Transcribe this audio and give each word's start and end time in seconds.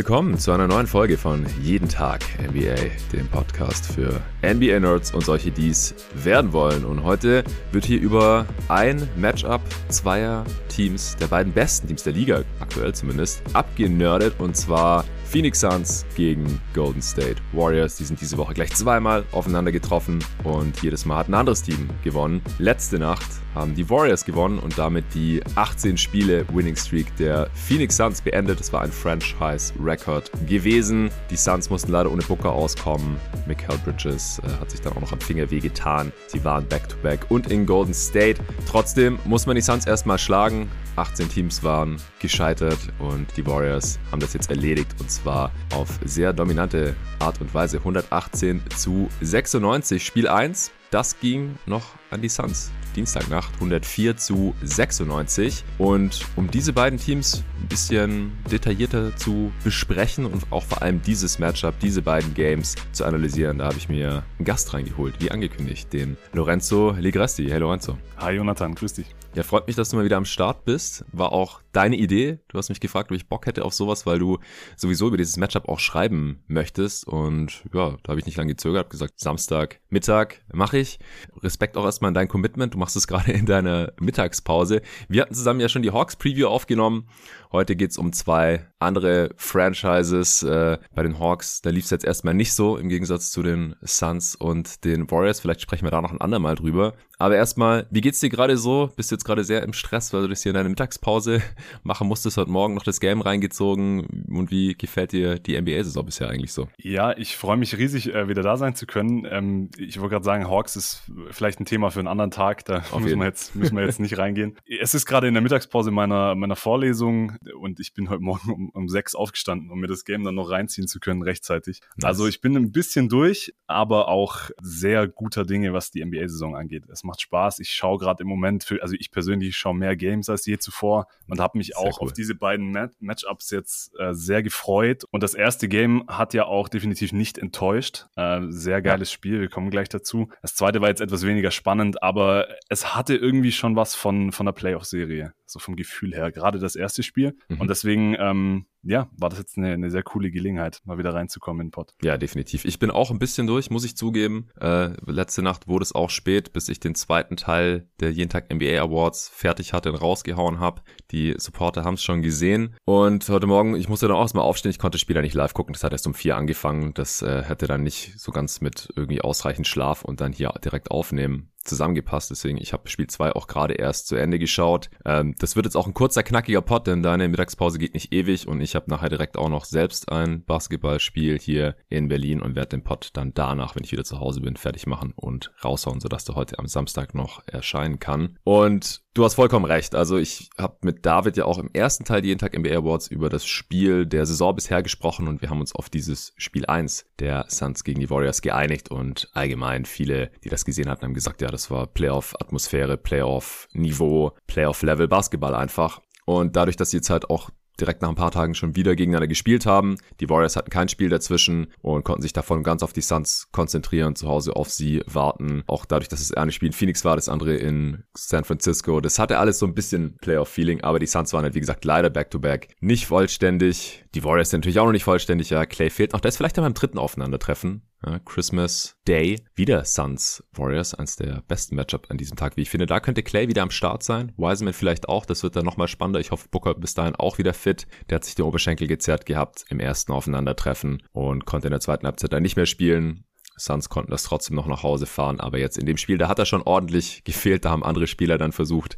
Willkommen 0.00 0.38
zu 0.38 0.50
einer 0.52 0.66
neuen 0.66 0.86
Folge 0.86 1.18
von 1.18 1.44
Jeden 1.60 1.86
Tag 1.86 2.24
NBA, 2.40 2.74
dem 3.12 3.28
Podcast 3.28 3.84
für 3.92 4.22
NBA-Nerds 4.42 5.12
und 5.12 5.26
solche, 5.26 5.50
die 5.50 5.68
es 5.68 5.94
werden 6.14 6.54
wollen. 6.54 6.86
Und 6.86 7.04
heute 7.04 7.44
wird 7.70 7.84
hier 7.84 8.00
über 8.00 8.46
ein 8.68 9.06
Matchup 9.16 9.60
zweier 9.90 10.46
Teams, 10.70 11.16
der 11.16 11.26
beiden 11.26 11.52
besten 11.52 11.88
Teams 11.88 12.02
der 12.02 12.14
Liga, 12.14 12.44
aktuell 12.60 12.94
zumindest, 12.94 13.42
abgenördet. 13.52 14.40
Und 14.40 14.56
zwar 14.56 15.04
Phoenix 15.26 15.60
Suns 15.60 16.06
gegen 16.16 16.62
Golden 16.72 17.02
State 17.02 17.36
Warriors. 17.52 17.96
Die 17.96 18.04
sind 18.04 18.22
diese 18.22 18.38
Woche 18.38 18.54
gleich 18.54 18.74
zweimal 18.74 19.24
aufeinander 19.32 19.70
getroffen 19.70 20.24
und 20.44 20.82
jedes 20.82 21.04
Mal 21.04 21.18
hat 21.18 21.28
ein 21.28 21.34
anderes 21.34 21.62
Team 21.62 21.90
gewonnen. 22.02 22.40
Letzte 22.58 22.98
Nacht 22.98 23.28
haben 23.54 23.74
die 23.74 23.88
Warriors 23.88 24.24
gewonnen 24.24 24.58
und 24.58 24.78
damit 24.78 25.04
die 25.14 25.42
18 25.54 25.96
Spiele 25.96 26.44
Winning 26.52 26.76
Streak 26.76 27.14
der 27.16 27.48
Phoenix 27.54 27.96
Suns 27.96 28.20
beendet. 28.20 28.60
Das 28.60 28.72
war 28.72 28.82
ein 28.82 28.92
Franchise-Record 28.92 30.30
gewesen. 30.46 31.10
Die 31.30 31.36
Suns 31.36 31.70
mussten 31.70 31.92
leider 31.92 32.10
ohne 32.10 32.22
Booker 32.22 32.52
auskommen. 32.52 33.16
Mikael 33.46 33.78
Bridges 33.78 34.40
äh, 34.40 34.60
hat 34.60 34.70
sich 34.70 34.80
dann 34.80 34.92
auch 34.94 35.00
noch 35.00 35.12
am 35.12 35.20
Finger 35.20 35.50
wehgetan. 35.50 36.12
Sie 36.28 36.44
waren 36.44 36.66
back-to-back 36.66 37.24
-back 37.24 37.30
und 37.30 37.50
in 37.50 37.66
Golden 37.66 37.94
State. 37.94 38.40
Trotzdem 38.68 39.18
muss 39.24 39.46
man 39.46 39.56
die 39.56 39.62
Suns 39.62 39.86
erstmal 39.86 40.18
schlagen. 40.18 40.68
18 40.96 41.28
Teams 41.28 41.62
waren 41.62 41.96
gescheitert 42.18 42.78
und 42.98 43.26
die 43.36 43.46
Warriors 43.46 43.98
haben 44.10 44.20
das 44.20 44.34
jetzt 44.34 44.50
erledigt 44.50 44.94
und 44.98 45.10
zwar 45.10 45.50
auf 45.74 45.88
sehr 46.04 46.32
dominante 46.32 46.94
Art 47.18 47.40
und 47.40 47.52
Weise. 47.54 47.78
118 47.78 48.62
zu 48.76 49.08
96. 49.20 50.04
Spiel 50.04 50.28
1, 50.28 50.70
das 50.90 51.18
ging 51.20 51.56
noch 51.66 51.99
an 52.10 52.20
die 52.20 52.28
Suns. 52.28 52.70
Dienstagnacht 52.96 53.54
104 53.54 54.16
zu 54.16 54.54
96. 54.62 55.64
Und 55.78 56.26
um 56.36 56.50
diese 56.50 56.72
beiden 56.72 56.98
Teams 56.98 57.44
ein 57.60 57.68
bisschen 57.68 58.32
detaillierter 58.50 59.14
zu 59.16 59.52
besprechen 59.64 60.26
und 60.26 60.50
auch 60.50 60.64
vor 60.64 60.82
allem 60.82 61.00
dieses 61.02 61.38
Matchup, 61.38 61.78
diese 61.80 62.02
beiden 62.02 62.34
Games 62.34 62.74
zu 62.92 63.04
analysieren, 63.04 63.58
da 63.58 63.66
habe 63.66 63.78
ich 63.78 63.88
mir 63.88 64.24
einen 64.38 64.44
Gast 64.44 64.74
reingeholt, 64.74 65.14
wie 65.20 65.30
angekündigt, 65.30 65.92
den 65.92 66.16
Lorenzo 66.32 66.90
Ligresti. 66.90 67.48
Hey 67.48 67.58
Lorenzo. 67.58 67.96
Hi 68.16 68.32
Jonathan, 68.32 68.74
grüß 68.74 68.94
dich. 68.94 69.06
Ja, 69.34 69.44
freut 69.44 69.68
mich, 69.68 69.76
dass 69.76 69.90
du 69.90 69.96
mal 69.96 70.04
wieder 70.04 70.16
am 70.16 70.24
Start 70.24 70.64
bist. 70.64 71.04
War 71.12 71.32
auch 71.32 71.60
deine 71.70 71.94
Idee. 71.96 72.40
Du 72.48 72.58
hast 72.58 72.68
mich 72.68 72.80
gefragt, 72.80 73.12
ob 73.12 73.16
ich 73.16 73.28
Bock 73.28 73.46
hätte 73.46 73.64
auf 73.64 73.72
sowas, 73.72 74.04
weil 74.04 74.18
du 74.18 74.38
sowieso 74.76 75.06
über 75.06 75.16
dieses 75.16 75.36
Matchup 75.36 75.68
auch 75.68 75.78
schreiben 75.78 76.42
möchtest. 76.48 77.06
Und 77.06 77.62
ja, 77.72 77.96
da 78.02 78.08
habe 78.08 78.18
ich 78.18 78.26
nicht 78.26 78.36
lange 78.36 78.54
gezögert, 78.54 78.80
habe 78.80 78.88
gesagt, 78.88 79.20
Samstag, 79.20 79.78
Mittag 79.88 80.42
mache 80.52 80.78
ich. 80.78 80.98
Respekt 81.44 81.76
auch 81.76 81.84
erstmal 81.84 81.99
an 82.08 82.14
dein 82.14 82.28
Commitment. 82.28 82.74
Du 82.74 82.78
machst 82.78 82.96
es 82.96 83.06
gerade 83.06 83.32
in 83.32 83.46
deiner 83.46 83.92
Mittagspause. 84.00 84.82
Wir 85.08 85.22
hatten 85.22 85.34
zusammen 85.34 85.60
ja 85.60 85.68
schon 85.68 85.82
die 85.82 85.90
Hawks 85.90 86.16
Preview 86.16 86.48
aufgenommen. 86.48 87.08
Heute 87.52 87.74
geht's 87.74 87.98
um 87.98 88.12
zwei 88.12 88.64
andere 88.78 89.30
Franchises. 89.36 90.44
Äh, 90.44 90.78
bei 90.94 91.02
den 91.02 91.18
Hawks, 91.18 91.62
da 91.62 91.70
lief's 91.70 91.90
jetzt 91.90 92.04
erstmal 92.04 92.32
nicht 92.32 92.54
so, 92.54 92.76
im 92.76 92.88
Gegensatz 92.88 93.32
zu 93.32 93.42
den 93.42 93.74
Suns 93.82 94.36
und 94.36 94.84
den 94.84 95.10
Warriors. 95.10 95.40
Vielleicht 95.40 95.60
sprechen 95.60 95.84
wir 95.84 95.90
da 95.90 96.00
noch 96.00 96.12
ein 96.12 96.20
andermal 96.20 96.54
drüber. 96.54 96.94
Aber 97.18 97.36
erstmal, 97.36 97.86
wie 97.90 98.00
geht's 98.00 98.20
dir 98.20 98.30
gerade 98.30 98.56
so? 98.56 98.90
Bist 98.96 99.10
du 99.10 99.16
jetzt 99.16 99.24
gerade 99.24 99.44
sehr 99.44 99.62
im 99.62 99.74
Stress, 99.74 100.12
weil 100.14 100.22
du 100.22 100.28
das 100.28 100.42
hier 100.42 100.50
in 100.50 100.54
deiner 100.54 100.70
Mittagspause 100.70 101.42
machen 101.82 102.08
musstest, 102.08 102.38
heute 102.38 102.50
Morgen 102.50 102.74
noch 102.74 102.82
das 102.84 102.98
Game 102.98 103.20
reingezogen? 103.20 104.26
Und 104.30 104.50
wie 104.50 104.74
gefällt 104.74 105.12
dir 105.12 105.38
die 105.38 105.60
NBA-Saison 105.60 106.06
bisher 106.06 106.30
eigentlich 106.30 106.54
so? 106.54 106.68
Ja, 106.78 107.14
ich 107.18 107.36
freue 107.36 107.58
mich 107.58 107.76
riesig, 107.76 108.14
äh, 108.14 108.28
wieder 108.28 108.42
da 108.42 108.56
sein 108.56 108.74
zu 108.74 108.86
können. 108.86 109.26
Ähm, 109.28 109.70
ich 109.76 110.00
wollte 110.00 110.14
gerade 110.14 110.24
sagen, 110.24 110.48
Hawks 110.48 110.76
ist 110.76 111.02
vielleicht 111.30 111.60
ein 111.60 111.66
Thema 111.66 111.90
für 111.90 111.98
einen 111.98 112.08
anderen 112.08 112.30
Tag. 112.30 112.64
Da 112.64 112.82
müssen 112.98 113.18
wir, 113.18 113.26
jetzt, 113.26 113.54
müssen 113.54 113.76
wir 113.76 113.84
jetzt 113.84 114.00
nicht 114.00 114.16
reingehen. 114.16 114.56
Es 114.80 114.94
ist 114.94 115.04
gerade 115.04 115.28
in 115.28 115.34
der 115.34 115.42
Mittagspause 115.42 115.90
meiner, 115.90 116.34
meiner 116.34 116.56
Vorlesung 116.56 117.32
und 117.54 117.80
ich 117.80 117.94
bin 117.94 118.10
heute 118.10 118.22
Morgen 118.22 118.52
um, 118.52 118.68
um 118.70 118.88
sechs 118.88 119.14
aufgestanden, 119.14 119.70
um 119.70 119.80
mir 119.80 119.86
das 119.86 120.04
Game 120.04 120.24
dann 120.24 120.34
noch 120.34 120.50
reinziehen 120.50 120.86
zu 120.86 121.00
können 121.00 121.22
rechtzeitig. 121.22 121.80
Nice. 121.96 122.04
Also 122.04 122.26
ich 122.26 122.40
bin 122.40 122.56
ein 122.56 122.72
bisschen 122.72 123.08
durch, 123.08 123.54
aber 123.66 124.08
auch 124.08 124.50
sehr 124.60 125.08
guter 125.08 125.44
Dinge, 125.44 125.72
was 125.72 125.90
die 125.90 126.04
NBA-Saison 126.04 126.56
angeht. 126.56 126.84
Es 126.90 127.04
macht 127.04 127.20
Spaß. 127.20 127.58
Ich 127.60 127.70
schaue 127.70 127.98
gerade 127.98 128.22
im 128.22 128.28
Moment, 128.28 128.64
für, 128.64 128.82
also 128.82 128.94
ich 128.98 129.10
persönlich 129.10 129.56
schaue 129.56 129.74
mehr 129.74 129.96
Games 129.96 130.28
als 130.28 130.46
je 130.46 130.58
zuvor 130.58 131.06
und 131.28 131.40
habe 131.40 131.58
mich 131.58 131.68
sehr 131.68 131.78
auch 131.78 132.00
cool. 132.00 132.08
auf 132.08 132.12
diese 132.12 132.34
beiden 132.34 132.72
Mat 132.72 132.92
Matchups 133.00 133.50
jetzt 133.50 133.92
äh, 133.98 134.12
sehr 134.12 134.42
gefreut. 134.42 135.04
Und 135.10 135.22
das 135.22 135.34
erste 135.34 135.68
Game 135.68 136.04
hat 136.08 136.34
ja 136.34 136.44
auch 136.44 136.68
definitiv 136.68 137.12
nicht 137.12 137.38
enttäuscht. 137.38 138.06
Äh, 138.16 138.42
sehr 138.48 138.82
geiles 138.82 139.10
ja. 139.10 139.14
Spiel, 139.14 139.40
wir 139.40 139.48
kommen 139.48 139.70
gleich 139.70 139.88
dazu. 139.88 140.28
Das 140.42 140.54
zweite 140.54 140.80
war 140.80 140.88
jetzt 140.88 141.00
etwas 141.00 141.24
weniger 141.26 141.50
spannend, 141.50 142.02
aber 142.02 142.48
es 142.68 142.94
hatte 142.94 143.16
irgendwie 143.16 143.52
schon 143.52 143.76
was 143.76 143.94
von, 143.94 144.32
von 144.32 144.46
der 144.46 144.52
Playoff-Serie, 144.52 145.32
so 145.46 145.58
vom 145.58 145.76
Gefühl 145.76 146.14
her. 146.14 146.30
Gerade 146.32 146.58
das 146.58 146.76
erste 146.76 147.02
Spiel. 147.02 147.29
Mhm. 147.48 147.60
Und 147.60 147.68
deswegen 147.68 148.16
ähm, 148.18 148.66
ja, 148.82 149.08
war 149.16 149.28
das 149.28 149.38
jetzt 149.38 149.58
eine, 149.58 149.72
eine 149.72 149.90
sehr 149.90 150.02
coole 150.02 150.30
Gelegenheit, 150.30 150.80
mal 150.84 150.98
wieder 150.98 151.12
reinzukommen 151.12 151.60
in 151.60 151.66
den 151.66 151.72
Pod. 151.72 151.92
Ja, 152.02 152.16
definitiv. 152.16 152.64
Ich 152.64 152.78
bin 152.78 152.90
auch 152.90 153.10
ein 153.10 153.18
bisschen 153.18 153.46
durch, 153.46 153.70
muss 153.70 153.84
ich 153.84 153.96
zugeben. 153.96 154.48
Äh, 154.58 154.90
letzte 155.06 155.42
Nacht 155.42 155.68
wurde 155.68 155.82
es 155.82 155.94
auch 155.94 156.10
spät, 156.10 156.52
bis 156.52 156.68
ich 156.68 156.80
den 156.80 156.94
zweiten 156.94 157.36
Teil 157.36 157.88
der 158.00 158.10
Jeden 158.10 158.30
Tag 158.30 158.52
NBA 158.52 158.80
Awards 158.80 159.28
fertig 159.28 159.72
hatte 159.72 159.90
und 159.90 159.96
rausgehauen 159.96 160.60
habe. 160.60 160.82
Die 161.10 161.34
Supporter 161.36 161.84
haben 161.84 161.94
es 161.94 162.02
schon 162.02 162.22
gesehen. 162.22 162.74
Und 162.84 163.28
heute 163.28 163.46
Morgen, 163.46 163.74
ich 163.76 163.88
musste 163.88 164.08
dann 164.08 164.16
auch 164.16 164.22
erstmal 164.22 164.44
aufstehen, 164.44 164.70
ich 164.70 164.78
konnte 164.78 164.96
das 164.96 165.02
Spiel 165.02 165.16
ja 165.16 165.22
nicht 165.22 165.34
live 165.34 165.54
gucken. 165.54 165.72
Das 165.72 165.84
hat 165.84 165.92
erst 165.92 166.06
um 166.06 166.14
vier 166.14 166.36
angefangen. 166.36 166.94
Das 166.94 167.22
äh, 167.22 167.42
hätte 167.42 167.66
dann 167.66 167.82
nicht 167.82 168.18
so 168.18 168.32
ganz 168.32 168.60
mit 168.60 168.88
irgendwie 168.96 169.20
ausreichend 169.20 169.66
Schlaf 169.66 170.04
und 170.04 170.20
dann 170.20 170.32
hier 170.32 170.52
direkt 170.64 170.90
aufnehmen 170.90 171.49
zusammengepasst. 171.64 172.30
Deswegen, 172.30 172.58
ich 172.58 172.72
habe 172.72 172.88
Spiel 172.88 173.06
2 173.06 173.32
auch 173.32 173.46
gerade 173.46 173.74
erst 173.74 174.08
zu 174.08 174.16
Ende 174.16 174.38
geschaut. 174.38 174.90
Ähm, 175.04 175.34
das 175.38 175.56
wird 175.56 175.66
jetzt 175.66 175.76
auch 175.76 175.86
ein 175.86 175.94
kurzer, 175.94 176.22
knackiger 176.22 176.62
Pod, 176.62 176.86
denn 176.86 177.02
deine 177.02 177.28
Mittagspause 177.28 177.78
geht 177.78 177.94
nicht 177.94 178.12
ewig 178.12 178.48
und 178.48 178.60
ich 178.60 178.74
habe 178.74 178.90
nachher 178.90 179.08
direkt 179.08 179.36
auch 179.36 179.48
noch 179.48 179.64
selbst 179.64 180.10
ein 180.10 180.44
Basketballspiel 180.44 181.38
hier 181.38 181.76
in 181.88 182.08
Berlin 182.08 182.40
und 182.40 182.56
werde 182.56 182.70
den 182.70 182.84
Pod 182.84 183.10
dann 183.14 183.34
danach, 183.34 183.76
wenn 183.76 183.84
ich 183.84 183.92
wieder 183.92 184.04
zu 184.04 184.20
Hause 184.20 184.40
bin, 184.40 184.56
fertig 184.56 184.86
machen 184.86 185.12
und 185.16 185.52
raushauen, 185.64 186.00
sodass 186.00 186.24
der 186.24 186.34
heute 186.34 186.58
am 186.58 186.66
Samstag 186.66 187.14
noch 187.14 187.42
erscheinen 187.46 187.98
kann. 187.98 188.38
Und 188.44 189.02
Du 189.12 189.24
hast 189.24 189.34
vollkommen 189.34 189.64
recht. 189.64 189.96
Also 189.96 190.18
ich 190.18 190.50
habe 190.56 190.76
mit 190.82 191.04
David 191.04 191.36
ja 191.36 191.44
auch 191.44 191.58
im 191.58 191.68
ersten 191.72 192.04
Teil 192.04 192.24
jeden 192.24 192.38
Tag 192.38 192.56
NBA 192.56 192.76
Awards 192.76 193.08
über 193.08 193.28
das 193.28 193.44
Spiel 193.44 194.06
der 194.06 194.24
Saison 194.24 194.54
bisher 194.54 194.84
gesprochen 194.84 195.26
und 195.26 195.42
wir 195.42 195.50
haben 195.50 195.60
uns 195.60 195.74
auf 195.74 195.90
dieses 195.90 196.32
Spiel 196.36 196.64
1 196.64 197.06
der 197.18 197.46
Suns 197.48 197.82
gegen 197.82 197.98
die 197.98 198.08
Warriors 198.08 198.40
geeinigt 198.40 198.92
und 198.92 199.28
allgemein 199.32 199.84
viele, 199.84 200.30
die 200.44 200.48
das 200.48 200.64
gesehen 200.64 200.88
hatten, 200.88 201.04
haben 201.04 201.14
gesagt, 201.14 201.42
ja, 201.42 201.48
das 201.48 201.72
war 201.72 201.88
Playoff-Atmosphäre, 201.88 202.96
Playoff-Niveau, 202.96 204.36
Playoff-Level 204.46 205.08
Basketball 205.08 205.56
einfach. 205.56 206.00
Und 206.24 206.54
dadurch, 206.54 206.76
dass 206.76 206.90
sie 206.90 206.98
jetzt 206.98 207.10
halt 207.10 207.30
auch 207.30 207.50
direkt 207.80 208.02
nach 208.02 208.08
ein 208.08 208.14
paar 208.14 208.30
Tagen 208.30 208.54
schon 208.54 208.76
wieder 208.76 208.94
gegeneinander 208.94 209.28
gespielt 209.28 209.66
haben. 209.66 209.96
Die 210.20 210.28
Warriors 210.28 210.56
hatten 210.56 210.70
kein 210.70 210.88
Spiel 210.88 211.08
dazwischen 211.08 211.68
und 211.82 212.04
konnten 212.04 212.22
sich 212.22 212.32
davon 212.32 212.62
ganz 212.62 212.82
auf 212.82 212.92
die 212.92 213.00
Suns 213.00 213.48
konzentrieren, 213.52 214.16
zu 214.16 214.28
Hause 214.28 214.56
auf 214.56 214.70
sie 214.70 215.02
warten. 215.06 215.62
Auch 215.66 215.84
dadurch, 215.84 216.08
dass 216.08 216.20
das 216.20 216.32
eine 216.32 216.52
Spiel 216.52 216.68
in 216.68 216.72
Phoenix 216.72 217.04
war, 217.04 217.16
das 217.16 217.28
andere 217.28 217.56
in 217.56 218.04
San 218.14 218.44
Francisco. 218.44 219.00
Das 219.00 219.18
hatte 219.18 219.38
alles 219.38 219.58
so 219.58 219.66
ein 219.66 219.74
bisschen 219.74 220.16
Playoff-Feeling, 220.18 220.82
aber 220.82 220.98
die 220.98 221.06
Suns 221.06 221.32
waren 221.32 221.44
halt, 221.44 221.54
wie 221.54 221.60
gesagt, 221.60 221.84
leider 221.84 222.10
back-to-back. 222.10 222.68
-back. 222.68 222.74
Nicht 222.80 223.06
vollständig. 223.06 224.04
Die 224.14 224.24
Warriors 224.24 224.50
sind 224.50 224.60
natürlich 224.60 224.78
auch 224.80 224.86
noch 224.86 224.92
nicht 224.92 225.04
vollständig. 225.04 225.50
Ja, 225.50 225.66
Clay 225.66 225.90
fehlt 225.90 226.12
noch. 226.12 226.20
Der 226.20 226.30
ist 226.30 226.36
vielleicht 226.36 226.56
dann 226.56 226.64
beim 226.64 226.74
dritten 226.74 226.98
Aufeinandertreffen. 226.98 227.82
Christmas 228.24 228.96
Day. 229.06 229.42
Wieder 229.54 229.84
Suns 229.84 230.42
Warriors, 230.52 230.94
eins 230.94 231.16
der 231.16 231.42
besten 231.46 231.74
Matchup 231.76 232.06
an 232.10 232.16
diesem 232.16 232.36
Tag, 232.36 232.56
wie 232.56 232.62
ich 232.62 232.70
finde. 232.70 232.86
Da 232.86 233.00
könnte 233.00 233.22
Clay 233.22 233.48
wieder 233.48 233.62
am 233.62 233.70
Start 233.70 234.02
sein. 234.02 234.32
Wiseman 234.36 234.72
vielleicht 234.72 235.08
auch. 235.08 235.26
Das 235.26 235.42
wird 235.42 235.56
dann 235.56 235.64
nochmal 235.64 235.88
spannender. 235.88 236.20
Ich 236.20 236.30
hoffe, 236.30 236.48
Booker 236.50 236.74
bis 236.74 236.94
dahin 236.94 237.14
auch 237.16 237.38
wieder 237.38 237.52
fit. 237.52 237.86
Der 238.08 238.16
hat 238.16 238.24
sich 238.24 238.34
den 238.34 238.46
Oberschenkel 238.46 238.88
gezerrt 238.88 239.26
gehabt 239.26 239.64
im 239.68 239.80
ersten 239.80 240.12
Aufeinandertreffen 240.12 241.02
und 241.12 241.44
konnte 241.44 241.68
in 241.68 241.72
der 241.72 241.80
zweiten 241.80 242.06
Halbzeit 242.06 242.32
dann 242.32 242.42
nicht 242.42 242.56
mehr 242.56 242.66
spielen. 242.66 243.24
Suns 243.56 243.90
konnten 243.90 244.10
das 244.10 244.22
trotzdem 244.22 244.56
noch 244.56 244.66
nach 244.66 244.82
Hause 244.82 245.06
fahren, 245.06 245.38
aber 245.38 245.58
jetzt 245.58 245.76
in 245.76 245.84
dem 245.84 245.98
Spiel, 245.98 246.16
da 246.16 246.28
hat 246.28 246.38
er 246.38 246.46
schon 246.46 246.62
ordentlich 246.62 247.24
gefehlt. 247.24 247.64
Da 247.64 247.70
haben 247.70 247.84
andere 247.84 248.06
Spieler 248.06 248.38
dann 248.38 248.52
versucht, 248.52 248.96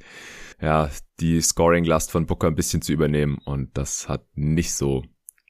ja, 0.61 0.89
die 1.19 1.41
Scoring-Last 1.41 2.13
von 2.13 2.27
Booker 2.27 2.47
ein 2.47 2.55
bisschen 2.55 2.83
zu 2.83 2.93
übernehmen 2.93 3.39
und 3.45 3.77
das 3.77 4.09
hat 4.09 4.25
nicht 4.35 4.73
so 4.73 5.03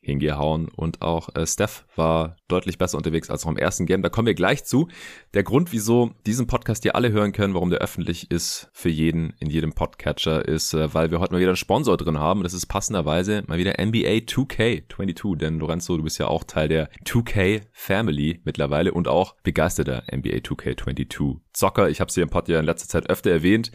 hingehauen 0.02 0.68
und 0.68 1.00
auch 1.00 1.34
äh, 1.34 1.46
Steph 1.46 1.86
war 1.94 2.36
deutlich 2.48 2.76
besser 2.76 2.98
unterwegs 2.98 3.30
als 3.30 3.44
noch 3.44 3.52
im 3.52 3.56
ersten 3.56 3.86
Game. 3.86 4.02
Da 4.02 4.08
kommen 4.08 4.26
wir 4.26 4.34
gleich 4.34 4.64
zu. 4.64 4.88
Der 5.32 5.44
Grund, 5.44 5.72
wieso 5.72 6.10
diesen 6.26 6.48
Podcast 6.48 6.82
hier 6.82 6.96
alle 6.96 7.12
hören 7.12 7.32
können, 7.32 7.54
warum 7.54 7.70
der 7.70 7.78
öffentlich 7.78 8.30
ist 8.30 8.68
für 8.72 8.88
jeden 8.88 9.34
in 9.38 9.48
jedem 9.48 9.72
Podcatcher, 9.72 10.46
ist, 10.46 10.74
äh, 10.74 10.92
weil 10.92 11.10
wir 11.10 11.20
heute 11.20 11.32
mal 11.32 11.38
wieder 11.38 11.50
einen 11.50 11.56
Sponsor 11.56 11.96
drin 11.96 12.18
haben. 12.18 12.42
Das 12.42 12.52
ist 12.52 12.66
passenderweise 12.66 13.44
mal 13.46 13.58
wieder 13.58 13.74
NBA 13.80 14.26
2K22. 14.26 15.36
Denn 15.36 15.60
Lorenzo, 15.60 15.96
du 15.96 16.02
bist 16.02 16.18
ja 16.18 16.26
auch 16.26 16.44
Teil 16.44 16.68
der 16.68 16.90
2K 17.06 17.62
Family 17.72 18.40
mittlerweile 18.44 18.92
und 18.92 19.06
auch 19.06 19.36
begeisterter 19.44 20.02
NBA 20.12 20.38
2K22 20.38 21.36
Zocker. 21.52 21.88
Ich 21.90 22.00
habe 22.00 22.08
es 22.08 22.14
hier 22.14 22.22
im 22.22 22.30
Pod 22.30 22.48
ja 22.48 22.58
in 22.60 22.66
letzter 22.66 22.88
Zeit 22.88 23.10
öfter 23.10 23.30
erwähnt 23.30 23.72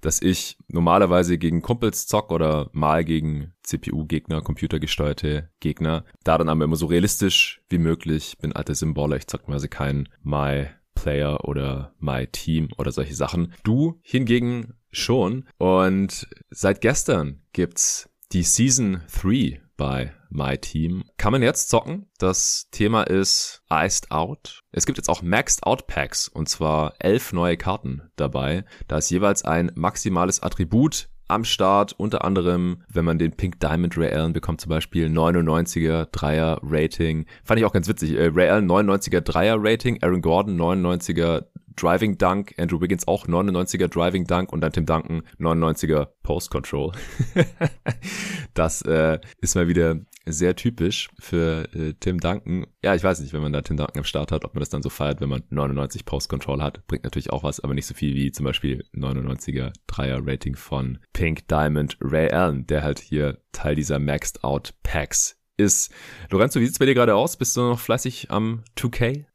dass 0.00 0.22
ich 0.22 0.56
normalerweise 0.68 1.38
gegen 1.38 1.62
Kumpels 1.62 2.06
zock 2.06 2.32
oder 2.32 2.70
mal 2.72 3.04
gegen 3.04 3.52
CPU-Gegner, 3.62 4.40
computergesteuerte 4.40 5.50
Gegner. 5.60 6.04
Da 6.24 6.38
dann 6.38 6.48
aber 6.48 6.64
immer 6.64 6.76
so 6.76 6.86
realistisch 6.86 7.62
wie 7.68 7.78
möglich. 7.78 8.36
Bin 8.40 8.52
alter 8.52 8.74
Symboler, 8.74 9.16
ich 9.16 9.26
zock 9.26 9.44
quasi 9.44 9.68
kein 9.68 10.08
My 10.22 10.68
Player 10.94 11.44
oder 11.46 11.94
My 11.98 12.26
Team 12.26 12.68
oder 12.78 12.92
solche 12.92 13.14
Sachen. 13.14 13.54
Du 13.62 14.00
hingegen 14.02 14.74
schon. 14.90 15.46
Und 15.58 16.28
seit 16.50 16.80
gestern 16.80 17.42
gibt's 17.52 18.08
die 18.32 18.42
Season 18.42 19.02
3 19.20 19.60
bei 19.80 20.12
My 20.28 20.58
Team. 20.58 21.04
Kann 21.16 21.32
man 21.32 21.40
jetzt 21.42 21.70
zocken? 21.70 22.06
Das 22.18 22.68
Thema 22.70 23.04
ist 23.04 23.62
Iced 23.72 24.10
Out. 24.10 24.60
Es 24.72 24.84
gibt 24.84 24.98
jetzt 24.98 25.08
auch 25.08 25.22
Maxed 25.22 25.62
Out 25.64 25.86
Packs 25.86 26.28
und 26.28 26.50
zwar 26.50 26.92
elf 26.98 27.32
neue 27.32 27.56
Karten 27.56 28.02
dabei. 28.16 28.66
Da 28.88 28.98
ist 28.98 29.08
jeweils 29.08 29.42
ein 29.42 29.72
maximales 29.74 30.42
Attribut 30.42 31.08
am 31.28 31.44
Start. 31.44 31.94
Unter 31.96 32.24
anderem, 32.26 32.82
wenn 32.88 33.06
man 33.06 33.18
den 33.18 33.32
Pink 33.32 33.58
Diamond 33.60 33.96
Ray 33.96 34.12
Allen 34.12 34.34
bekommt, 34.34 34.60
zum 34.60 34.68
Beispiel 34.68 35.06
99er 35.06 36.08
Dreier 36.12 36.60
Rating. 36.62 37.24
Fand 37.42 37.58
ich 37.58 37.64
auch 37.64 37.72
ganz 37.72 37.88
witzig. 37.88 38.12
Äh, 38.12 38.30
Ray 38.34 38.50
Allen 38.50 38.70
99er 38.70 39.22
Dreier 39.22 39.56
Rating, 39.58 40.02
Aaron 40.02 40.20
Gordon 40.20 40.60
99er 40.60 41.46
Driving 41.76 42.18
Dunk, 42.18 42.54
Andrew 42.58 42.80
Wiggins 42.80 43.06
auch 43.06 43.26
99er 43.26 43.88
Driving 43.88 44.26
Dunk 44.26 44.52
und 44.52 44.60
dann 44.60 44.72
Tim 44.72 44.86
Duncan 44.86 45.22
99er 45.38 46.08
Post 46.22 46.50
Control. 46.50 46.92
das 48.54 48.82
äh, 48.82 49.18
ist 49.40 49.54
mal 49.54 49.68
wieder 49.68 50.00
sehr 50.26 50.54
typisch 50.56 51.08
für 51.18 51.68
äh, 51.74 51.94
Tim 51.98 52.20
Duncan. 52.20 52.66
Ja, 52.82 52.94
ich 52.94 53.02
weiß 53.02 53.20
nicht, 53.20 53.32
wenn 53.32 53.42
man 53.42 53.52
da 53.52 53.62
Tim 53.62 53.76
Duncan 53.76 53.98
am 53.98 54.04
Start 54.04 54.32
hat, 54.32 54.44
ob 54.44 54.54
man 54.54 54.60
das 54.60 54.68
dann 54.68 54.82
so 54.82 54.90
feiert, 54.90 55.20
wenn 55.20 55.28
man 55.28 55.42
99 55.50 56.04
Post 56.04 56.28
Control 56.28 56.62
hat. 56.62 56.86
Bringt 56.86 57.04
natürlich 57.04 57.30
auch 57.30 57.42
was, 57.42 57.60
aber 57.60 57.74
nicht 57.74 57.86
so 57.86 57.94
viel 57.94 58.14
wie 58.14 58.32
zum 58.32 58.44
Beispiel 58.44 58.84
99er 58.94 59.72
Dreier 59.86 60.20
Rating 60.22 60.56
von 60.56 60.98
Pink 61.12 61.48
Diamond 61.48 61.96
Ray 62.00 62.30
Allen, 62.30 62.66
der 62.66 62.82
halt 62.82 62.98
hier 62.98 63.38
Teil 63.52 63.74
dieser 63.74 63.98
Maxed 63.98 64.44
Out 64.44 64.74
Packs 64.82 65.36
ist. 65.56 65.92
Lorenzo, 66.30 66.60
wie 66.60 66.66
sieht's 66.66 66.78
bei 66.78 66.86
dir 66.86 66.94
gerade 66.94 67.14
aus? 67.14 67.36
Bist 67.36 67.56
du 67.56 67.60
noch 67.60 67.78
fleißig 67.78 68.30
am 68.30 68.64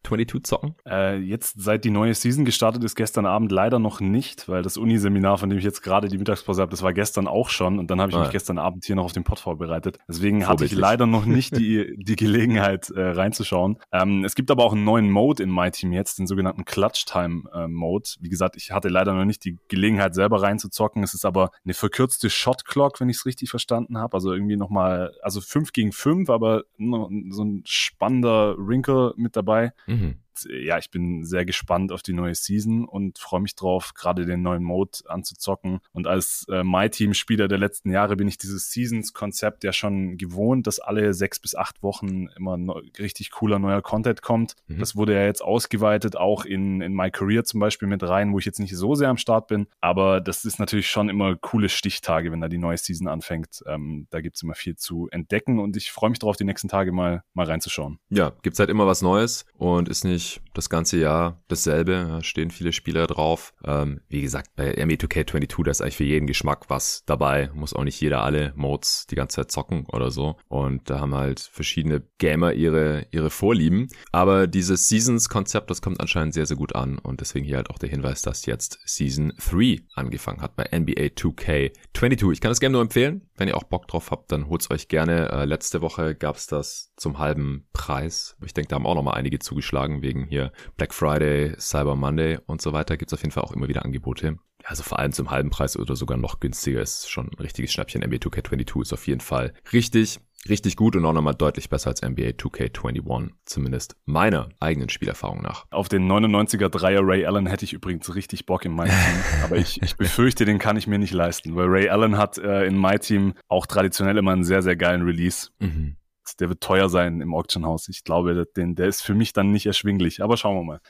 2K22 0.06 0.44
zocken? 0.44 0.76
Äh, 0.88 1.18
jetzt, 1.18 1.62
seit 1.62 1.84
die 1.86 1.90
neue 1.90 2.14
Season 2.14 2.46
gestartet 2.46 2.84
ist, 2.84 2.96
gestern 2.96 3.26
Abend 3.26 3.52
leider 3.52 3.80
noch 3.80 4.00
nicht, 4.00 4.48
weil 4.50 4.62
das 4.62 4.78
Uniseminar, 4.78 5.38
von 5.38 5.50
dem 5.50 5.60
ich 5.60 5.64
jetzt 5.64 5.82
gerade 5.82 6.08
die 6.08 6.18
Mittagspause 6.18 6.62
habe, 6.62 6.72
das 6.72 6.82
war 6.82 6.94
gestern 6.94 7.28
auch 7.28 7.50
schon 7.50 7.80
und 7.80 7.92
dann 7.92 8.02
habe 8.02 8.12
ich 8.12 8.18
ah, 8.18 8.22
mich 8.22 8.32
gestern 8.32 8.58
Abend 8.58 8.86
hier 8.86 8.96
noch 8.96 9.06
auf 9.06 9.14
den 9.14 9.24
Pod 9.24 9.40
vorbereitet. 9.40 10.00
Deswegen 10.08 10.48
hatte 10.48 10.66
ich 10.66 10.74
leider 10.74 11.06
noch 11.06 11.26
nicht 11.26 11.58
die, 11.58 11.96
die 11.98 12.16
Gelegenheit 12.16 12.90
äh, 12.90 13.02
reinzuschauen. 13.02 13.78
Ähm, 13.92 14.24
es 14.24 14.36
gibt 14.36 14.50
aber 14.52 14.64
auch 14.64 14.74
einen 14.74 14.84
neuen 14.84 15.10
Mode 15.10 15.44
in 15.44 15.54
My 15.54 15.70
Team 15.72 15.92
jetzt, 15.92 16.20
den 16.20 16.28
sogenannten 16.28 16.66
Clutch 16.66 17.06
Time 17.06 17.44
äh, 17.54 17.68
Mode. 17.68 18.10
Wie 18.20 18.30
gesagt, 18.30 18.56
ich 18.56 18.72
hatte 18.72 18.90
leider 18.90 19.14
noch 19.14 19.26
nicht 19.26 19.46
die 19.46 19.58
Gelegenheit 19.68 20.16
selber 20.16 20.42
reinzuzocken. 20.42 21.04
Es 21.04 21.14
ist 21.14 21.26
aber 21.26 21.52
eine 21.64 21.74
verkürzte 21.74 22.30
Shot 22.30 22.66
Clock, 22.66 23.00
wenn 23.00 23.10
ich 23.10 23.18
es 23.18 23.26
richtig 23.26 23.50
verstanden 23.50 23.98
habe. 23.98 24.16
Also 24.16 24.34
irgendwie 24.34 24.58
nochmal, 24.58 25.14
also 25.22 25.42
5 25.42 25.72
gegen 25.72 25.92
5 25.92 26.16
fünf, 26.16 26.30
aber 26.30 26.64
so 26.78 27.44
ein 27.44 27.64
spannender 27.66 28.56
Wrinkle 28.58 29.14
mit 29.18 29.36
dabei. 29.36 29.74
Mhm 29.88 29.95
Mm-hmm. 29.96 30.25
Ja, 30.50 30.78
ich 30.78 30.92
bin 30.92 31.24
sehr 31.24 31.46
gespannt 31.46 31.92
auf 31.92 32.02
die 32.02 32.14
neue 32.14 32.36
Season 32.36 32.86
und 32.86 33.20
freue 33.20 33.42
mich 33.42 33.56
drauf, 33.56 33.94
gerade 33.94 34.26
den 34.26 34.42
neuen 34.42 34.64
Mode 34.64 35.00
anzuzocken. 35.08 35.80
Und 35.92 36.08
als 36.08 36.46
äh, 36.50 36.64
My-Team-Spieler 36.64 37.48
der 37.48 37.58
letzten 37.58 37.92
Jahre 37.92 38.16
bin 38.16 38.28
ich 38.28 38.38
dieses 38.38 38.72
Seasons-Konzept 38.72 39.64
ja 39.64 39.74
schon 39.74 40.18
gewohnt, 40.18 40.68
dass 40.68 40.80
alle 40.80 41.14
sechs 41.14 41.40
bis 41.40 41.56
acht 41.56 41.84
Wochen 41.84 42.28
immer 42.38 42.58
no 42.58 42.82
richtig 43.00 43.32
cooler 43.32 43.60
neuer 43.60 43.82
Content 43.82 44.22
kommt. 44.22 44.56
Mhm. 44.68 44.80
Das 44.80 44.96
wurde 44.96 45.14
ja 45.14 45.26
jetzt 45.26 45.42
ausgeweitet, 45.42 46.16
auch 46.18 46.46
in, 46.46 46.82
in 46.82 46.94
My 46.94 47.10
Career 47.12 47.44
zum 47.44 47.60
Beispiel 47.60 47.88
mit 47.88 48.04
rein, 48.04 48.34
wo 48.34 48.40
ich 48.40 48.46
jetzt 48.46 48.60
nicht 48.60 48.76
so 48.76 48.96
sehr 48.96 49.10
am 49.10 49.18
Start 49.18 49.48
bin. 49.48 49.68
Aber 49.82 50.22
das 50.22 50.46
ist 50.46 50.60
natürlich 50.60 50.90
schon 50.90 51.10
immer 51.10 51.36
coole 51.36 51.70
Stichtage, 51.70 52.32
wenn 52.32 52.42
da 52.42 52.48
die 52.48 52.58
neue 52.58 52.78
Season 52.78 53.08
anfängt. 53.08 53.64
Ähm, 53.68 54.08
da 54.10 54.22
gibt's 54.22 54.44
immer 54.44 54.56
viel 54.56 54.76
zu 54.76 55.08
entdecken 55.12 55.60
und 55.60 55.78
ich 55.78 55.92
freue 55.92 56.10
mich 56.10 56.20
darauf, 56.20 56.38
die 56.38 56.44
nächsten 56.44 56.68
Tage 56.68 56.92
mal, 56.92 57.24
mal 57.34 57.46
reinzuschauen. 57.46 58.00
Ja, 58.10 58.34
gibt's 58.42 58.60
halt 58.60 58.70
immer 58.70 58.88
was 58.88 59.02
Neues 59.02 59.46
und 59.58 59.90
ist 59.90 60.04
nicht 60.04 60.25
eigentlich 60.26 60.42
das 60.54 60.70
ganze 60.70 60.98
Jahr 60.98 61.42
dasselbe. 61.48 62.08
Da 62.10 62.24
stehen 62.24 62.50
viele 62.50 62.72
Spieler 62.72 63.08
drauf. 63.08 63.54
Ähm, 63.64 64.02
wie 64.08 64.22
gesagt, 64.22 64.56
bei 64.56 64.74
ME2K22, 64.76 65.64
da 65.64 65.72
ist 65.72 65.82
eigentlich 65.82 65.98
für 65.98 66.04
jeden 66.04 66.28
Geschmack 66.28 66.70
was 66.70 67.04
dabei. 67.06 67.50
Muss 67.54 67.74
auch 67.74 67.84
nicht 67.84 68.00
jeder 68.00 68.24
alle 68.24 68.54
Modes 68.56 69.06
die 69.10 69.16
ganze 69.16 69.38
Zeit 69.38 69.52
zocken 69.52 69.86
oder 69.88 70.12
so. 70.12 70.38
Und 70.48 70.90
da 70.90 71.00
haben 71.00 71.14
halt 71.14 71.40
verschiedene 71.40 72.02
Gamer 72.18 72.54
ihre, 72.54 73.08
ihre 73.12 73.30
Vorlieben. 73.30 73.88
Aber 74.12 74.48
dieses 74.48 74.88
Seasons-Konzept, 74.88 75.70
das 75.70 75.82
kommt 75.82 76.00
anscheinend 76.00 76.34
sehr, 76.34 76.46
sehr 76.46 76.58
gut 76.58 76.76
an. 76.76 77.00
Und 77.00 77.22
deswegen 77.22 77.46
hier 77.46 77.58
halt 77.58 77.70
auch 77.70 77.80
der 77.80 77.90
Hinweis, 77.90 78.22
dass 78.22 78.46
jetzt 78.46 78.80
Season 78.86 79.34
3 79.38 79.82
angefangen 79.94 80.42
hat 80.42 80.56
bei 80.56 80.64
NBA 80.72 81.08
2K22. 81.16 82.32
Ich 82.32 82.42
kann 82.42 82.52
das 82.52 82.60
gerne 82.60 82.74
nur 82.74 82.82
empfehlen. 82.82 83.28
Wenn 83.36 83.50
ihr 83.50 83.58
auch 83.58 83.64
Bock 83.64 83.88
drauf 83.88 84.12
habt, 84.12 84.32
dann 84.32 84.48
holt's 84.48 84.72
euch 84.72 84.88
gerne. 84.88 85.30
Äh, 85.30 85.46
letzte 85.46 85.82
Woche 85.82 86.16
gab's 86.16 86.48
das 86.48 86.94
zum 86.96 87.20
halben 87.20 87.68
Preis. 87.74 88.38
Ich 88.46 88.54
denke, 88.54 88.70
da 88.70 88.76
haben 88.76 88.86
auch 88.86 88.96
noch 88.96 89.04
mal 89.04 89.14
einige 89.14 89.40
zugeschlagen 89.40 90.02
wegen 90.02 90.15
hier 90.24 90.52
Black 90.78 90.94
Friday, 90.94 91.56
Cyber 91.60 91.96
Monday 91.96 92.40
und 92.46 92.62
so 92.62 92.72
weiter. 92.72 92.96
Gibt's 92.96 93.14
auf 93.14 93.22
jeden 93.22 93.32
Fall 93.32 93.44
auch 93.44 93.52
immer 93.52 93.68
wieder 93.68 93.84
Angebote. 93.84 94.38
Also 94.64 94.82
vor 94.82 95.00
allem 95.00 95.12
zum 95.12 95.30
halben 95.30 95.50
Preis 95.50 95.78
oder 95.78 95.96
sogar 95.96 96.18
noch 96.18 96.40
günstiger 96.40 96.82
ist 96.82 97.10
schon 97.10 97.28
ein 97.28 97.40
richtiges 97.40 97.74
Schnäppchen. 97.74 98.02
NBA 98.02 98.18
2K22 98.18 98.82
ist 98.82 98.94
auf 98.94 99.06
jeden 99.06 99.22
Fall 99.22 99.54
richtig 99.74 100.20
richtig 100.50 100.76
gut 100.76 100.96
und 100.96 101.06
auch 101.06 101.14
nochmal 101.14 101.36
deutlich 101.36 101.70
besser 101.70 101.90
als 101.90 102.02
NBA 102.02 102.30
2K21, 102.30 103.32
zumindest 103.46 103.96
meiner 104.06 104.50
eigenen 104.60 104.90
Spielerfahrung 104.90 105.42
nach. 105.42 105.66
Auf 105.72 105.90
den 105.90 106.10
99er 106.10 106.70
Dreier 106.70 107.02
Ray 107.04 107.26
Allen 107.26 107.48
hätte 107.48 107.66
ich 107.66 107.74
übrigens 107.74 108.14
richtig 108.16 108.46
Bock 108.46 108.66
in 108.66 108.74
meinem 108.74 108.90
Team, 108.92 109.24
aber 109.44 109.58
ich, 109.58 109.82
ich 109.82 109.98
befürchte, 109.98 110.46
den 110.46 110.60
kann 110.60 110.78
ich 110.78 110.88
mir 110.88 111.00
nicht 111.00 111.14
leisten, 111.14 111.56
weil 111.56 111.68
Ray 111.68 111.90
Allen 111.90 112.18
hat 112.18 112.38
äh, 112.38 112.66
in 112.66 112.80
my 112.80 113.00
Team 113.00 113.34
auch 113.48 113.66
traditionell 113.66 114.18
immer 114.18 114.32
einen 114.32 114.44
sehr, 114.44 114.62
sehr 114.62 114.76
geilen 114.76 115.04
Release. 115.04 115.50
Mhm. 115.60 115.98
Der 116.40 116.50
wird 116.50 116.62
teuer 116.62 116.90
sein 116.90 117.22
im 117.22 117.34
Auctionhaus. 117.34 117.88
Ich 117.88 118.04
glaube, 118.04 118.46
den, 118.56 118.76
der 118.76 118.88
ist 118.88 119.02
für 119.02 119.14
mich 119.14 119.34
dann 119.34 119.52
nicht 119.52 119.66
erschwinglich, 119.66 120.24
aber 120.24 120.38
schauen 120.38 120.58
wir 120.58 120.64
mal. 120.64 120.82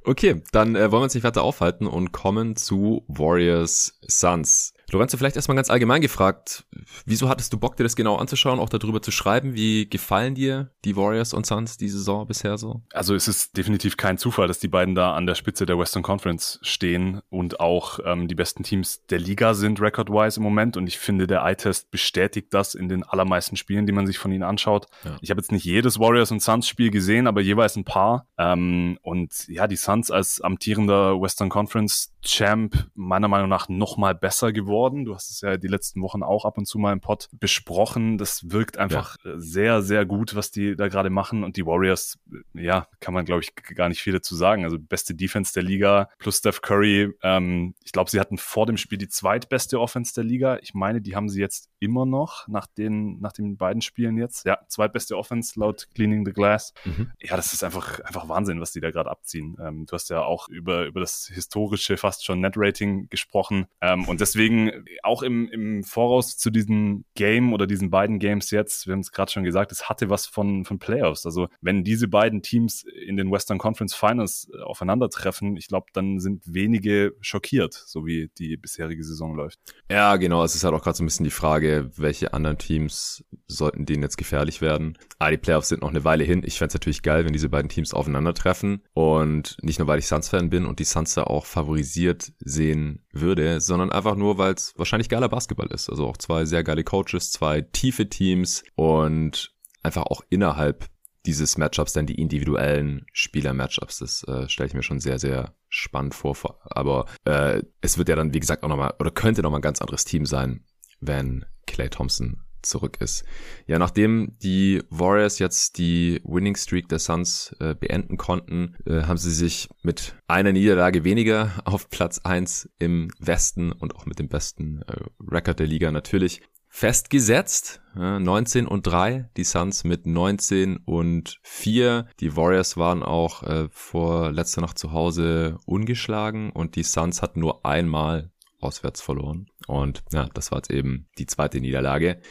okay, 0.03 0.41
dann 0.51 0.75
äh, 0.75 0.91
wollen 0.91 1.01
wir 1.01 1.03
uns 1.03 1.13
nicht 1.13 1.23
weiter 1.23 1.43
aufhalten 1.43 1.87
und 1.87 2.11
kommen 2.11 2.55
zu 2.55 3.03
Warriors 3.07 3.99
Suns. 4.07 4.73
Lorenzo, 4.91 5.17
vielleicht 5.17 5.35
erstmal 5.35 5.55
ganz 5.55 5.69
allgemein 5.69 6.01
gefragt, 6.01 6.65
wieso 7.05 7.29
hattest 7.29 7.53
du 7.53 7.57
Bock, 7.57 7.77
dir 7.77 7.83
das 7.83 7.95
genau 7.95 8.17
anzuschauen, 8.17 8.59
auch 8.59 8.69
darüber 8.69 9.01
zu 9.01 9.11
schreiben? 9.11 9.53
Wie 9.53 9.89
gefallen 9.89 10.35
dir 10.35 10.71
die 10.83 10.95
Warriors 10.95 11.33
und 11.33 11.45
Suns 11.45 11.77
die 11.77 11.89
Saison 11.89 12.27
bisher 12.27 12.57
so? 12.57 12.81
Also 12.91 13.15
es 13.15 13.27
ist 13.27 13.57
definitiv 13.57 13.97
kein 13.97 14.17
Zufall, 14.17 14.47
dass 14.47 14.59
die 14.59 14.67
beiden 14.67 14.95
da 14.95 15.15
an 15.15 15.25
der 15.25 15.35
Spitze 15.35 15.65
der 15.65 15.77
Western 15.77 16.03
Conference 16.03 16.59
stehen 16.61 17.21
und 17.29 17.59
auch 17.59 17.99
ähm, 18.05 18.27
die 18.27 18.35
besten 18.35 18.63
Teams 18.63 19.05
der 19.09 19.19
Liga 19.19 19.53
sind 19.53 19.79
record-wise 19.79 20.39
im 20.39 20.43
Moment. 20.43 20.77
Und 20.77 20.87
ich 20.87 20.99
finde, 20.99 21.27
der 21.27 21.41
Eye-Test 21.41 21.91
bestätigt 21.91 22.53
das 22.53 22.75
in 22.75 22.89
den 22.89 23.03
allermeisten 23.03 23.55
Spielen, 23.55 23.85
die 23.85 23.93
man 23.93 24.07
sich 24.07 24.17
von 24.17 24.31
ihnen 24.31 24.43
anschaut. 24.43 24.87
Ja. 25.03 25.17
Ich 25.21 25.29
habe 25.29 25.39
jetzt 25.39 25.51
nicht 25.51 25.65
jedes 25.65 25.99
Warriors 25.99 26.31
und 26.31 26.41
Suns 26.41 26.67
Spiel 26.67 26.91
gesehen, 26.91 27.27
aber 27.27 27.41
jeweils 27.41 27.75
ein 27.75 27.85
paar. 27.85 28.27
Ähm, 28.37 28.97
und 29.01 29.47
ja, 29.47 29.67
die 29.67 29.77
Suns 29.77 30.11
als 30.11 30.41
amtierender 30.41 31.21
Western 31.21 31.49
Conference 31.49 32.11
Champ 32.23 32.89
meiner 32.93 33.27
Meinung 33.27 33.49
nach 33.49 33.67
noch 33.69 33.97
mal 33.97 34.13
besser 34.13 34.53
geworden. 34.53 35.05
Du 35.05 35.15
hast 35.15 35.31
es 35.31 35.41
ja 35.41 35.57
die 35.57 35.67
letzten 35.67 36.01
Wochen 36.01 36.21
auch 36.21 36.45
ab 36.45 36.57
und 36.57 36.65
zu 36.65 36.77
mal 36.77 36.93
im 36.93 37.01
Pod 37.01 37.29
besprochen. 37.33 38.17
Das 38.17 38.51
wirkt 38.51 38.77
einfach 38.77 39.17
ja. 39.23 39.31
sehr, 39.37 39.81
sehr 39.81 40.05
gut, 40.05 40.35
was 40.35 40.51
die 40.51 40.75
da 40.75 40.87
gerade 40.87 41.09
machen. 41.09 41.43
Und 41.43 41.57
die 41.57 41.65
Warriors, 41.65 42.19
ja, 42.53 42.87
kann 42.99 43.13
man, 43.13 43.25
glaube 43.25 43.41
ich, 43.41 43.55
gar 43.55 43.89
nicht 43.89 44.01
viel 44.01 44.13
dazu 44.13 44.35
sagen. 44.35 44.63
Also 44.63 44.77
beste 44.77 45.15
Defense 45.15 45.53
der 45.53 45.63
Liga 45.63 46.09
plus 46.19 46.37
Steph 46.37 46.61
Curry. 46.61 47.13
Ähm, 47.23 47.73
ich 47.83 47.91
glaube, 47.91 48.11
sie 48.11 48.19
hatten 48.19 48.37
vor 48.37 48.67
dem 48.67 48.77
Spiel 48.77 48.99
die 48.99 49.09
zweitbeste 49.09 49.79
Offense 49.79 50.13
der 50.13 50.23
Liga. 50.23 50.59
Ich 50.61 50.73
meine, 50.73 51.01
die 51.01 51.15
haben 51.15 51.29
sie 51.29 51.41
jetzt 51.41 51.70
immer 51.81 52.05
noch 52.05 52.47
nach 52.47 52.67
den, 52.67 53.19
nach 53.19 53.33
den 53.33 53.57
beiden 53.57 53.81
Spielen 53.81 54.15
jetzt. 54.17 54.45
Ja, 54.45 54.59
zweitbeste 54.67 55.17
Offense 55.17 55.59
laut 55.59 55.87
Cleaning 55.95 56.25
the 56.25 56.31
Glass. 56.31 56.73
Mhm. 56.85 57.11
Ja, 57.19 57.35
das 57.35 57.53
ist 57.53 57.63
einfach, 57.63 57.99
einfach 58.01 58.29
Wahnsinn, 58.29 58.61
was 58.61 58.71
die 58.71 58.79
da 58.79 58.91
gerade 58.91 59.09
abziehen. 59.09 59.57
Ähm, 59.59 59.85
du 59.87 59.93
hast 59.93 60.09
ja 60.09 60.21
auch 60.23 60.47
über, 60.47 60.85
über 60.85 60.99
das 60.99 61.29
historische, 61.33 61.97
fast 61.97 62.23
schon 62.23 62.39
Net-Rating 62.39 63.09
gesprochen. 63.09 63.65
Ähm, 63.81 64.07
und 64.07 64.21
deswegen 64.21 64.85
auch 65.01 65.23
im, 65.23 65.49
im 65.49 65.83
Voraus 65.83 66.37
zu 66.37 66.51
diesem 66.51 67.03
Game 67.15 67.51
oder 67.51 67.65
diesen 67.65 67.89
beiden 67.89 68.19
Games 68.19 68.51
jetzt, 68.51 68.85
wir 68.85 68.93
haben 68.93 68.99
es 68.99 69.11
gerade 69.11 69.31
schon 69.31 69.43
gesagt, 69.43 69.71
es 69.71 69.89
hatte 69.89 70.09
was 70.09 70.27
von, 70.27 70.65
von 70.65 70.77
Playoffs. 70.77 71.25
Also 71.25 71.47
wenn 71.61 71.83
diese 71.83 72.07
beiden 72.07 72.43
Teams 72.43 72.83
in 72.83 73.17
den 73.17 73.31
Western 73.31 73.57
Conference 73.57 73.95
Finals 73.95 74.51
äh, 74.53 74.61
aufeinandertreffen, 74.61 75.57
ich 75.57 75.67
glaube, 75.67 75.87
dann 75.93 76.19
sind 76.19 76.43
wenige 76.45 77.15
schockiert, 77.21 77.73
so 77.73 78.05
wie 78.05 78.29
die 78.37 78.55
bisherige 78.55 79.03
Saison 79.03 79.33
läuft. 79.35 79.59
Ja, 79.89 80.17
genau. 80.17 80.43
Es 80.43 80.53
ist 80.53 80.63
halt 80.63 80.75
auch 80.75 80.83
gerade 80.83 80.97
so 80.97 81.03
ein 81.03 81.07
bisschen 81.07 81.23
die 81.23 81.31
Frage, 81.31 81.70
welche 81.95 82.33
anderen 82.33 82.57
Teams 82.57 83.23
sollten 83.47 83.85
denen 83.85 84.03
jetzt 84.03 84.17
gefährlich 84.17 84.61
werden. 84.61 84.97
Ah, 85.19 85.31
die 85.31 85.37
Playoffs 85.37 85.69
sind 85.69 85.81
noch 85.81 85.89
eine 85.89 86.03
Weile 86.03 86.23
hin. 86.23 86.43
Ich 86.45 86.57
fände 86.57 86.69
es 86.69 86.75
natürlich 86.75 87.01
geil, 87.01 87.25
wenn 87.25 87.33
diese 87.33 87.49
beiden 87.49 87.69
Teams 87.69 87.93
aufeinandertreffen. 87.93 88.83
Und 88.93 89.57
nicht 89.61 89.79
nur, 89.79 89.87
weil 89.87 89.99
ich 89.99 90.07
Suns-Fan 90.07 90.49
bin 90.49 90.65
und 90.65 90.79
die 90.79 90.85
Suns 90.85 91.13
da 91.13 91.23
auch 91.23 91.45
organisiert 91.55 92.31
sehen 92.39 93.05
würde, 93.11 93.61
sondern 93.61 93.91
einfach 93.91 94.15
nur, 94.15 94.37
weil 94.37 94.53
es 94.53 94.73
wahrscheinlich 94.77 95.09
geiler 95.09 95.29
Basketball 95.29 95.67
ist. 95.67 95.89
Also 95.89 96.07
auch 96.07 96.17
zwei 96.17 96.45
sehr 96.45 96.63
geile 96.63 96.83
Coaches, 96.83 97.31
zwei 97.31 97.61
tiefe 97.61 98.09
Teams 98.09 98.63
und 98.75 99.53
einfach 99.83 100.03
auch 100.03 100.21
innerhalb 100.29 100.89
dieses 101.25 101.57
Matchups 101.57 101.93
dann 101.93 102.07
die 102.07 102.19
individuellen 102.19 103.05
Spieler-Matchups. 103.13 103.99
Das 103.99 104.23
äh, 104.23 104.49
stelle 104.49 104.67
ich 104.67 104.73
mir 104.73 104.83
schon 104.83 104.99
sehr, 104.99 105.19
sehr 105.19 105.55
spannend 105.69 106.15
vor. 106.15 106.59
Aber 106.63 107.05
äh, 107.25 107.61
es 107.81 107.97
wird 107.97 108.09
ja 108.09 108.15
dann, 108.15 108.33
wie 108.33 108.39
gesagt, 108.39 108.63
auch 108.63 108.69
nochmal, 108.69 108.93
oder 108.99 109.11
könnte 109.11 109.41
nochmal 109.41 109.59
ein 109.59 109.63
ganz 109.63 109.81
anderes 109.81 110.03
Team 110.03 110.25
sein, 110.25 110.65
wenn 111.01 111.45
Clay 111.67 111.89
Thompson 111.89 112.41
zurück 112.61 112.97
ist. 112.99 113.25
Ja, 113.67 113.79
nachdem 113.79 114.37
die 114.41 114.83
Warriors 114.89 115.39
jetzt 115.39 115.77
die 115.77 116.21
Winning 116.23 116.55
Streak 116.55 116.89
der 116.89 116.99
Suns 116.99 117.55
äh, 117.59 117.75
beenden 117.75 118.17
konnten, 118.17 118.75
äh, 118.85 119.03
haben 119.03 119.17
sie 119.17 119.31
sich 119.31 119.69
mit 119.83 120.15
einer 120.27 120.51
Niederlage 120.51 121.03
weniger 121.03 121.51
auf 121.65 121.89
Platz 121.89 122.19
eins 122.19 122.69
im 122.79 123.11
Westen 123.19 123.71
und 123.71 123.95
auch 123.95 124.05
mit 124.05 124.19
dem 124.19 124.29
besten 124.29 124.83
äh, 124.83 125.03
Record 125.27 125.59
der 125.59 125.67
Liga 125.67 125.91
natürlich 125.91 126.41
festgesetzt. 126.67 127.81
19 127.95 128.65
und 128.65 128.87
3, 128.87 129.29
die 129.35 129.43
Suns 129.43 129.83
mit 129.83 130.05
19 130.05 130.77
und 130.77 131.37
4. 131.43 132.07
Die 132.21 132.37
Warriors 132.37 132.77
waren 132.77 133.03
auch 133.03 133.43
äh, 133.43 133.67
vor 133.69 134.31
letzter 134.31 134.61
Nacht 134.61 134.79
zu 134.79 134.93
Hause 134.93 135.57
ungeschlagen 135.65 136.49
und 136.51 136.77
die 136.77 136.83
Suns 136.83 137.21
hatten 137.21 137.41
nur 137.41 137.65
einmal 137.65 138.31
auswärts 138.61 139.01
verloren. 139.01 139.47
Und 139.67 140.03
ja, 140.11 140.29
das 140.33 140.51
war 140.51 140.59
jetzt 140.59 140.71
eben 140.71 141.07
die 141.17 141.25
zweite 141.25 141.59
Niederlage. 141.59 142.21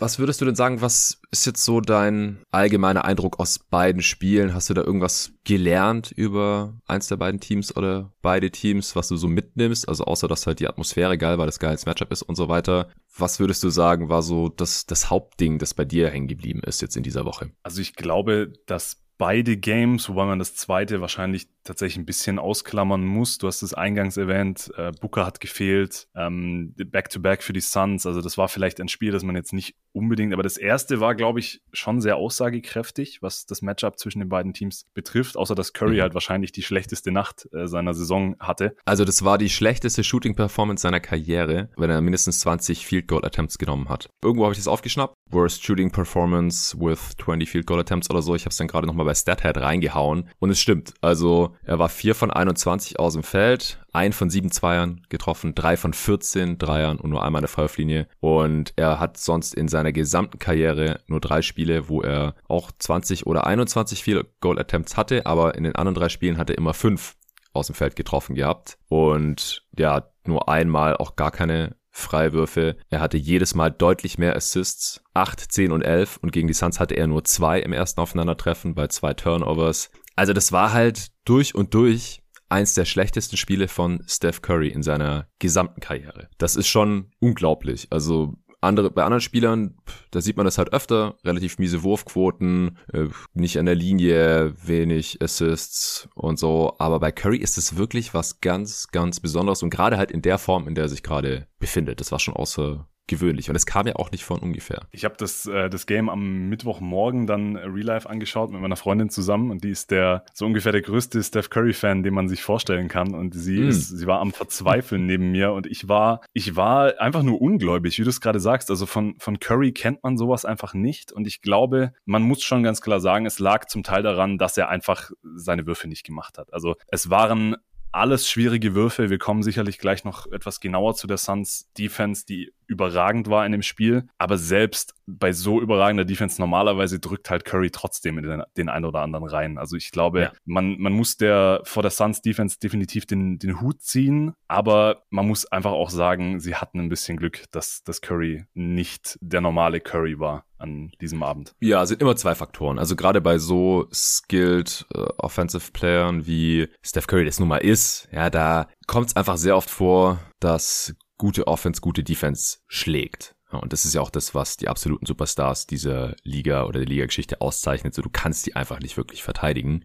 Was 0.00 0.18
würdest 0.18 0.40
du 0.40 0.46
denn 0.46 0.54
sagen, 0.54 0.80
was 0.80 1.20
ist 1.30 1.44
jetzt 1.44 1.62
so 1.62 1.82
dein 1.82 2.38
allgemeiner 2.50 3.04
Eindruck 3.04 3.38
aus 3.38 3.58
beiden 3.58 4.00
Spielen? 4.00 4.54
Hast 4.54 4.70
du 4.70 4.74
da 4.74 4.80
irgendwas 4.80 5.32
gelernt 5.44 6.10
über 6.10 6.80
eins 6.86 7.08
der 7.08 7.16
beiden 7.16 7.38
Teams 7.38 7.76
oder 7.76 8.10
beide 8.22 8.50
Teams, 8.50 8.96
was 8.96 9.08
du 9.08 9.16
so 9.16 9.28
mitnimmst? 9.28 9.86
Also 9.86 10.04
außer, 10.04 10.26
dass 10.26 10.46
halt 10.46 10.58
die 10.58 10.68
Atmosphäre 10.68 11.18
geil 11.18 11.36
war, 11.36 11.44
das 11.44 11.58
geiles 11.58 11.84
Matchup 11.84 12.10
ist 12.12 12.22
und 12.22 12.36
so 12.36 12.48
weiter. 12.48 12.88
Was 13.14 13.40
würdest 13.40 13.62
du 13.62 13.68
sagen, 13.68 14.08
war 14.08 14.22
so 14.22 14.48
das, 14.48 14.86
das 14.86 15.10
Hauptding, 15.10 15.58
das 15.58 15.74
bei 15.74 15.84
dir 15.84 16.08
hängen 16.08 16.28
geblieben 16.28 16.62
ist 16.64 16.80
jetzt 16.80 16.96
in 16.96 17.02
dieser 17.02 17.26
Woche? 17.26 17.50
Also 17.62 17.82
ich 17.82 17.94
glaube, 17.94 18.54
dass 18.64 19.02
beide 19.18 19.58
Games, 19.58 20.08
wobei 20.08 20.24
man 20.24 20.38
das 20.38 20.54
zweite 20.54 21.02
wahrscheinlich 21.02 21.48
tatsächlich 21.64 21.98
ein 21.98 22.06
bisschen 22.06 22.38
ausklammern 22.38 23.04
muss. 23.04 23.38
Du 23.38 23.46
hast 23.46 23.62
es 23.62 23.74
eingangs 23.74 24.16
erwähnt, 24.16 24.70
äh, 24.76 24.92
Booker 25.00 25.26
hat 25.26 25.40
gefehlt, 25.40 26.08
ähm, 26.14 26.74
Back-to-Back 26.76 27.40
-back 27.40 27.42
für 27.42 27.52
die 27.52 27.60
Suns. 27.60 28.06
Also 28.06 28.20
das 28.20 28.38
war 28.38 28.48
vielleicht 28.48 28.80
ein 28.80 28.88
Spiel, 28.88 29.12
das 29.12 29.22
man 29.22 29.36
jetzt 29.36 29.52
nicht 29.52 29.76
unbedingt, 29.92 30.32
aber 30.32 30.42
das 30.42 30.56
erste 30.56 31.00
war, 31.00 31.14
glaube 31.14 31.40
ich, 31.40 31.62
schon 31.72 32.00
sehr 32.00 32.16
aussagekräftig, 32.16 33.22
was 33.22 33.46
das 33.46 33.62
Matchup 33.62 33.98
zwischen 33.98 34.20
den 34.20 34.28
beiden 34.28 34.52
Teams 34.54 34.86
betrifft, 34.94 35.36
außer 35.36 35.54
dass 35.54 35.72
Curry 35.72 35.96
mhm. 35.96 36.02
halt 36.02 36.14
wahrscheinlich 36.14 36.52
die 36.52 36.62
schlechteste 36.62 37.10
Nacht 37.10 37.48
äh, 37.52 37.66
seiner 37.66 37.94
Saison 37.94 38.36
hatte. 38.38 38.76
Also 38.84 39.04
das 39.04 39.24
war 39.24 39.38
die 39.38 39.50
schlechteste 39.50 40.04
Shooting-Performance 40.04 40.82
seiner 40.82 41.00
Karriere, 41.00 41.70
wenn 41.76 41.90
er 41.90 42.00
mindestens 42.00 42.40
20 42.40 42.86
Field 42.86 43.08
Goal 43.08 43.24
Attempts 43.24 43.58
genommen 43.58 43.88
hat. 43.88 44.08
Irgendwo 44.22 44.44
habe 44.44 44.52
ich 44.52 44.58
das 44.58 44.68
aufgeschnappt. 44.68 45.14
Worst 45.30 45.64
Shooting 45.64 45.90
Performance 45.90 46.76
with 46.78 47.16
20 47.22 47.48
Field 47.48 47.66
Goal 47.66 47.80
Attempts 47.80 48.10
oder 48.10 48.22
so. 48.22 48.34
Ich 48.34 48.42
habe 48.42 48.50
es 48.50 48.56
dann 48.56 48.68
gerade 48.68 48.86
nochmal 48.86 49.06
bei 49.06 49.14
StatHead 49.14 49.58
reingehauen 49.58 50.28
und 50.38 50.50
es 50.50 50.60
stimmt. 50.60 50.94
Also 51.00 51.49
er 51.64 51.78
war 51.78 51.88
4 51.88 52.14
von 52.14 52.30
21 52.30 52.98
aus 52.98 53.14
dem 53.14 53.22
Feld, 53.22 53.80
ein 53.92 54.12
von 54.12 54.30
sieben 54.30 54.50
Zweiern 54.50 55.02
getroffen, 55.08 55.54
drei 55.54 55.76
von 55.76 55.92
14 55.92 56.58
Dreiern 56.58 56.98
und 56.98 57.10
nur 57.10 57.24
einmal 57.24 57.40
eine 57.40 57.48
Freiwurflinie. 57.48 58.08
Und 58.20 58.72
er 58.76 59.00
hat 59.00 59.16
sonst 59.16 59.54
in 59.54 59.68
seiner 59.68 59.92
gesamten 59.92 60.38
Karriere 60.38 61.00
nur 61.06 61.20
drei 61.20 61.42
Spiele, 61.42 61.88
wo 61.88 62.02
er 62.02 62.34
auch 62.48 62.70
20 62.78 63.26
oder 63.26 63.46
21 63.46 64.02
Field 64.02 64.26
Goal 64.40 64.58
Attempts 64.58 64.96
hatte, 64.96 65.26
aber 65.26 65.54
in 65.54 65.64
den 65.64 65.76
anderen 65.76 65.94
drei 65.94 66.08
Spielen 66.08 66.38
hat 66.38 66.50
er 66.50 66.58
immer 66.58 66.74
fünf 66.74 67.16
aus 67.52 67.66
dem 67.66 67.74
Feld 67.74 67.96
getroffen 67.96 68.34
gehabt. 68.34 68.78
Und 68.88 69.64
ja, 69.76 70.08
nur 70.24 70.48
einmal 70.48 70.96
auch 70.96 71.16
gar 71.16 71.30
keine 71.30 71.76
Freiwürfe. 71.90 72.76
Er 72.88 73.00
hatte 73.00 73.16
jedes 73.16 73.54
Mal 73.54 73.70
deutlich 73.70 74.18
mehr 74.18 74.36
Assists. 74.36 75.02
8, 75.14 75.40
10 75.40 75.72
und 75.72 75.82
11. 75.82 76.18
Und 76.22 76.32
gegen 76.32 76.46
die 76.46 76.54
Suns 76.54 76.78
hatte 76.78 76.94
er 76.94 77.06
nur 77.06 77.24
zwei 77.24 77.60
im 77.60 77.72
ersten 77.72 78.00
Aufeinandertreffen 78.00 78.74
bei 78.74 78.86
zwei 78.86 79.12
Turnovers. 79.12 79.90
Also 80.20 80.34
das 80.34 80.52
war 80.52 80.74
halt 80.74 81.06
durch 81.24 81.54
und 81.54 81.72
durch 81.72 82.20
eins 82.50 82.74
der 82.74 82.84
schlechtesten 82.84 83.38
Spiele 83.38 83.68
von 83.68 84.02
Steph 84.06 84.42
Curry 84.42 84.68
in 84.68 84.82
seiner 84.82 85.28
gesamten 85.38 85.80
Karriere. 85.80 86.28
Das 86.36 86.56
ist 86.56 86.68
schon 86.68 87.10
unglaublich. 87.20 87.86
Also 87.88 88.34
andere, 88.60 88.90
bei 88.90 89.02
anderen 89.02 89.22
Spielern, 89.22 89.78
da 90.10 90.20
sieht 90.20 90.36
man 90.36 90.44
das 90.44 90.58
halt 90.58 90.74
öfter, 90.74 91.16
relativ 91.24 91.58
miese 91.58 91.82
Wurfquoten, 91.84 92.76
äh, 92.92 93.06
nicht 93.32 93.58
an 93.58 93.64
der 93.64 93.76
Linie, 93.76 94.52
wenig 94.62 95.22
Assists 95.22 96.06
und 96.14 96.38
so. 96.38 96.74
Aber 96.78 97.00
bei 97.00 97.12
Curry 97.12 97.38
ist 97.38 97.56
es 97.56 97.78
wirklich 97.78 98.12
was 98.12 98.42
ganz, 98.42 98.88
ganz 98.88 99.20
Besonderes 99.20 99.62
und 99.62 99.70
gerade 99.70 99.96
halt 99.96 100.10
in 100.10 100.20
der 100.20 100.36
Form, 100.36 100.68
in 100.68 100.74
der 100.74 100.84
er 100.84 100.90
sich 100.90 101.02
gerade 101.02 101.46
befindet. 101.58 101.98
Das 101.98 102.12
war 102.12 102.18
schon 102.18 102.34
außer, 102.36 102.86
gewöhnlich. 103.06 103.50
Und 103.50 103.56
es 103.56 103.66
kam 103.66 103.86
ja 103.86 103.96
auch 103.96 104.10
nicht 104.10 104.24
von 104.24 104.38
ungefähr. 104.38 104.86
Ich 104.92 105.04
habe 105.04 105.16
das, 105.18 105.46
äh, 105.46 105.68
das 105.68 105.86
Game 105.86 106.08
am 106.08 106.48
Mittwochmorgen 106.48 107.26
dann 107.26 107.56
Real 107.56 107.86
Life 107.86 108.08
angeschaut 108.08 108.50
mit 108.50 108.60
meiner 108.60 108.76
Freundin 108.76 109.10
zusammen 109.10 109.50
und 109.50 109.64
die 109.64 109.70
ist 109.70 109.90
der 109.90 110.24
so 110.32 110.46
ungefähr 110.46 110.72
der 110.72 110.82
größte 110.82 111.22
Steph 111.22 111.50
Curry-Fan, 111.50 112.02
den 112.02 112.14
man 112.14 112.28
sich 112.28 112.42
vorstellen 112.42 112.88
kann. 112.88 113.14
Und 113.14 113.34
sie 113.34 113.60
mm. 113.60 113.68
ist, 113.68 113.88
sie 113.88 114.06
war 114.06 114.20
am 114.20 114.32
Verzweifeln 114.32 115.06
neben 115.06 115.32
mir 115.32 115.52
und 115.52 115.66
ich 115.66 115.88
war, 115.88 116.20
ich 116.32 116.56
war 116.56 117.00
einfach 117.00 117.22
nur 117.22 117.40
ungläubig, 117.40 117.98
wie 117.98 118.04
du 118.04 118.10
es 118.10 118.20
gerade 118.20 118.40
sagst. 118.40 118.70
Also 118.70 118.86
von, 118.86 119.16
von 119.18 119.40
Curry 119.40 119.72
kennt 119.72 120.02
man 120.02 120.16
sowas 120.16 120.44
einfach 120.44 120.74
nicht. 120.74 121.12
Und 121.12 121.26
ich 121.26 121.42
glaube, 121.42 121.92
man 122.04 122.22
muss 122.22 122.42
schon 122.42 122.62
ganz 122.62 122.80
klar 122.80 123.00
sagen, 123.00 123.26
es 123.26 123.38
lag 123.38 123.66
zum 123.66 123.82
Teil 123.82 124.02
daran, 124.02 124.38
dass 124.38 124.56
er 124.56 124.68
einfach 124.68 125.10
seine 125.34 125.66
Würfe 125.66 125.88
nicht 125.88 126.04
gemacht 126.04 126.38
hat. 126.38 126.52
Also 126.52 126.76
es 126.88 127.10
waren 127.10 127.56
alles 127.92 128.28
schwierige 128.28 128.74
Würfe. 128.74 129.10
Wir 129.10 129.18
kommen 129.18 129.42
sicherlich 129.42 129.78
gleich 129.78 130.04
noch 130.04 130.26
etwas 130.30 130.60
genauer 130.60 130.94
zu 130.94 131.06
der 131.06 131.16
Suns 131.16 131.70
Defense, 131.76 132.24
die 132.26 132.52
überragend 132.66 133.28
war 133.28 133.44
in 133.44 133.52
dem 133.52 133.62
Spiel. 133.62 134.06
Aber 134.18 134.38
selbst 134.38 134.94
bei 135.06 135.32
so 135.32 135.60
überragender 135.60 136.04
Defense 136.04 136.40
normalerweise 136.40 137.00
drückt 137.00 137.30
halt 137.30 137.44
Curry 137.44 137.70
trotzdem 137.70 138.18
in 138.18 138.24
den, 138.24 138.42
den 138.56 138.68
einen 138.68 138.84
oder 138.84 139.00
anderen 139.00 139.26
rein. 139.26 139.58
Also 139.58 139.76
ich 139.76 139.90
glaube, 139.90 140.20
ja. 140.20 140.32
man, 140.44 140.78
man 140.78 140.92
muss 140.92 141.16
der 141.16 141.62
vor 141.64 141.82
der 141.82 141.90
Suns 141.90 142.22
Defense 142.22 142.58
definitiv 142.58 143.06
den, 143.06 143.38
den 143.38 143.60
Hut 143.60 143.82
ziehen. 143.82 144.34
Aber 144.46 145.02
man 145.10 145.26
muss 145.26 145.46
einfach 145.46 145.72
auch 145.72 145.90
sagen, 145.90 146.38
sie 146.38 146.54
hatten 146.54 146.78
ein 146.78 146.88
bisschen 146.88 147.16
Glück, 147.16 147.44
dass, 147.50 147.82
dass 147.82 148.00
Curry 148.00 148.44
nicht 148.54 149.18
der 149.20 149.40
normale 149.40 149.80
Curry 149.80 150.18
war 150.18 150.44
an 150.60 150.92
diesem 151.00 151.22
Abend. 151.22 151.54
Ja, 151.60 151.84
sind 151.86 152.00
immer 152.00 152.16
zwei 152.16 152.34
Faktoren. 152.34 152.78
Also 152.78 152.96
gerade 152.96 153.20
bei 153.20 153.38
so 153.38 153.88
skilled 153.92 154.86
uh, 154.94 155.06
Offensive 155.18 155.72
Playern 155.72 156.26
wie 156.26 156.68
Steph 156.82 157.06
Curry 157.06 157.24
das 157.24 157.40
nun 157.40 157.48
mal 157.48 157.58
ist, 157.58 158.08
ja, 158.12 158.30
da 158.30 158.68
kommt 158.86 159.08
es 159.08 159.16
einfach 159.16 159.36
sehr 159.36 159.56
oft 159.56 159.70
vor, 159.70 160.18
dass 160.38 160.94
gute 161.18 161.46
Offense 161.46 161.80
gute 161.80 162.02
Defense 162.02 162.58
schlägt. 162.66 163.34
Und 163.50 163.72
das 163.72 163.84
ist 163.84 163.94
ja 163.94 164.00
auch 164.00 164.10
das, 164.10 164.34
was 164.34 164.56
die 164.56 164.68
absoluten 164.68 165.06
Superstars 165.06 165.66
dieser 165.66 166.14
Liga 166.22 166.64
oder 166.64 166.78
der 166.78 166.88
Liga-Geschichte 166.88 167.40
auszeichnet. 167.40 167.94
So, 167.94 168.02
du 168.02 168.10
kannst 168.10 168.46
die 168.46 168.54
einfach 168.54 168.78
nicht 168.78 168.96
wirklich 168.96 169.22
verteidigen. 169.22 169.84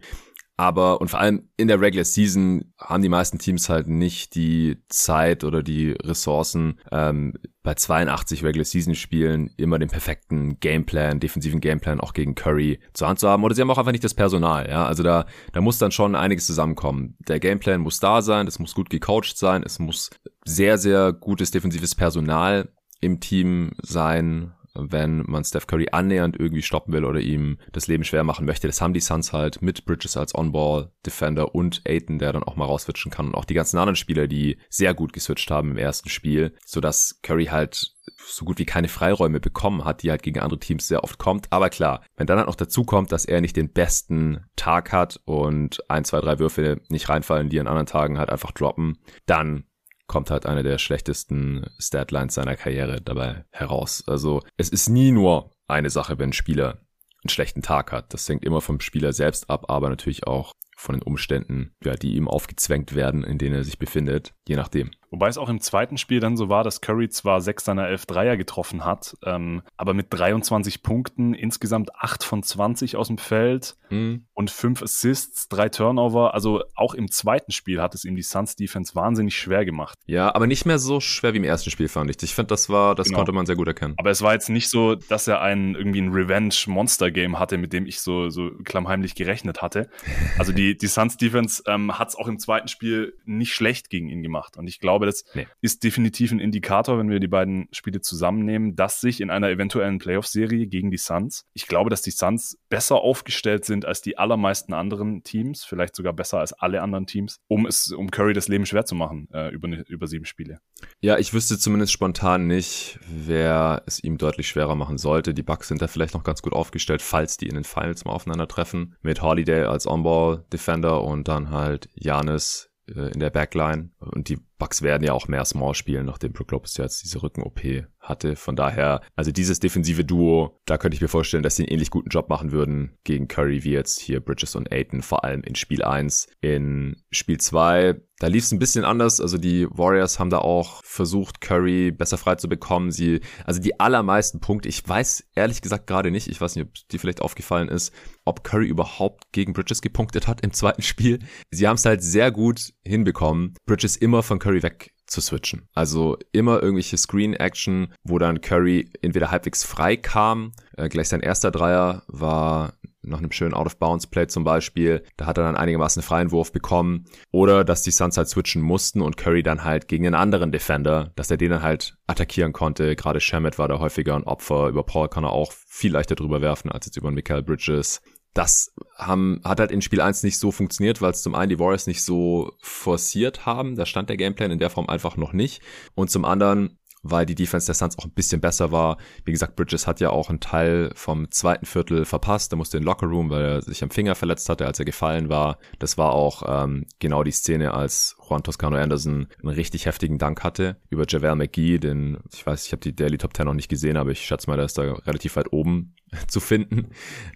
Aber 0.57 1.01
und 1.01 1.09
vor 1.09 1.19
allem 1.19 1.49
in 1.57 1.67
der 1.67 1.81
Regular 1.81 2.05
Season 2.05 2.73
haben 2.79 3.03
die 3.03 3.09
meisten 3.09 3.39
Teams 3.39 3.67
halt 3.67 3.87
nicht 3.87 4.35
die 4.35 4.77
Zeit 4.87 5.43
oder 5.43 5.61
die 5.61 5.91
Ressourcen, 5.91 6.79
ähm, 6.91 7.33
bei 7.61 7.73
82 7.73 8.43
Regular 8.43 8.63
Season 8.63 8.95
Spielen 8.95 9.51
immer 9.57 9.79
den 9.79 9.89
perfekten 9.89 10.59
Gameplan, 10.61 11.19
defensiven 11.19 11.59
Gameplan 11.59 11.99
auch 11.99 12.13
gegen 12.13 12.35
Curry 12.35 12.79
zur 12.93 13.09
Hand 13.09 13.19
zu 13.19 13.27
haben. 13.27 13.43
Oder 13.43 13.53
sie 13.53 13.61
haben 13.61 13.71
auch 13.71 13.77
einfach 13.77 13.91
nicht 13.91 14.03
das 14.03 14.13
Personal. 14.13 14.69
Ja, 14.69 14.85
also 14.85 15.03
da 15.03 15.25
da 15.51 15.59
muss 15.59 15.77
dann 15.77 15.91
schon 15.91 16.15
einiges 16.15 16.45
zusammenkommen. 16.45 17.17
Der 17.27 17.41
Gameplan 17.41 17.81
muss 17.81 17.99
da 17.99 18.21
sein, 18.21 18.47
es 18.47 18.59
muss 18.59 18.75
gut 18.75 18.89
gecoacht 18.89 19.37
sein, 19.37 19.63
es 19.63 19.79
muss 19.79 20.09
sehr 20.45 20.77
sehr 20.77 21.11
gutes 21.11 21.51
defensives 21.51 21.95
Personal 21.95 22.69
im 23.01 23.19
Team 23.19 23.71
sein 23.81 24.54
wenn 24.75 25.23
man 25.25 25.43
Steph 25.43 25.67
Curry 25.67 25.87
annähernd 25.91 26.39
irgendwie 26.39 26.61
stoppen 26.61 26.93
will 26.93 27.05
oder 27.05 27.19
ihm 27.19 27.57
das 27.71 27.87
Leben 27.87 28.03
schwer 28.03 28.23
machen 28.23 28.45
möchte. 28.45 28.67
Das 28.67 28.81
haben 28.81 28.93
die 28.93 28.99
Suns 28.99 29.33
halt 29.33 29.61
mit 29.61 29.85
Bridges 29.85 30.17
als 30.17 30.35
On-Ball-Defender 30.35 31.55
und 31.55 31.81
Aiton, 31.85 32.19
der 32.19 32.33
dann 32.33 32.43
auch 32.43 32.55
mal 32.55 32.65
rauswitchen 32.65 33.11
kann 33.11 33.27
und 33.27 33.35
auch 33.35 33.45
die 33.45 33.53
ganzen 33.53 33.77
anderen 33.77 33.95
Spieler, 33.95 34.27
die 34.27 34.57
sehr 34.69 34.93
gut 34.93 35.13
geswitcht 35.13 35.49
haben 35.51 35.71
im 35.71 35.77
ersten 35.77 36.09
Spiel, 36.09 36.53
sodass 36.65 37.19
Curry 37.21 37.45
halt 37.45 37.95
so 38.25 38.45
gut 38.45 38.59
wie 38.59 38.65
keine 38.65 38.87
Freiräume 38.87 39.39
bekommen 39.39 39.85
hat, 39.85 40.03
die 40.03 40.09
halt 40.09 40.23
gegen 40.23 40.39
andere 40.39 40.59
Teams 40.59 40.87
sehr 40.87 41.03
oft 41.03 41.17
kommt. 41.17 41.47
Aber 41.51 41.69
klar, 41.69 42.03
wenn 42.17 42.27
dann 42.27 42.37
halt 42.37 42.47
noch 42.47 42.55
dazu 42.55 42.83
kommt, 42.83 43.11
dass 43.11 43.25
er 43.25 43.41
nicht 43.41 43.55
den 43.55 43.71
besten 43.71 44.45
Tag 44.55 44.91
hat 44.91 45.19
und 45.25 45.83
ein, 45.89 46.05
zwei, 46.05 46.21
drei 46.21 46.39
Würfe 46.39 46.81
nicht 46.89 47.09
reinfallen, 47.09 47.49
die 47.49 47.59
an 47.59 47.67
anderen 47.67 47.87
Tagen 47.87 48.17
halt 48.17 48.29
einfach 48.29 48.51
droppen, 48.51 48.97
dann 49.25 49.65
kommt 50.07 50.29
halt 50.29 50.45
eine 50.45 50.63
der 50.63 50.77
schlechtesten 50.77 51.65
Statlines 51.79 52.35
seiner 52.35 52.55
Karriere 52.55 53.01
dabei 53.01 53.45
heraus. 53.51 54.03
Also 54.07 54.41
es 54.57 54.69
ist 54.69 54.89
nie 54.89 55.11
nur 55.11 55.51
eine 55.67 55.89
Sache, 55.89 56.19
wenn 56.19 56.29
ein 56.29 56.33
Spieler 56.33 56.79
einen 57.23 57.29
schlechten 57.29 57.61
Tag 57.61 57.91
hat. 57.91 58.13
Das 58.13 58.29
hängt 58.29 58.45
immer 58.45 58.61
vom 58.61 58.79
Spieler 58.79 59.13
selbst 59.13 59.49
ab, 59.49 59.65
aber 59.69 59.89
natürlich 59.89 60.27
auch 60.27 60.51
von 60.77 60.95
den 60.95 61.01
Umständen, 61.01 61.73
ja, 61.83 61.95
die 61.95 62.15
ihm 62.15 62.27
aufgezwängt 62.27 62.93
werden, 62.95 63.23
in 63.23 63.37
denen 63.37 63.55
er 63.55 63.63
sich 63.63 63.79
befindet, 63.79 64.34
je 64.47 64.55
nachdem. 64.55 64.91
Wobei 65.15 65.29
es 65.29 65.37
auch 65.37 65.47
im 65.49 65.61
zweiten 65.61 65.97
Spiel 65.97 66.19
dann 66.19 66.35
so 66.35 66.49
war, 66.49 66.63
dass 66.63 66.81
Curry 66.81 67.07
zwar 67.07 67.39
sechs 67.39 67.63
seiner 67.63 67.87
elf 67.87 68.05
Dreier 68.05 68.35
getroffen 68.35 68.83
hat, 68.83 69.15
ähm, 69.23 69.61
aber 69.77 69.93
mit 69.93 70.07
23 70.09 70.83
Punkten, 70.83 71.33
insgesamt 71.33 71.95
acht 71.95 72.23
von 72.23 72.43
20 72.43 72.97
aus 72.97 73.07
dem 73.07 73.17
Feld 73.17 73.77
mhm. 73.89 74.25
und 74.33 74.51
fünf 74.51 74.81
Assists, 74.83 75.47
drei 75.47 75.69
Turnover. 75.69 76.33
Also 76.33 76.63
auch 76.75 76.93
im 76.93 77.09
zweiten 77.09 77.53
Spiel 77.53 77.81
hat 77.81 77.95
es 77.95 78.03
ihm 78.03 78.17
die 78.17 78.23
Suns 78.23 78.57
Defense 78.57 78.93
wahnsinnig 78.93 79.37
schwer 79.37 79.63
gemacht. 79.63 79.97
Ja, 80.05 80.35
aber 80.35 80.47
nicht 80.47 80.65
mehr 80.65 80.79
so 80.79 80.99
schwer 80.99 81.33
wie 81.33 81.37
im 81.37 81.43
ersten 81.45 81.71
Spiel, 81.71 81.87
fand 81.87 82.09
ich. 82.09 82.21
Ich 82.21 82.35
finde, 82.35 82.47
das 82.47 82.69
war, 82.69 82.93
das 82.93 83.07
genau. 83.07 83.19
konnte 83.19 83.31
man 83.31 83.45
sehr 83.45 83.55
gut 83.55 83.67
erkennen. 83.67 83.93
Aber 83.97 84.09
es 84.09 84.21
war 84.21 84.33
jetzt 84.33 84.49
nicht 84.49 84.69
so, 84.69 84.95
dass 84.95 85.29
er 85.29 85.41
ein 85.41 85.75
irgendwie 85.75 86.01
ein 86.01 86.11
Revenge-Monster-Game 86.11 87.39
hatte, 87.39 87.57
mit 87.57 87.71
dem 87.71 87.85
ich 87.85 88.01
so, 88.01 88.29
so 88.29 88.51
klammheimlich 88.65 89.15
gerechnet 89.15 89.61
hatte. 89.61 89.89
Also 90.37 90.51
die, 90.51 90.77
die 90.77 90.87
Suns 90.87 91.15
Defense 91.15 91.63
ähm, 91.67 91.97
hat 91.97 92.09
es 92.09 92.15
auch 92.15 92.27
im 92.27 92.37
zweiten 92.37 92.67
Spiel 92.67 93.17
nicht 93.25 93.53
schlecht 93.53 93.89
gegen 93.89 94.09
ihn 94.09 94.23
gemacht 94.23 94.34
gemacht. 94.35 94.57
Und 94.57 94.67
ich 94.67 94.79
glaube, 94.79 95.05
das 95.05 95.23
nee. 95.33 95.47
ist 95.61 95.83
definitiv 95.83 96.31
ein 96.31 96.39
Indikator, 96.39 96.97
wenn 96.97 97.09
wir 97.09 97.19
die 97.19 97.27
beiden 97.27 97.67
Spiele 97.71 98.01
zusammennehmen, 98.01 98.75
dass 98.75 99.01
sich 99.01 99.21
in 99.21 99.29
einer 99.29 99.49
eventuellen 99.49 99.97
Playoff-Serie 99.97 100.67
gegen 100.67 100.91
die 100.91 100.97
Suns, 100.97 101.45
ich 101.53 101.67
glaube, 101.67 101.89
dass 101.89 102.01
die 102.01 102.11
Suns 102.11 102.57
besser 102.69 102.95
aufgestellt 102.95 103.65
sind 103.65 103.85
als 103.85 104.01
die 104.01 104.17
allermeisten 104.17 104.73
anderen 104.73 105.23
Teams, 105.23 105.63
vielleicht 105.63 105.95
sogar 105.95 106.13
besser 106.13 106.39
als 106.39 106.53
alle 106.53 106.81
anderen 106.81 107.05
Teams, 107.05 107.37
um 107.47 107.65
es, 107.65 107.91
um 107.91 108.11
Curry 108.11 108.33
das 108.33 108.47
Leben 108.47 108.65
schwer 108.65 108.85
zu 108.85 108.95
machen 108.95 109.27
äh, 109.33 109.49
über, 109.49 109.67
über 109.87 110.07
sieben 110.07 110.25
Spiele. 110.25 110.59
Ja, 111.01 111.17
ich 111.17 111.33
wüsste 111.33 111.57
zumindest 111.57 111.93
spontan 111.93 112.47
nicht, 112.47 112.99
wer 113.07 113.83
es 113.85 114.03
ihm 114.03 114.17
deutlich 114.17 114.47
schwerer 114.47 114.75
machen 114.75 114.97
sollte. 114.97 115.33
Die 115.33 115.43
Bucks 115.43 115.67
sind 115.67 115.81
da 115.81 115.87
vielleicht 115.87 116.13
noch 116.13 116.23
ganz 116.23 116.41
gut 116.41 116.53
aufgestellt, 116.53 117.01
falls 117.01 117.37
die 117.37 117.47
in 117.47 117.55
den 117.55 117.63
Finals 117.63 118.05
mal 118.05 118.11
aufeinandertreffen. 118.11 118.95
Mit 119.01 119.21
Holiday 119.21 119.63
als 119.63 119.87
On-Ball-Defender 119.87 121.03
und 121.03 121.27
dann 121.27 121.49
halt 121.49 121.89
Janis 121.95 122.69
in 122.87 123.19
der 123.19 123.29
Backline. 123.29 123.91
Und 123.99 124.29
die 124.29 124.39
Bucks 124.57 124.81
werden 124.81 125.03
ja 125.03 125.13
auch 125.13 125.27
mehr 125.27 125.43
Small 125.45 125.75
spielen, 125.75 126.05
nachdem 126.05 126.33
Brook 126.33 126.51
Lopez 126.51 126.77
jetzt 126.77 127.03
diese 127.03 127.21
Rücken-OP 127.21 127.85
hatte. 127.99 128.35
Von 128.35 128.55
daher, 128.55 129.01
also 129.15 129.31
dieses 129.31 129.59
defensive 129.59 130.05
Duo, 130.05 130.59
da 130.65 130.77
könnte 130.77 130.95
ich 130.95 131.01
mir 131.01 131.07
vorstellen, 131.07 131.43
dass 131.43 131.55
sie 131.55 131.63
einen 131.63 131.73
ähnlich 131.73 131.89
guten 131.91 132.09
Job 132.09 132.29
machen 132.29 132.51
würden 132.51 132.97
gegen 133.03 133.27
Curry 133.27 133.63
wie 133.63 133.71
jetzt 133.71 133.99
hier 133.99 134.19
Bridges 134.19 134.55
und 134.55 134.71
Aiton, 134.71 135.01
vor 135.01 135.23
allem 135.23 135.41
in 135.43 135.55
Spiel 135.55 135.83
1. 135.83 136.27
In 136.41 137.01
Spiel 137.11 137.39
2, 137.39 137.99
da 138.19 138.27
lief 138.27 138.45
es 138.45 138.51
ein 138.51 138.59
bisschen 138.59 138.85
anders. 138.85 139.19
Also 139.19 139.37
die 139.37 139.67
Warriors 139.69 140.19
haben 140.19 140.29
da 140.29 140.37
auch 140.37 140.81
versucht, 140.83 141.41
Curry 141.41 141.91
besser 141.91 142.17
frei 142.17 142.35
zu 142.35 142.47
bekommen. 142.47 142.91
Sie, 142.91 143.19
also 143.43 143.61
die 143.61 143.79
allermeisten 143.79 144.39
Punkte, 144.39 144.69
ich 144.69 144.87
weiß 144.87 145.25
ehrlich 145.35 145.61
gesagt 145.61 145.87
gerade 145.87 146.11
nicht, 146.11 146.27
ich 146.27 146.39
weiß 146.39 146.55
nicht, 146.55 146.65
ob 146.65 146.73
dir 146.89 146.99
vielleicht 146.99 147.21
aufgefallen 147.21 147.67
ist, 147.67 147.93
ob 148.23 148.43
Curry 148.43 148.67
überhaupt 148.67 149.31
gegen 149.31 149.53
Bridges 149.53 149.81
gepunktet 149.81 150.27
hat 150.27 150.41
im 150.41 150.53
zweiten 150.53 150.81
Spiel. 150.81 151.19
Sie 151.51 151.67
haben 151.67 151.75
es 151.75 151.85
halt 151.85 152.03
sehr 152.03 152.31
gut 152.31 152.73
hinbekommen, 152.83 153.55
Bridges 153.65 153.97
immer 153.97 154.23
von 154.23 154.39
Curry 154.45 154.61
weg 154.61 154.91
zu 155.07 155.21
switchen. 155.21 155.67
Also 155.73 156.17
immer 156.31 156.61
irgendwelche 156.61 156.97
Screen-Action, 156.97 157.93
wo 158.03 158.19
dann 158.19 158.41
Curry 158.41 158.91
entweder 159.01 159.31
halbwegs 159.31 159.63
frei 159.63 159.97
kam, 159.97 160.51
äh, 160.77 160.87
gleich 160.87 161.09
sein 161.09 161.21
erster 161.21 161.49
Dreier 161.49 162.03
war 162.07 162.73
nach 163.01 163.19
einem 163.19 163.31
schönen 163.31 163.53
Out-of-Bounds-Play 163.53 164.27
zum 164.27 164.43
Beispiel, 164.43 165.03
da 165.17 165.25
hat 165.25 165.37
er 165.37 165.43
dann 165.43 165.55
einigermaßen 165.55 166.01
einen 166.01 166.07
freien 166.07 166.31
Wurf 166.31 166.51
bekommen. 166.51 167.05
Oder 167.31 167.63
dass 167.63 167.83
die 167.83 167.91
Suns 167.91 168.17
halt 168.17 168.27
switchen 168.27 168.61
mussten 168.61 169.01
und 169.01 169.17
Curry 169.17 169.43
dann 169.43 169.63
halt 169.63 169.87
gegen 169.87 170.05
einen 170.05 170.15
anderen 170.15 170.51
Defender, 170.51 171.11
dass 171.15 171.31
er 171.31 171.37
den 171.37 171.51
dann 171.51 171.61
halt 171.61 171.97
attackieren 172.07 172.53
konnte. 172.53 172.95
Gerade 172.95 173.21
Shamet 173.21 173.57
war 173.57 173.67
da 173.67 173.79
häufiger 173.79 174.15
ein 174.15 174.23
Opfer. 174.23 174.69
Über 174.69 174.83
Paul 174.83 175.07
kann 175.09 175.23
er 175.23 175.31
auch 175.31 175.53
viel 175.67 175.91
leichter 175.91 176.15
drüber 176.15 176.41
werfen 176.41 176.71
als 176.71 176.85
jetzt 176.85 176.97
über 176.97 177.11
Michael 177.11 177.43
Bridges 177.43 178.01
das 178.35 178.73
haben, 178.97 179.41
hat 179.43 179.59
halt 179.59 179.71
in 179.71 179.81
Spiel 179.81 180.01
1 180.01 180.21
nicht 180.23 180.37
so 180.37 180.51
funktioniert, 180.51 181.01
weil 181.01 181.11
es 181.11 181.23
zum 181.23 181.33
einen 181.33 181.49
die 181.49 181.59
Warriors 181.59 181.87
nicht 181.87 182.03
so 182.03 182.51
forciert 182.61 183.45
haben. 183.45 183.75
Da 183.75 183.85
stand 183.85 184.09
der 184.09 184.17
Gameplan 184.17 184.51
in 184.51 184.59
der 184.59 184.69
Form 184.69 184.87
einfach 184.89 185.17
noch 185.17 185.33
nicht. 185.33 185.61
Und 185.95 186.11
zum 186.11 186.25
anderen 186.25 186.77
weil 187.07 187.25
die 187.25 187.35
Defense 187.35 187.67
der 187.67 187.75
Suns 187.75 187.99
auch 187.99 188.05
ein 188.05 188.11
bisschen 188.11 188.41
besser 188.41 188.71
war. 188.71 188.97
Wie 189.25 189.31
gesagt, 189.31 189.55
Bridges 189.55 189.85
hat 189.85 189.99
ja 189.99 190.09
auch 190.09 190.29
einen 190.29 190.39
Teil 190.39 190.91
vom 190.95 191.29
zweiten 191.29 191.67
Viertel 191.67 192.03
verpasst. 192.03 192.51
Er 192.51 192.57
musste 192.57 192.77
in 192.77 192.81
den 192.81 192.87
Locker 192.87 193.05
Room, 193.05 193.29
weil 193.29 193.43
er 193.43 193.61
sich 193.61 193.83
am 193.83 193.91
Finger 193.91 194.15
verletzt 194.15 194.49
hatte, 194.49 194.65
als 194.65 194.79
er 194.79 194.85
gefallen 194.85 195.29
war. 195.29 195.59
Das 195.77 195.99
war 195.99 196.13
auch 196.13 196.41
ähm, 196.47 196.87
genau 196.99 197.23
die 197.23 197.31
Szene, 197.31 197.75
als 197.75 198.15
Juan 198.27 198.43
Toscano 198.43 198.77
Anderson 198.77 199.27
einen 199.41 199.53
richtig 199.53 199.85
heftigen 199.85 200.17
Dank 200.17 200.43
hatte 200.43 200.77
über 200.89 201.05
Javel 201.07 201.35
McGee, 201.35 201.77
den, 201.77 202.17
ich 202.33 202.45
weiß, 202.45 202.65
ich 202.65 202.71
habe 202.71 202.81
die 202.81 202.95
Daily 202.95 203.17
Top 203.17 203.35
10 203.35 203.45
noch 203.45 203.53
nicht 203.53 203.69
gesehen, 203.69 203.97
aber 203.97 204.11
ich 204.11 204.21
schätze 204.21 204.49
mal, 204.49 204.55
der 204.55 204.65
ist 204.65 204.77
da 204.77 204.83
relativ 204.83 205.35
weit 205.35 205.51
oben 205.51 205.95
zu 206.27 206.39
finden. 206.39 206.87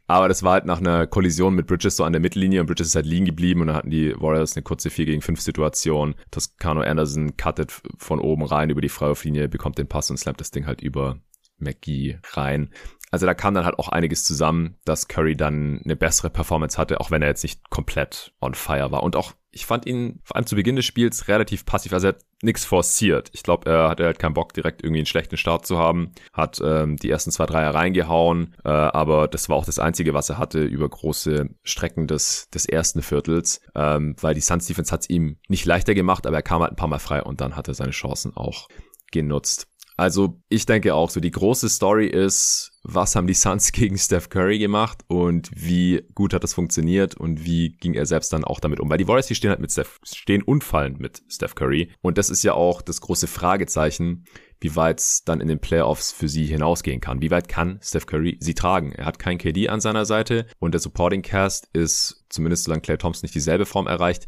Aber 0.08 0.27
das 0.27 0.43
war 0.43 0.53
halt 0.53 0.65
nach 0.65 0.79
einer 0.79 1.08
Kollision 1.08 1.55
mit 1.55 1.67
Bridges 1.67 1.98
so 1.98 2.03
an 2.03 2.13
der 2.13 2.22
Mittellinie 2.22 2.62
und 2.62 2.67
Bridges 2.67 2.88
ist 2.88 2.96
halt 2.96 3.05
liegen 3.05 3.25
geblieben 3.25 3.62
und 3.62 3.67
dann 3.67 3.75
hatten 3.75 3.89
die 3.91 4.13
Warriors 4.19 4.55
eine 4.55 4.63
kurze 4.63 4.89
4 4.89 5.05
gegen 5.05 5.22
5 5.22 5.39
Situation. 5.39 6.15
Toscano 6.31 6.81
Anderson 6.81 7.38
cuttet 7.38 7.72
von 7.98 8.19
oben 8.19 8.43
rein 8.43 8.69
über 8.69 8.81
die 8.81 8.89
Freiwurflinie, 8.89 9.50
bekommt 9.50 9.77
den 9.77 9.88
Pass 9.88 10.10
und 10.10 10.17
slammt 10.17 10.39
das 10.39 10.51
Ding 10.51 10.65
halt 10.65 10.81
über 10.81 11.19
McGee 11.60 12.19
rein. 12.31 12.72
Also 13.12 13.25
da 13.25 13.34
kam 13.34 13.53
dann 13.53 13.65
halt 13.65 13.79
auch 13.79 13.89
einiges 13.89 14.24
zusammen, 14.24 14.75
dass 14.86 15.08
Curry 15.08 15.36
dann 15.36 15.81
eine 15.84 15.96
bessere 15.96 16.29
Performance 16.29 16.77
hatte, 16.77 17.00
auch 17.00 17.10
wenn 17.10 17.22
er 17.22 17.29
jetzt 17.29 17.43
nicht 17.43 17.69
komplett 17.69 18.34
on 18.39 18.53
fire 18.53 18.91
war. 18.91 19.03
Und 19.03 19.15
auch, 19.15 19.34
ich 19.51 19.65
fand 19.65 19.85
ihn 19.85 20.20
vor 20.24 20.35
allem 20.35 20.46
zu 20.46 20.55
Beginn 20.55 20.75
des 20.75 20.85
Spiels 20.85 21.27
relativ 21.27 21.66
passiv. 21.66 21.94
Also 21.94 22.07
er 22.07 22.14
hat 22.14 22.22
nichts 22.42 22.66
forciert. 22.66 23.29
Ich 23.33 23.44
glaube, 23.44 23.70
er 23.70 23.90
hatte 23.90 24.05
halt 24.05 24.20
keinen 24.20 24.33
Bock, 24.33 24.53
direkt 24.53 24.83
irgendwie 24.83 25.00
einen 25.00 25.05
schlechten 25.05 25.38
Start 25.38 25.66
zu 25.66 25.77
haben. 25.77 26.12
Hat 26.33 26.62
ähm, 26.64 26.98
die 26.98 27.09
ersten 27.09 27.31
zwei 27.31 27.46
Dreier 27.46 27.74
reingehauen, 27.74 28.55
äh, 28.64 28.70
aber 28.70 29.27
das 29.27 29.50
war 29.50 29.57
auch 29.57 29.66
das 29.66 29.79
Einzige, 29.79 30.14
was 30.14 30.29
er 30.29 30.38
hatte 30.38 30.64
über 30.64 30.88
große 30.88 31.50
Strecken 31.64 32.07
des, 32.07 32.50
des 32.53 32.66
ersten 32.66 33.01
Viertels, 33.01 33.62
ähm, 33.75 34.16
weil 34.22 34.35
die 34.35 34.42
Suns 34.42 34.68
Defense 34.68 34.92
hat 34.92 35.01
es 35.01 35.09
ihm 35.09 35.38
nicht 35.48 35.66
leichter 35.66 35.96
gemacht, 35.96 36.27
aber 36.27 36.38
er 36.38 36.44
kam 36.44 36.62
halt 36.62 36.74
ein 36.74 36.77
paar 36.77 36.88
Mal 36.88 37.00
frei 37.00 37.24
und 37.24 37.42
dann 37.42 37.55
hat 37.55 37.68
er 37.68 37.74
seine 37.74 37.92
Chancen 37.92 38.35
auch 38.35 38.68
genutzt. 39.12 39.68
Also 40.00 40.42
ich 40.48 40.66
denke 40.66 40.96
auch 40.96 41.09
so, 41.09 41.20
die 41.20 41.29
große 41.29 41.68
Story 41.68 42.07
ist, 42.07 42.72
was 42.83 43.18
haben 43.18 43.27
die 43.27 43.33
Suns 43.33 43.72
gegen 43.74 43.98
Steph 43.98 44.29
Curry 44.29 44.57
gemacht 44.57 45.03
und 45.07 45.51
wie 45.53 46.07
gut 46.16 46.33
hat 46.33 46.42
das 46.42 46.53
funktioniert 46.53 47.16
und 47.16 47.44
wie 47.44 47.75
ging 47.75 47.96
er 47.96 48.05
selbst 48.05 48.31
dann 48.31 48.46
auch 48.46 48.62
damit 48.62 48.79
um. 48.79 48.90
Weil 48.90 48.98
die 48.98 49.09
Warriors, 49.09 49.27
die 49.27 49.35
stehen 49.35 49.50
halt 49.50 49.59
mit 49.59 49.74
Steph, 49.74 50.00
stehen 50.05 50.42
und 50.42 50.64
fallen 50.64 50.96
mit 51.00 51.22
Steph 51.27 51.53
Curry. 51.53 51.92
Und 52.00 52.18
das 52.18 52.29
ist 52.29 52.44
ja 52.44 52.53
auch 52.53 52.81
das 52.81 53.01
große 53.01 53.27
Fragezeichen, 53.27 54.24
wie 54.62 54.74
weit 54.77 55.00
es 55.00 55.25
dann 55.25 55.42
in 55.42 55.50
den 55.50 55.59
Playoffs 55.59 56.14
für 56.14 56.29
sie 56.29 56.46
hinausgehen 56.46 57.01
kann. 57.01 57.22
Wie 57.22 57.31
weit 57.31 57.50
kann 57.50 57.81
Steph 57.83 58.05
Curry 58.05 58.38
sie 58.40 58.53
tragen? 58.53 58.94
Er 58.94 59.05
hat 59.05 59.20
kein 59.20 59.38
KD 59.38 59.68
an 59.68 59.81
seiner 59.81 60.05
Seite 60.05 60.46
und 60.59 60.74
der 60.74 60.79
Supporting 60.79 61.24
Cast 61.24 61.68
ist, 61.74 62.24
zumindest 62.29 62.64
solange 62.64 62.83
Clay 62.83 62.98
Thompson 62.98 63.25
nicht 63.25 63.35
dieselbe 63.35 63.66
Form 63.66 63.88
erreicht. 63.88 64.27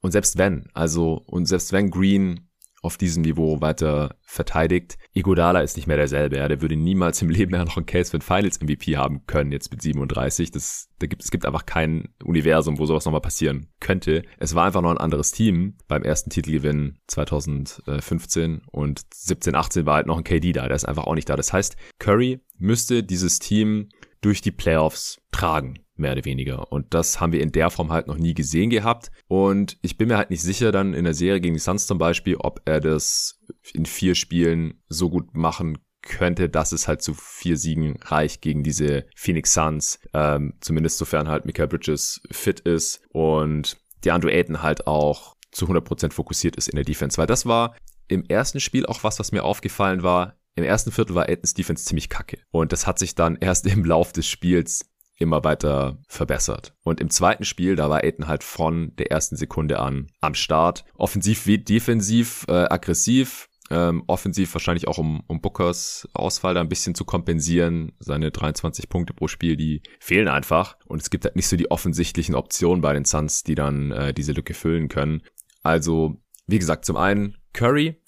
Und 0.00 0.10
selbst 0.10 0.38
wenn, 0.38 0.66
also, 0.74 1.22
und 1.26 1.46
selbst 1.46 1.72
wenn 1.72 1.90
Green 1.90 2.43
auf 2.84 2.98
diesem 2.98 3.22
Niveau 3.22 3.60
weiter 3.60 4.16
verteidigt. 4.20 4.98
Igodala 5.14 5.60
ist 5.60 5.76
nicht 5.76 5.86
mehr 5.86 5.96
derselbe. 5.96 6.36
Ja. 6.36 6.48
Der 6.48 6.60
würde 6.60 6.76
niemals 6.76 7.22
im 7.22 7.30
Leben 7.30 7.52
mehr 7.52 7.64
noch 7.64 7.76
einen 7.76 7.86
Case 7.86 8.10
für 8.10 8.18
ein 8.18 8.22
Finals 8.22 8.60
MVP 8.60 8.96
haben 8.96 9.26
können, 9.26 9.52
jetzt 9.52 9.70
mit 9.70 9.80
37. 9.80 10.50
Das, 10.50 10.88
da 10.98 11.06
gibt, 11.06 11.22
es 11.22 11.30
gibt 11.30 11.46
einfach 11.46 11.64
kein 11.64 12.08
Universum, 12.22 12.78
wo 12.78 12.84
sowas 12.84 13.06
nochmal 13.06 13.22
passieren 13.22 13.68
könnte. 13.80 14.22
Es 14.38 14.54
war 14.54 14.66
einfach 14.66 14.82
noch 14.82 14.90
ein 14.90 14.98
anderes 14.98 15.32
Team 15.32 15.78
beim 15.88 16.02
ersten 16.02 16.30
Titelgewinn 16.30 16.98
2015 17.06 18.62
und 18.70 19.00
17, 19.14 19.54
18 19.54 19.86
war 19.86 19.96
halt 19.96 20.06
noch 20.06 20.18
ein 20.18 20.24
KD 20.24 20.52
da. 20.52 20.66
Der 20.66 20.76
ist 20.76 20.84
einfach 20.84 21.04
auch 21.04 21.14
nicht 21.14 21.28
da. 21.28 21.36
Das 21.36 21.52
heißt, 21.52 21.76
Curry 21.98 22.40
müsste 22.58 23.02
dieses 23.02 23.38
Team 23.38 23.88
durch 24.20 24.42
die 24.42 24.52
Playoffs 24.52 25.20
tragen 25.32 25.83
mehr 25.96 26.12
oder 26.12 26.24
weniger. 26.24 26.72
Und 26.72 26.94
das 26.94 27.20
haben 27.20 27.32
wir 27.32 27.40
in 27.40 27.52
der 27.52 27.70
Form 27.70 27.92
halt 27.92 28.06
noch 28.06 28.18
nie 28.18 28.34
gesehen 28.34 28.70
gehabt. 28.70 29.10
Und 29.28 29.78
ich 29.82 29.96
bin 29.96 30.08
mir 30.08 30.16
halt 30.16 30.30
nicht 30.30 30.42
sicher 30.42 30.72
dann 30.72 30.94
in 30.94 31.04
der 31.04 31.14
Serie 31.14 31.40
gegen 31.40 31.54
die 31.54 31.60
Suns 31.60 31.86
zum 31.86 31.98
Beispiel, 31.98 32.36
ob 32.36 32.60
er 32.64 32.80
das 32.80 33.40
in 33.72 33.86
vier 33.86 34.14
Spielen 34.14 34.82
so 34.88 35.10
gut 35.10 35.34
machen 35.34 35.78
könnte, 36.02 36.48
dass 36.48 36.72
es 36.72 36.86
halt 36.86 37.02
zu 37.02 37.14
vier 37.14 37.56
Siegen 37.56 37.96
reicht 38.02 38.42
gegen 38.42 38.62
diese 38.62 39.06
Phoenix 39.16 39.54
Suns. 39.54 39.98
Ähm, 40.12 40.54
zumindest 40.60 40.98
sofern 40.98 41.28
halt 41.28 41.46
Michael 41.46 41.68
Bridges 41.68 42.20
fit 42.30 42.60
ist 42.60 43.02
und 43.10 43.78
der 44.04 44.14
Andrew 44.14 44.28
Ayton 44.28 44.62
halt 44.62 44.86
auch 44.86 45.34
zu 45.50 45.66
100% 45.66 46.12
fokussiert 46.12 46.56
ist 46.56 46.68
in 46.68 46.76
der 46.76 46.84
Defense. 46.84 47.16
Weil 47.16 47.26
das 47.26 47.46
war 47.46 47.76
im 48.08 48.24
ersten 48.26 48.60
Spiel 48.60 48.86
auch 48.86 49.02
was, 49.02 49.18
was 49.18 49.32
mir 49.32 49.44
aufgefallen 49.44 50.02
war. 50.02 50.36
Im 50.56 50.64
ersten 50.64 50.92
Viertel 50.92 51.14
war 51.14 51.28
Aitons 51.28 51.54
Defense 51.54 51.84
ziemlich 51.84 52.08
kacke. 52.08 52.38
Und 52.50 52.72
das 52.72 52.86
hat 52.86 52.98
sich 52.98 53.14
dann 53.14 53.36
erst 53.36 53.66
im 53.66 53.84
Lauf 53.84 54.12
des 54.12 54.28
Spiels 54.28 54.90
immer 55.18 55.44
weiter 55.44 55.98
verbessert. 56.08 56.74
Und 56.82 57.00
im 57.00 57.10
zweiten 57.10 57.44
Spiel, 57.44 57.76
da 57.76 57.88
war 57.88 58.02
Aiden 58.02 58.26
halt 58.26 58.42
von 58.44 58.94
der 58.96 59.10
ersten 59.10 59.36
Sekunde 59.36 59.78
an 59.78 60.08
am 60.20 60.34
Start. 60.34 60.84
Offensiv 60.94 61.46
wie 61.46 61.58
defensiv, 61.58 62.44
äh, 62.48 62.52
aggressiv. 62.52 63.48
Ähm, 63.70 64.04
offensiv 64.08 64.52
wahrscheinlich 64.54 64.88
auch 64.88 64.98
um, 64.98 65.22
um 65.26 65.40
Bookers 65.40 66.06
Ausfall 66.12 66.52
da 66.52 66.60
ein 66.60 66.68
bisschen 66.68 66.94
zu 66.94 67.04
kompensieren. 67.04 67.92
Seine 67.98 68.30
23 68.30 68.90
Punkte 68.90 69.14
pro 69.14 69.26
Spiel, 69.26 69.56
die 69.56 69.82
fehlen 70.00 70.28
einfach. 70.28 70.76
Und 70.86 71.00
es 71.00 71.08
gibt 71.08 71.24
halt 71.24 71.36
nicht 71.36 71.48
so 71.48 71.56
die 71.56 71.70
offensichtlichen 71.70 72.34
Optionen 72.34 72.82
bei 72.82 72.92
den 72.92 73.06
Suns, 73.06 73.42
die 73.42 73.54
dann 73.54 73.90
äh, 73.90 74.12
diese 74.12 74.32
Lücke 74.32 74.52
füllen 74.52 74.88
können. 74.88 75.22
Also, 75.62 76.20
wie 76.46 76.58
gesagt, 76.58 76.84
zum 76.84 76.98
einen 76.98 77.38
Curry, 77.54 78.02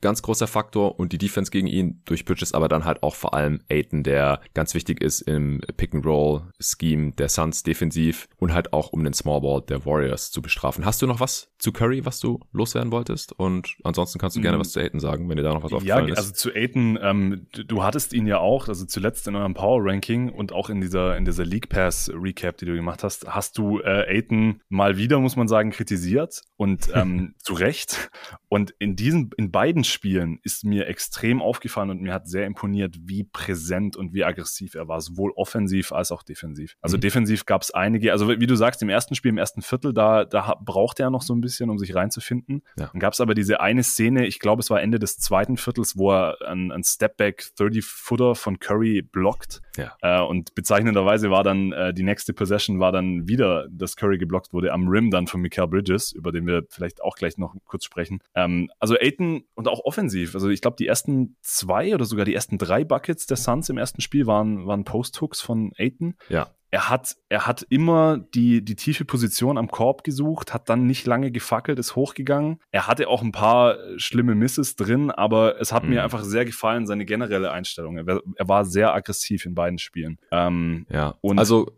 ganz 0.00 0.22
großer 0.22 0.46
Faktor 0.46 0.98
und 0.98 1.12
die 1.12 1.18
Defense 1.18 1.50
gegen 1.50 1.66
ihn 1.66 2.02
durch 2.04 2.24
Bridges, 2.24 2.52
aber 2.54 2.68
dann 2.68 2.84
halt 2.84 3.02
auch 3.02 3.14
vor 3.14 3.34
allem 3.34 3.60
Aiton, 3.68 4.02
der 4.02 4.40
ganz 4.54 4.74
wichtig 4.74 5.00
ist 5.00 5.20
im 5.22 5.60
Pick-and-Roll-Scheme 5.76 7.12
der 7.12 7.28
Suns 7.28 7.62
defensiv 7.62 8.28
und 8.36 8.52
halt 8.52 8.72
auch 8.72 8.92
um 8.92 9.04
den 9.04 9.12
Smallball 9.12 9.62
der 9.62 9.84
Warriors 9.84 10.30
zu 10.30 10.42
bestrafen. 10.42 10.84
Hast 10.84 11.02
du 11.02 11.06
noch 11.06 11.20
was 11.20 11.52
zu 11.58 11.72
Curry, 11.72 12.04
was 12.04 12.20
du 12.20 12.40
loswerden 12.52 12.92
wolltest? 12.92 13.32
Und 13.32 13.76
ansonsten 13.84 14.18
kannst 14.18 14.36
du 14.36 14.40
gerne 14.40 14.58
mm. 14.58 14.60
was 14.60 14.72
zu 14.72 14.80
Aiton 14.80 15.00
sagen, 15.00 15.28
wenn 15.28 15.36
dir 15.36 15.42
da 15.42 15.52
noch 15.52 15.62
was 15.62 15.72
aufgefallen 15.72 16.08
ja, 16.08 16.14
ist. 16.14 16.18
Ja, 16.18 16.22
also 16.22 16.32
zu 16.32 16.54
Aiton, 16.54 16.98
ähm, 17.02 17.46
du 17.52 17.82
hattest 17.82 18.12
ihn 18.12 18.26
ja 18.26 18.38
auch, 18.38 18.68
also 18.68 18.86
zuletzt 18.86 19.28
in 19.28 19.36
eurem 19.36 19.54
Power-Ranking 19.54 20.30
und 20.30 20.52
auch 20.52 20.70
in 20.70 20.80
dieser, 20.80 21.16
in 21.16 21.24
dieser 21.24 21.44
League 21.44 21.68
Pass-Recap, 21.68 22.56
die 22.56 22.66
du 22.66 22.74
gemacht 22.74 23.04
hast, 23.04 23.26
hast 23.28 23.58
du 23.58 23.80
äh, 23.80 24.06
Aiton 24.08 24.62
mal 24.68 24.96
wieder, 24.96 25.18
muss 25.20 25.36
man 25.36 25.48
sagen, 25.48 25.70
kritisiert 25.70 26.42
und 26.56 26.90
ähm, 26.94 27.34
zu 27.38 27.54
Recht. 27.54 28.10
Und 28.48 28.74
in 28.78 28.96
diesen, 28.96 29.30
in 29.36 29.50
beiden 29.50 29.84
Spielen 29.90 30.38
ist 30.42 30.64
mir 30.64 30.86
extrem 30.86 31.42
aufgefallen 31.42 31.90
und 31.90 32.00
mir 32.00 32.12
hat 32.12 32.28
sehr 32.28 32.46
imponiert, 32.46 32.96
wie 33.02 33.24
präsent 33.24 33.96
und 33.96 34.14
wie 34.14 34.24
aggressiv 34.24 34.74
er 34.74 34.88
war, 34.88 35.00
sowohl 35.00 35.32
offensiv 35.36 35.92
als 35.92 36.12
auch 36.12 36.22
defensiv. 36.22 36.76
Also 36.80 36.96
mhm. 36.96 37.02
defensiv 37.02 37.46
gab 37.46 37.62
es 37.62 37.70
einige, 37.70 38.12
also 38.12 38.28
wie 38.28 38.46
du 38.46 38.56
sagst, 38.56 38.82
im 38.82 38.88
ersten 38.88 39.14
Spiel, 39.14 39.30
im 39.30 39.38
ersten 39.38 39.62
Viertel, 39.62 39.92
da, 39.92 40.24
da 40.24 40.56
brauchte 40.64 41.02
er 41.02 41.10
noch 41.10 41.22
so 41.22 41.34
ein 41.34 41.40
bisschen, 41.40 41.70
um 41.70 41.78
sich 41.78 41.94
reinzufinden. 41.94 42.62
Ja. 42.78 42.90
Dann 42.92 43.00
gab 43.00 43.12
es 43.12 43.20
aber 43.20 43.34
diese 43.34 43.60
eine 43.60 43.82
Szene, 43.82 44.26
ich 44.26 44.38
glaube, 44.38 44.60
es 44.60 44.70
war 44.70 44.80
Ende 44.80 44.98
des 44.98 45.18
zweiten 45.18 45.56
Viertels, 45.56 45.96
wo 45.96 46.12
er 46.12 46.36
ein, 46.46 46.72
ein 46.72 46.84
Stepback 46.84 47.52
30-Footer 47.58 48.34
von 48.34 48.58
Curry 48.58 49.02
blockt. 49.02 49.60
Ja. 49.76 49.96
Äh, 50.02 50.22
und 50.22 50.54
bezeichnenderweise 50.54 51.30
war 51.30 51.44
dann 51.44 51.72
äh, 51.72 51.94
die 51.94 52.02
nächste 52.02 52.32
Possession 52.32 52.80
war 52.80 52.92
dann 52.92 53.28
wieder, 53.28 53.66
dass 53.70 53.96
Curry 53.96 54.18
geblockt 54.18 54.52
wurde 54.52 54.72
am 54.72 54.88
Rim 54.88 55.10
dann 55.10 55.26
von 55.26 55.40
Mikael 55.40 55.68
Bridges, 55.68 56.12
über 56.12 56.32
den 56.32 56.46
wir 56.46 56.64
vielleicht 56.68 57.02
auch 57.02 57.16
gleich 57.16 57.38
noch 57.38 57.54
kurz 57.64 57.84
sprechen. 57.84 58.20
Ähm, 58.34 58.70
also 58.78 58.96
Aiton 58.98 59.44
und 59.54 59.68
auch 59.68 59.80
offensiv. 59.84 60.34
Also 60.34 60.48
ich 60.48 60.60
glaube, 60.60 60.76
die 60.76 60.86
ersten 60.86 61.36
zwei 61.42 61.94
oder 61.94 62.04
sogar 62.04 62.24
die 62.24 62.34
ersten 62.34 62.58
drei 62.58 62.84
Buckets 62.84 63.26
der 63.26 63.36
Suns 63.36 63.68
im 63.68 63.78
ersten 63.78 64.00
Spiel 64.00 64.26
waren, 64.26 64.66
waren 64.66 64.84
Post-Hooks 64.84 65.40
von 65.40 65.72
Aiton. 65.76 66.14
Ja 66.28 66.50
er 66.72 66.88
hat, 66.88 67.16
er 67.28 67.46
hat 67.46 67.66
immer 67.68 68.18
die, 68.18 68.64
die 68.64 68.76
tiefe 68.76 69.04
Position 69.04 69.58
am 69.58 69.68
Korb 69.68 70.04
gesucht, 70.04 70.54
hat 70.54 70.68
dann 70.68 70.86
nicht 70.86 71.06
lange 71.06 71.32
gefackelt, 71.32 71.78
ist 71.78 71.96
hochgegangen. 71.96 72.60
Er 72.70 72.86
hatte 72.86 73.08
auch 73.08 73.22
ein 73.22 73.32
paar 73.32 73.76
schlimme 73.96 74.36
Misses 74.36 74.76
drin, 74.76 75.10
aber 75.10 75.60
es 75.60 75.72
hat 75.72 75.82
mhm. 75.82 75.90
mir 75.90 76.04
einfach 76.04 76.22
sehr 76.22 76.44
gefallen, 76.44 76.86
seine 76.86 77.04
generelle 77.04 77.50
Einstellung. 77.50 77.96
Er, 77.98 78.20
er 78.36 78.48
war 78.48 78.64
sehr 78.64 78.94
aggressiv 78.94 79.46
in 79.46 79.54
beiden 79.54 79.78
Spielen. 79.78 80.18
Ähm, 80.30 80.86
ja, 80.90 81.16
und 81.20 81.38
also 81.38 81.72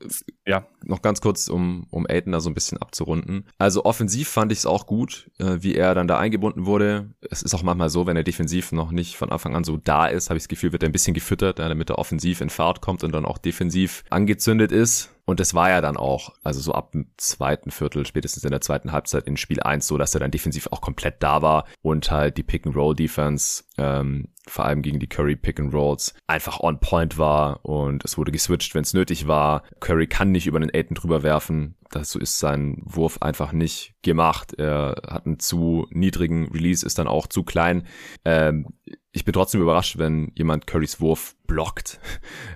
ja. 0.46 0.66
noch 0.84 1.00
ganz 1.00 1.22
kurz, 1.22 1.48
um, 1.48 1.86
um 1.90 2.06
Aiden 2.06 2.32
da 2.32 2.40
so 2.40 2.50
ein 2.50 2.54
bisschen 2.54 2.78
abzurunden. 2.78 3.46
Also 3.58 3.84
offensiv 3.86 4.28
fand 4.28 4.52
ich 4.52 4.58
es 4.58 4.66
auch 4.66 4.86
gut, 4.86 5.30
äh, 5.38 5.58
wie 5.60 5.74
er 5.74 5.94
dann 5.94 6.06
da 6.06 6.18
eingebunden 6.18 6.66
wurde. 6.66 7.14
Es 7.30 7.42
ist 7.42 7.54
auch 7.54 7.62
manchmal 7.62 7.88
so, 7.88 8.06
wenn 8.06 8.16
er 8.16 8.24
defensiv 8.24 8.72
noch 8.72 8.90
nicht 8.90 9.16
von 9.16 9.32
Anfang 9.32 9.56
an 9.56 9.64
so 9.64 9.78
da 9.78 10.06
ist, 10.06 10.28
habe 10.28 10.36
ich 10.36 10.44
das 10.44 10.48
Gefühl, 10.48 10.72
wird 10.72 10.82
er 10.82 10.90
ein 10.90 10.92
bisschen 10.92 11.14
gefüttert, 11.14 11.58
damit 11.58 11.88
er 11.88 11.98
offensiv 11.98 12.42
in 12.42 12.50
Fahrt 12.50 12.82
kommt 12.82 13.04
und 13.04 13.12
dann 13.12 13.24
auch 13.24 13.38
defensiv 13.38 14.04
angezündet 14.10 14.70
ist 14.70 14.81
ist. 14.82 15.10
Und 15.24 15.38
das 15.38 15.54
war 15.54 15.70
ja 15.70 15.80
dann 15.80 15.96
auch, 15.96 16.34
also 16.42 16.60
so 16.60 16.72
ab 16.72 16.92
dem 16.92 17.06
zweiten 17.16 17.70
Viertel, 17.70 18.04
spätestens 18.04 18.44
in 18.44 18.50
der 18.50 18.60
zweiten 18.60 18.90
Halbzeit 18.90 19.26
in 19.28 19.36
Spiel 19.36 19.60
1 19.60 19.86
so, 19.86 19.96
dass 19.96 20.14
er 20.14 20.20
dann 20.20 20.32
defensiv 20.32 20.66
auch 20.72 20.80
komplett 20.80 21.22
da 21.22 21.42
war 21.42 21.64
und 21.80 22.10
halt 22.10 22.36
die 22.36 22.42
Pick-and-Roll-Defense, 22.42 23.64
ähm, 23.78 24.28
vor 24.48 24.64
allem 24.64 24.82
gegen 24.82 24.98
die 24.98 25.08
Curry 25.08 25.36
Pick-and-Rolls, 25.36 26.14
einfach 26.26 26.60
on 26.60 26.80
point 26.80 27.18
war 27.18 27.64
und 27.64 28.04
es 28.04 28.18
wurde 28.18 28.32
geswitcht, 28.32 28.74
wenn 28.74 28.82
es 28.82 28.94
nötig 28.94 29.28
war. 29.28 29.62
Curry 29.80 30.06
kann 30.06 30.32
nicht 30.32 30.46
über 30.46 30.60
den 30.60 30.74
Aiden 30.74 30.94
drüber 30.94 31.22
werfen. 31.22 31.76
So 32.02 32.18
ist 32.18 32.38
sein 32.38 32.80
Wurf 32.84 33.18
einfach 33.20 33.52
nicht 33.52 33.94
gemacht. 34.02 34.54
Er 34.54 34.96
hat 35.06 35.26
einen 35.26 35.38
zu 35.38 35.86
niedrigen 35.90 36.48
Release, 36.48 36.84
ist 36.86 36.98
dann 36.98 37.06
auch 37.06 37.26
zu 37.26 37.42
klein. 37.42 37.86
Ähm, 38.24 38.68
ich 39.14 39.26
bin 39.26 39.34
trotzdem 39.34 39.60
überrascht, 39.60 39.98
wenn 39.98 40.32
jemand 40.34 40.66
Currys 40.66 41.00
Wurf 41.00 41.36
blockt. 41.46 42.00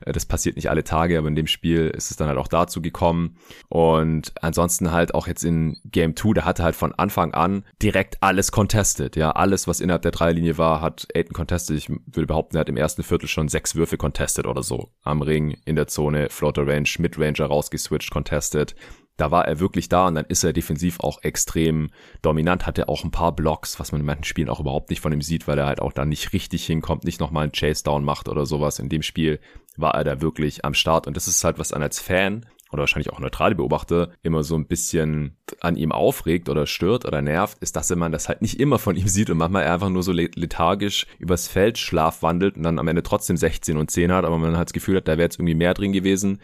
Das 0.05 0.25
passiert 0.25 0.55
nicht 0.55 0.71
alle 0.71 0.85
Tage, 0.85 1.19
aber 1.19 1.27
in 1.27 1.35
dem 1.35 1.49
Spiel 1.49 1.89
ist 1.89 2.13
es 2.13 2.17
dann 2.17 2.29
halt 2.29 2.39
auch 2.39 2.47
dazu 2.49 2.81
gekommen. 2.81 3.37
Und 3.69 4.33
ansonsten 4.41 4.93
halt 4.93 5.15
auch 5.15 5.27
jetzt 5.27 5.43
in 5.43 5.79
Game 5.85 6.15
2, 6.15 6.35
da 6.35 6.45
hatte 6.45 6.63
halt 6.63 6.77
von 6.77 6.95
Anfang 6.95 7.35
an 7.35 7.65
direkt 7.83 8.23
alles 8.23 8.53
contested. 8.53 9.17
Ja, 9.17 9.33
alles, 9.33 9.67
was 9.67 9.81
innerhalb 9.81 10.03
der 10.03 10.13
Dreilinie 10.13 10.59
war, 10.59 10.81
hat 10.81 11.09
Aiden 11.15 11.33
contested. 11.33 11.76
Ich 11.77 11.89
würde 11.89 12.27
behaupten, 12.27 12.57
er 12.57 12.61
hat 12.61 12.69
im 12.69 12.77
ersten 12.77 13.03
Viertel 13.03 13.29
schon 13.29 13.49
sechs 13.49 13.75
Würfe 13.75 13.97
contested 13.97 14.47
oder 14.47 14.63
so. 14.63 14.91
Am 15.03 15.23
Ring, 15.23 15.57
in 15.65 15.77
der 15.77 15.87
Zone, 15.87 16.29
Floater 16.31 16.67
Range, 16.67 16.89
Midranger 16.99 17.47
rausgeswitcht, 17.47 18.11
contested 18.11 18.75
da 19.17 19.31
war 19.31 19.47
er 19.47 19.61
wirklich 19.61 19.89
da 19.89 20.07
und 20.07 20.15
dann 20.15 20.27
ist 20.27 20.45
er 20.45 20.53
defensiv 20.53 21.01
auch 21.01 21.23
extrem 21.23 21.91
dominant, 22.23 22.67
hatte 22.67 22.89
auch 22.89 23.05
ein 23.05 23.11
paar 23.11 23.35
Blocks, 23.35 23.81
was 23.81 23.93
man 23.93 24.01
in 24.01 24.07
manchen 24.07 24.25
Spielen 24.25 24.49
auch 24.49 24.61
überhaupt 24.61 24.91
nicht 24.91 25.01
von 25.01 25.13
ihm 25.13 25.23
sieht, 25.23 25.49
weil 25.49 25.59
er 25.59 25.67
halt 25.67 25.81
auch 25.81 25.93
da 25.93 26.05
nicht 26.05 26.33
richtig 26.33 26.67
hinkommt, 26.67 27.05
nicht 27.05 27.21
nochmal 27.21 27.45
einen 27.45 27.53
Chase 27.53 27.83
Down 27.83 28.05
macht 28.05 28.29
oder 28.29 28.45
sowas. 28.47 28.79
In 28.79 28.89
dem 28.89 29.03
Spiel 29.03 29.41
war 29.77 29.95
er 29.95 30.05
da 30.05 30.21
wirklich 30.21 30.65
am 30.65 30.75
Start 30.75 31.07
und 31.07 31.17
das 31.17 31.29
ist 31.29 31.43
halt 31.45 31.59
was 31.59 31.73
an 31.73 31.83
als 31.83 32.01
Fan 32.01 32.47
oder 32.71 32.81
wahrscheinlich 32.81 33.13
auch 33.13 33.21
neutrale 33.21 33.55
Beobachter 33.55 34.11
immer 34.23 34.43
so 34.43 34.57
ein 34.57 34.67
bisschen 34.67 35.37
an 35.61 35.77
ihm 35.77 35.93
aufregt 35.93 36.49
oder 36.49 36.67
stört 36.67 37.05
oder 37.05 37.23
nervt, 37.23 37.59
ist, 37.61 37.77
dass 37.77 37.95
man 37.95 38.13
das 38.13 38.29
halt 38.29 38.43
nicht 38.43 38.59
immer 38.59 38.79
von 38.79 38.97
ihm 38.97 39.09
sieht 39.09 39.31
und 39.31 39.39
manchmal 39.39 39.65
einfach 39.65 39.89
nur 39.89 40.03
so 40.03 40.13
lethargisch 40.13 41.07
übers 41.19 41.49
Feld 41.49 41.79
schlafwandelt 41.79 42.57
und 42.57 42.65
dann 42.65 42.79
am 42.79 42.89
Ende 42.89 43.03
trotzdem 43.03 43.37
16 43.37 43.77
und 43.77 43.91
10 43.91 44.13
hat, 44.13 44.25
aber 44.25 44.39
man 44.39 44.57
halt 44.57 44.69
das 44.69 44.73
Gefühl 44.73 44.97
hat, 44.97 45.09
da 45.09 45.13
wäre 45.13 45.23
jetzt 45.23 45.37
irgendwie 45.37 45.55
mehr 45.55 45.75
drin 45.75 45.93
gewesen 45.93 46.41